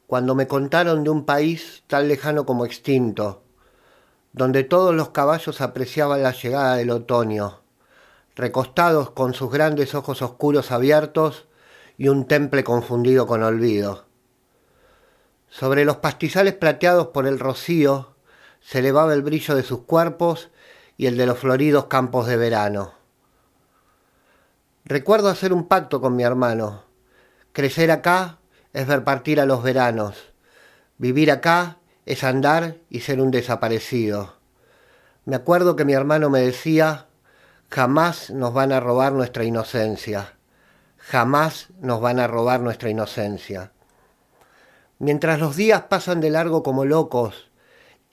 cuando 0.07 0.35
me 0.35 0.47
contaron 0.47 1.03
de 1.03 1.09
un 1.09 1.25
país 1.25 1.83
tan 1.87 2.09
lejano 2.09 2.45
como 2.45 2.67
extinto, 2.67 3.43
donde 4.35 4.65
todos 4.65 4.95
los 4.95 5.11
caballos 5.11 5.63
apreciaban 5.63 6.23
la 6.23 6.33
llegada 6.33 6.77
del 6.77 6.91
otoño, 6.91 7.63
recostados 8.37 9.13
con 9.13 9.33
sus 9.33 9.51
grandes 9.51 9.95
ojos 9.95 10.21
oscuros 10.21 10.73
abiertos 10.73 11.47
y 12.01 12.09
un 12.09 12.25
temple 12.25 12.65
confundido 12.65 13.27
con 13.27 13.43
olvido. 13.43 14.07
Sobre 15.51 15.85
los 15.85 15.99
pastizales 15.99 16.55
plateados 16.55 17.09
por 17.09 17.27
el 17.27 17.39
rocío 17.39 18.15
se 18.63 18.79
elevaba 18.79 19.13
el 19.13 19.21
brillo 19.21 19.55
de 19.55 19.63
sus 19.63 19.83
cuerpos 19.83 20.49
y 20.97 21.09
el 21.09 21.19
de 21.19 21.27
los 21.27 21.39
floridos 21.39 21.89
campos 21.89 22.27
de 22.27 22.39
verano. 22.39 22.95
Recuerdo 24.87 25.29
hacer 25.29 25.53
un 25.53 25.69
pacto 25.69 26.01
con 26.01 26.17
mi 26.17 26.23
hermano. 26.23 26.85
Crecer 27.53 27.91
acá 27.91 28.39
es 28.73 28.87
ver 28.87 29.05
partir 29.05 29.39
a 29.39 29.45
los 29.45 29.63
veranos. 29.63 30.33
Vivir 30.97 31.31
acá 31.31 31.81
es 32.07 32.25
andar 32.25 32.79
y 32.89 33.01
ser 33.01 33.21
un 33.21 33.31
desaparecido. 33.31 34.37
Me 35.27 35.37
acuerdo 35.37 35.77
que 35.77 35.85
mi 35.85 35.93
hermano 35.93 36.31
me 36.31 36.41
decía, 36.41 37.09
jamás 37.69 38.31
nos 38.31 38.55
van 38.55 38.73
a 38.73 38.81
robar 38.81 39.13
nuestra 39.13 39.45
inocencia, 39.45 40.40
jamás 41.11 41.71
nos 41.81 42.01
van 42.01 42.21
a 42.21 42.29
robar 42.29 42.61
nuestra 42.61 42.89
inocencia. 42.89 43.73
Mientras 45.01 45.41
los 45.41 45.57
días 45.57 45.83
pasan 45.89 46.21
de 46.21 46.31
largo 46.31 46.63
como 46.63 46.85
locos 46.85 47.51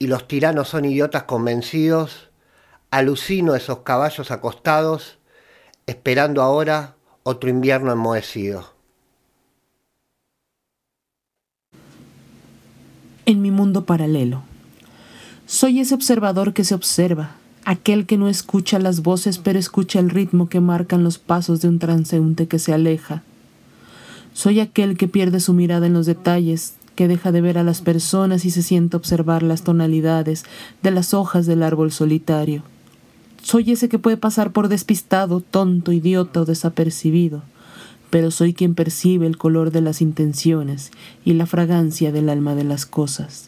y 0.00 0.08
los 0.08 0.26
tiranos 0.26 0.70
son 0.70 0.84
idiotas 0.84 1.22
convencidos, 1.22 2.30
alucino 2.90 3.54
esos 3.54 3.80
caballos 3.80 4.32
acostados, 4.32 5.18
esperando 5.86 6.42
ahora 6.42 6.96
otro 7.22 7.48
invierno 7.48 7.92
enmohecido. 7.92 8.74
En 13.26 13.42
mi 13.42 13.52
mundo 13.52 13.86
paralelo. 13.86 14.42
Soy 15.46 15.78
ese 15.78 15.94
observador 15.94 16.52
que 16.52 16.64
se 16.64 16.74
observa, 16.74 17.36
aquel 17.68 18.06
que 18.06 18.16
no 18.16 18.30
escucha 18.30 18.78
las 18.78 19.02
voces 19.02 19.36
pero 19.36 19.58
escucha 19.58 20.00
el 20.00 20.08
ritmo 20.08 20.48
que 20.48 20.58
marcan 20.58 21.04
los 21.04 21.18
pasos 21.18 21.60
de 21.60 21.68
un 21.68 21.78
transeúnte 21.78 22.48
que 22.48 22.58
se 22.58 22.72
aleja. 22.72 23.22
Soy 24.32 24.60
aquel 24.60 24.96
que 24.96 25.06
pierde 25.06 25.38
su 25.38 25.52
mirada 25.52 25.86
en 25.86 25.92
los 25.92 26.06
detalles, 26.06 26.76
que 26.96 27.08
deja 27.08 27.30
de 27.30 27.42
ver 27.42 27.58
a 27.58 27.64
las 27.64 27.82
personas 27.82 28.46
y 28.46 28.50
se 28.50 28.62
siente 28.62 28.96
observar 28.96 29.42
las 29.42 29.64
tonalidades 29.64 30.46
de 30.82 30.92
las 30.92 31.12
hojas 31.12 31.44
del 31.44 31.62
árbol 31.62 31.92
solitario. 31.92 32.62
Soy 33.42 33.70
ese 33.70 33.90
que 33.90 33.98
puede 33.98 34.16
pasar 34.16 34.50
por 34.50 34.68
despistado, 34.68 35.42
tonto, 35.42 35.92
idiota 35.92 36.40
o 36.40 36.44
desapercibido, 36.46 37.42
pero 38.08 38.30
soy 38.30 38.54
quien 38.54 38.74
percibe 38.74 39.26
el 39.26 39.36
color 39.36 39.72
de 39.72 39.82
las 39.82 40.00
intenciones 40.00 40.90
y 41.22 41.34
la 41.34 41.44
fragancia 41.44 42.12
del 42.12 42.30
alma 42.30 42.54
de 42.54 42.64
las 42.64 42.86
cosas. 42.86 43.44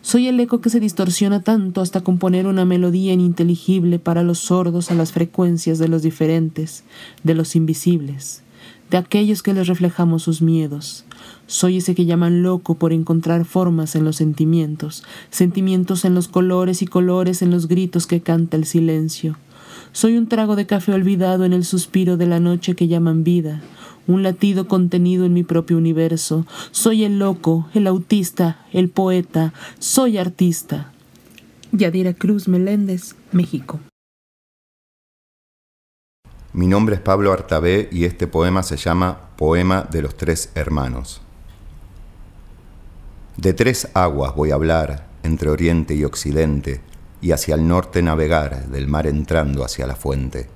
Soy 0.00 0.28
el 0.28 0.38
eco 0.38 0.60
que 0.60 0.70
se 0.70 0.80
distorsiona 0.80 1.42
tanto 1.42 1.80
hasta 1.80 2.02
componer 2.02 2.46
una 2.46 2.64
melodía 2.64 3.12
ininteligible 3.12 3.98
para 3.98 4.22
los 4.22 4.38
sordos 4.38 4.90
a 4.90 4.94
las 4.94 5.12
frecuencias 5.12 5.78
de 5.78 5.88
los 5.88 6.02
diferentes, 6.02 6.84
de 7.24 7.34
los 7.34 7.56
invisibles, 7.56 8.42
de 8.90 8.96
aquellos 8.96 9.42
que 9.42 9.52
les 9.52 9.66
reflejamos 9.66 10.22
sus 10.22 10.40
miedos. 10.40 11.04
Soy 11.46 11.78
ese 11.78 11.94
que 11.94 12.06
llaman 12.06 12.42
loco 12.42 12.74
por 12.74 12.92
encontrar 12.92 13.44
formas 13.44 13.96
en 13.96 14.04
los 14.04 14.16
sentimientos, 14.16 15.02
sentimientos 15.30 16.04
en 16.04 16.14
los 16.14 16.28
colores 16.28 16.80
y 16.80 16.86
colores 16.86 17.42
en 17.42 17.50
los 17.50 17.66
gritos 17.66 18.06
que 18.06 18.20
canta 18.20 18.56
el 18.56 18.66
silencio. 18.66 19.36
Soy 19.92 20.16
un 20.16 20.28
trago 20.28 20.56
de 20.56 20.66
café 20.66 20.92
olvidado 20.92 21.44
en 21.44 21.52
el 21.52 21.64
suspiro 21.64 22.16
de 22.16 22.26
la 22.26 22.40
noche 22.40 22.74
que 22.74 22.88
llaman 22.88 23.24
vida, 23.24 23.62
un 24.06 24.22
latido 24.22 24.68
contenido 24.68 25.24
en 25.24 25.34
mi 25.34 25.42
propio 25.42 25.76
universo. 25.76 26.46
Soy 26.70 27.04
el 27.04 27.18
loco, 27.18 27.68
el 27.74 27.86
autista, 27.86 28.64
el 28.72 28.88
poeta, 28.88 29.52
soy 29.78 30.18
artista. 30.18 30.92
Yadira 31.72 32.14
Cruz 32.14 32.48
Meléndez, 32.48 33.14
México. 33.32 33.80
Mi 36.52 36.66
nombre 36.66 36.94
es 36.96 37.00
Pablo 37.00 37.32
Artabé 37.32 37.88
y 37.92 38.04
este 38.04 38.26
poema 38.26 38.62
se 38.62 38.76
llama 38.76 39.30
Poema 39.36 39.86
de 39.90 40.02
los 40.02 40.16
Tres 40.16 40.50
Hermanos. 40.54 41.20
De 43.36 43.52
tres 43.52 43.88
aguas 43.94 44.34
voy 44.34 44.50
a 44.50 44.54
hablar, 44.54 45.06
entre 45.22 45.50
oriente 45.50 45.94
y 45.94 46.04
occidente, 46.04 46.80
y 47.20 47.32
hacia 47.32 47.54
el 47.54 47.66
norte 47.66 48.02
navegar, 48.02 48.68
del 48.68 48.86
mar 48.86 49.06
entrando 49.06 49.64
hacia 49.64 49.86
la 49.86 49.96
fuente. 49.96 50.48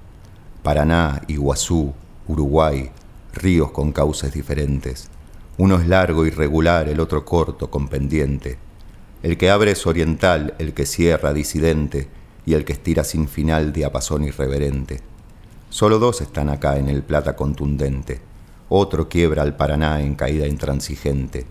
Paraná, 0.62 1.22
Iguazú, 1.26 1.92
Uruguay, 2.28 2.90
ríos 3.32 3.72
con 3.72 3.92
cauces 3.92 4.32
diferentes. 4.32 5.08
Uno 5.58 5.76
es 5.76 5.86
largo 5.86 6.24
y 6.24 6.30
regular, 6.30 6.88
el 6.88 7.00
otro 7.00 7.24
corto, 7.24 7.70
con 7.70 7.88
pendiente. 7.88 8.58
El 9.22 9.36
que 9.36 9.50
abre 9.50 9.72
es 9.72 9.86
oriental, 9.86 10.54
el 10.58 10.72
que 10.72 10.86
cierra 10.86 11.32
disidente, 11.32 12.08
y 12.44 12.54
el 12.54 12.64
que 12.64 12.72
estira 12.72 13.04
sin 13.04 13.28
final 13.28 13.72
diapasón 13.72 14.24
irreverente. 14.24 15.00
Solo 15.68 15.98
dos 15.98 16.20
están 16.20 16.48
acá 16.48 16.76
en 16.76 16.88
el 16.88 17.02
plata 17.02 17.36
contundente. 17.36 18.20
Otro 18.68 19.08
quiebra 19.08 19.42
al 19.42 19.56
Paraná 19.56 20.00
en 20.00 20.14
caída 20.14 20.46
intransigente. 20.46 21.46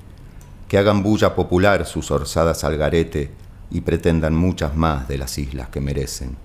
Que 0.68 0.78
hagan 0.78 1.04
bulla 1.04 1.36
popular 1.36 1.86
sus 1.86 2.12
orzadas 2.12 2.64
al 2.64 2.78
garete 2.78 3.32
y 3.72 3.82
pretendan 3.82 4.36
muchas 4.36 4.76
más 4.76 5.08
de 5.08 5.18
las 5.18 5.38
islas 5.38 5.70
que 5.70 5.82
merecen. 5.82 6.36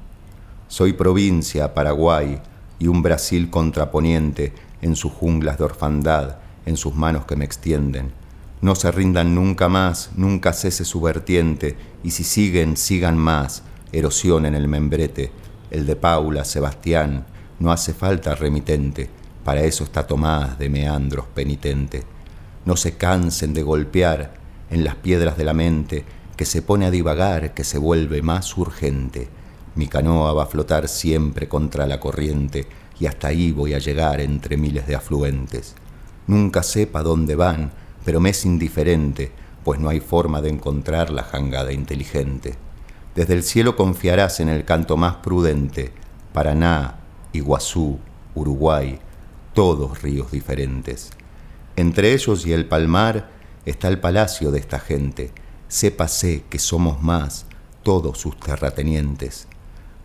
Soy 0.68 0.92
provincia, 0.92 1.74
Paraguay, 1.74 2.40
y 2.78 2.86
un 2.88 3.02
Brasil 3.02 3.50
contraponiente 3.50 4.52
en 4.82 4.96
sus 4.96 5.12
junglas 5.12 5.58
de 5.58 5.64
orfandad, 5.64 6.36
en 6.64 6.76
sus 6.76 6.94
manos 6.94 7.24
que 7.26 7.36
me 7.36 7.44
extienden. 7.44 8.12
No 8.60 8.74
se 8.74 8.90
rindan 8.90 9.34
nunca 9.34 9.68
más, 9.68 10.10
nunca 10.16 10.52
cese 10.52 10.84
su 10.84 11.00
vertiente, 11.00 11.76
y 12.02 12.10
si 12.10 12.24
siguen, 12.24 12.76
sigan 12.76 13.16
más, 13.18 13.62
erosión 13.92 14.46
en 14.46 14.54
el 14.54 14.68
membrete, 14.68 15.30
el 15.70 15.86
de 15.86 15.96
Paula, 15.96 16.44
Sebastián, 16.44 17.26
no 17.58 17.72
hace 17.72 17.92
falta 17.92 18.34
remitente, 18.34 19.08
para 19.44 19.62
eso 19.62 19.84
está 19.84 20.06
Tomás 20.06 20.58
de 20.58 20.68
meandros 20.68 21.26
penitente. 21.26 22.02
No 22.64 22.76
se 22.76 22.96
cansen 22.96 23.54
de 23.54 23.62
golpear 23.62 24.34
en 24.70 24.84
las 24.84 24.96
piedras 24.96 25.36
de 25.36 25.44
la 25.44 25.54
mente, 25.54 26.04
que 26.36 26.44
se 26.44 26.62
pone 26.62 26.86
a 26.86 26.90
divagar, 26.90 27.54
que 27.54 27.64
se 27.64 27.78
vuelve 27.78 28.22
más 28.22 28.56
urgente. 28.56 29.28
Mi 29.74 29.88
canoa 29.88 30.32
va 30.32 30.44
a 30.44 30.46
flotar 30.46 30.88
siempre 30.88 31.48
contra 31.48 31.86
la 31.86 32.00
corriente, 32.00 32.66
y 32.98 33.06
hasta 33.06 33.28
ahí 33.28 33.52
voy 33.52 33.74
a 33.74 33.78
llegar 33.78 34.20
entre 34.20 34.56
miles 34.56 34.86
de 34.86 34.94
afluentes. 34.94 35.74
Nunca 36.26 36.62
sepa 36.62 37.02
dónde 37.02 37.36
van, 37.36 37.72
pero 38.04 38.20
me 38.20 38.30
es 38.30 38.44
indiferente, 38.44 39.32
pues 39.64 39.80
no 39.80 39.88
hay 39.88 40.00
forma 40.00 40.40
de 40.40 40.50
encontrar 40.50 41.10
la 41.10 41.24
jangada 41.24 41.72
inteligente. 41.72 42.54
Desde 43.14 43.34
el 43.34 43.42
cielo 43.42 43.76
confiarás 43.76 44.40
en 44.40 44.48
el 44.48 44.64
canto 44.64 44.96
más 44.96 45.16
prudente, 45.16 45.92
Paraná, 46.32 47.00
Iguazú, 47.32 47.98
Uruguay, 48.34 48.98
todos 49.54 50.02
ríos 50.02 50.30
diferentes. 50.30 51.10
Entre 51.76 52.12
ellos 52.12 52.46
y 52.46 52.52
el 52.52 52.66
palmar 52.66 53.30
está 53.64 53.88
el 53.88 53.98
palacio 53.98 54.50
de 54.50 54.58
esta 54.58 54.78
gente. 54.78 55.32
Sépase 55.68 56.44
que 56.48 56.58
somos 56.58 57.02
más, 57.02 57.46
todos 57.82 58.18
sus 58.18 58.38
terratenientes. 58.38 59.48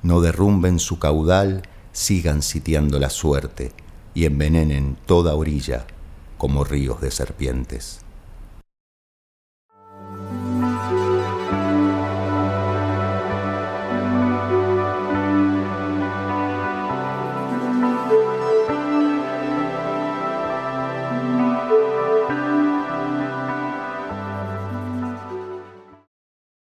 No 0.02 0.22
derrumben 0.22 0.80
su 0.80 0.98
caudal 0.98 1.62
sigan 1.92 2.42
sitiando 2.42 3.00
la 3.00 3.10
suerte 3.10 3.72
y 4.14 4.26
envenenen 4.26 4.98
toda 5.06 5.36
orilla 5.36 5.86
como 6.38 6.64
ríos 6.64 7.02
de 7.02 7.12
serpientes. 7.12 8.00